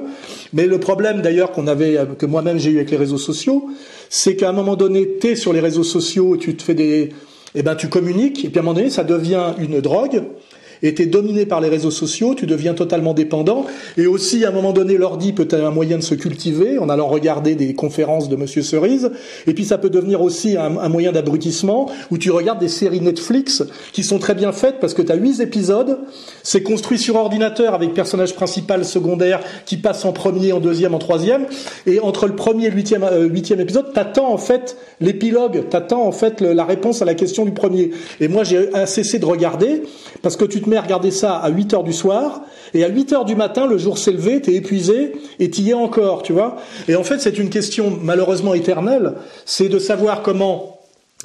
[0.52, 3.68] Mais le problème, d'ailleurs, qu'on avait, euh, que moi-même j'ai eu avec les réseaux sociaux,
[4.08, 7.10] c'est qu'à un moment donné, t'es sur les réseaux sociaux, tu te fais des
[7.54, 10.22] eh ben tu communiques, et puis à un moment donné, ça devient une drogue,
[10.84, 13.64] et tu es dominé par les réseaux sociaux, tu deviens totalement dépendant.
[13.96, 16.90] Et aussi, à un moment donné, l'ordi peut être un moyen de se cultiver en
[16.90, 19.10] allant regarder des conférences de Monsieur Cerise.
[19.46, 23.62] Et puis, ça peut devenir aussi un, moyen d'abrutissement où tu regardes des séries Netflix
[23.94, 26.00] qui sont très bien faites parce que tu as huit épisodes.
[26.42, 30.98] C'est construit sur ordinateur avec personnage principal, secondaire qui passe en premier, en deuxième, en
[30.98, 31.46] troisième.
[31.86, 36.06] Et entre le premier et le huitième, euh, huitième épisode, t'attends en fait l'épilogue, t'attends
[36.06, 37.90] en fait la réponse à la question du premier.
[38.20, 39.82] Et moi, j'ai cessé de regarder
[40.20, 42.42] parce que tu te mets à regarder ça à 8 heures du soir,
[42.74, 45.74] et à 8 heures du matin, le jour s'est levé, t'es épuisé, et t'y es
[45.74, 46.56] encore, tu vois.
[46.88, 49.14] Et en fait, c'est une question malheureusement éternelle,
[49.44, 50.74] c'est de savoir comment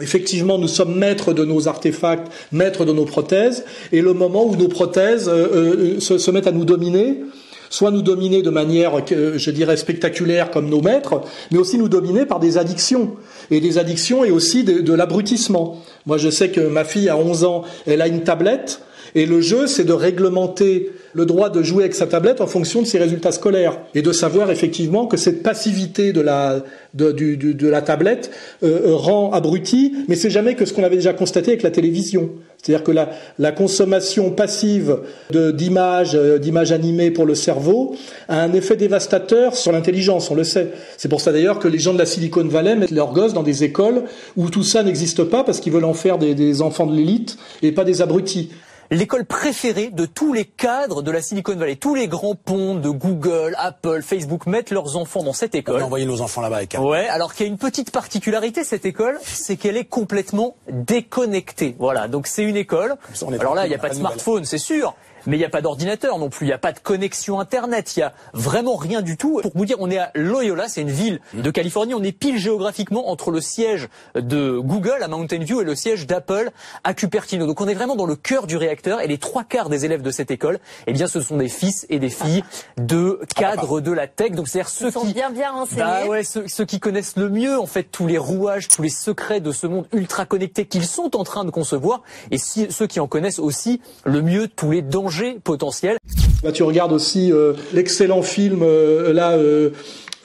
[0.01, 4.55] Effectivement, nous sommes maîtres de nos artefacts, maîtres de nos prothèses, et le moment où
[4.55, 7.21] nos prothèses euh, euh, se, se, mettent à nous dominer,
[7.69, 11.21] soit nous dominer de manière, euh, je dirais, spectaculaire comme nos maîtres,
[11.51, 13.15] mais aussi nous dominer par des addictions.
[13.51, 15.81] Et des addictions et aussi de, de l'abrutissement.
[16.05, 18.81] Moi, je sais que ma fille, à 11 ans, elle a une tablette,
[19.15, 22.81] et le jeu, c'est de réglementer le droit de jouer avec sa tablette en fonction
[22.81, 26.63] de ses résultats scolaires et de savoir effectivement que cette passivité de la
[26.93, 28.31] de, du, de la tablette
[28.63, 32.31] euh, rend abruti, mais c'est jamais que ce qu'on avait déjà constaté avec la télévision.
[32.61, 34.97] C'est-à-dire que la, la, consommation passive
[35.31, 37.95] d'images, euh, d'images animées pour le cerveau
[38.27, 40.71] a un effet dévastateur sur l'intelligence, on le sait.
[40.97, 43.43] C'est pour ça d'ailleurs que les gens de la Silicon Valley mettent leurs gosses dans
[43.43, 44.03] des écoles
[44.35, 47.37] où tout ça n'existe pas parce qu'ils veulent en faire des, des enfants de l'élite
[47.61, 48.49] et pas des abrutis
[48.91, 51.75] l'école préférée de tous les cadres de la Silicon Valley.
[51.75, 55.77] Tous les grands ponts de Google, Apple, Facebook mettent leurs enfants dans cette école.
[55.77, 58.63] On a envoyé nos enfants là-bas avec Ouais, alors qu'il y a une petite particularité,
[58.63, 61.75] cette école, c'est qu'elle est complètement déconnectée.
[61.77, 62.95] Voilà, donc c'est une école.
[63.39, 64.95] alors là, il n'y a pas de smartphone, c'est sûr.
[65.25, 67.95] Mais il n'y a pas d'ordinateur non plus, il n'y a pas de connexion Internet,
[67.95, 69.39] il n'y a vraiment rien du tout.
[69.41, 72.37] Pour vous dire, on est à Loyola, c'est une ville de Californie, on est pile
[72.37, 76.51] géographiquement entre le siège de Google à Mountain View et le siège d'Apple
[76.83, 77.45] à Cupertino.
[77.45, 80.01] Donc on est vraiment dans le cœur du réacteur et les trois quarts des élèves
[80.01, 82.43] de cette école, eh bien ce sont des fils et des filles
[82.77, 84.31] de cadres de la tech.
[84.31, 85.81] Donc c'est-à-dire ceux sont qui bien bien renseignés.
[85.81, 88.89] Bah ouais, ceux, ceux, qui connaissent le mieux en fait tous les rouages, tous les
[88.89, 92.01] secrets de ce monde ultra connecté qu'ils sont en train de concevoir
[92.31, 95.08] et si, ceux qui en connaissent aussi le mieux tous les dangers
[95.43, 95.97] potentiels.
[96.43, 99.31] Bah, tu regardes aussi euh, l'excellent film euh, là.
[99.31, 99.71] Euh,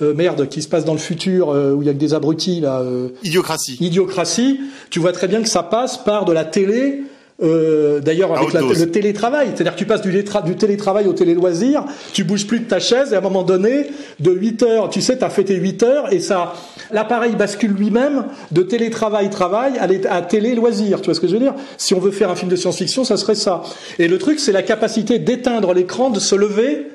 [0.01, 2.83] merde, qui se passe dans le futur, où il y a que des abrutis là.
[3.23, 3.79] Idiocratie.
[3.81, 4.61] Idiocratie.
[4.91, 7.05] Tu vois très bien que ça passe par de la télé,
[7.43, 11.85] euh, D'ailleurs, avec la, le télétravail, c'est-à-dire que tu passes du, du, télétravail au téléloisir,
[12.13, 13.87] tu bouges plus de ta chaise et à un moment donné,
[14.21, 16.55] de 8 heures, tu sais, tu as fait tes 8 heures et ça,
[16.93, 21.01] l'appareil bascule lui-même de télétravail travail à, à télé-loisir.
[21.01, 21.55] Tu vois ce que je veux dire?
[21.77, 23.63] Si on veut faire un film de science-fiction, ça serait ça.
[23.99, 26.89] Et le truc, c'est la capacité d'éteindre l'écran, de se lever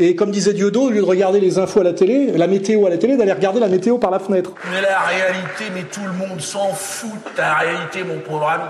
[0.00, 2.86] et comme disait Diodo, au lieu de regarder les infos à la télé, la météo
[2.86, 4.52] à la télé, d'aller regarder la météo par la fenêtre.
[4.70, 8.62] Mais la réalité, mais tout le monde s'en fout de la réalité, mon pauvre ami.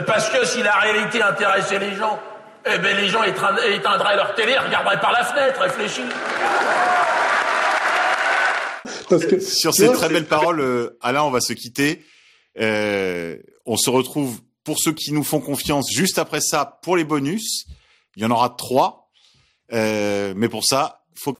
[0.00, 2.18] Parce que si la réalité intéressait les gens,
[2.64, 6.02] eh ben les gens éteindraient leur télé regarderaient par la fenêtre, réfléchis.
[9.08, 12.02] Parce que, Sur ces très belles paroles, euh, Alain, on va se quitter.
[12.58, 13.36] Euh,
[13.66, 17.66] on se retrouve pour ceux qui nous font confiance juste après ça pour les bonus.
[18.16, 19.10] Il y en aura trois.
[19.72, 21.36] Euh, mais pour ça, faut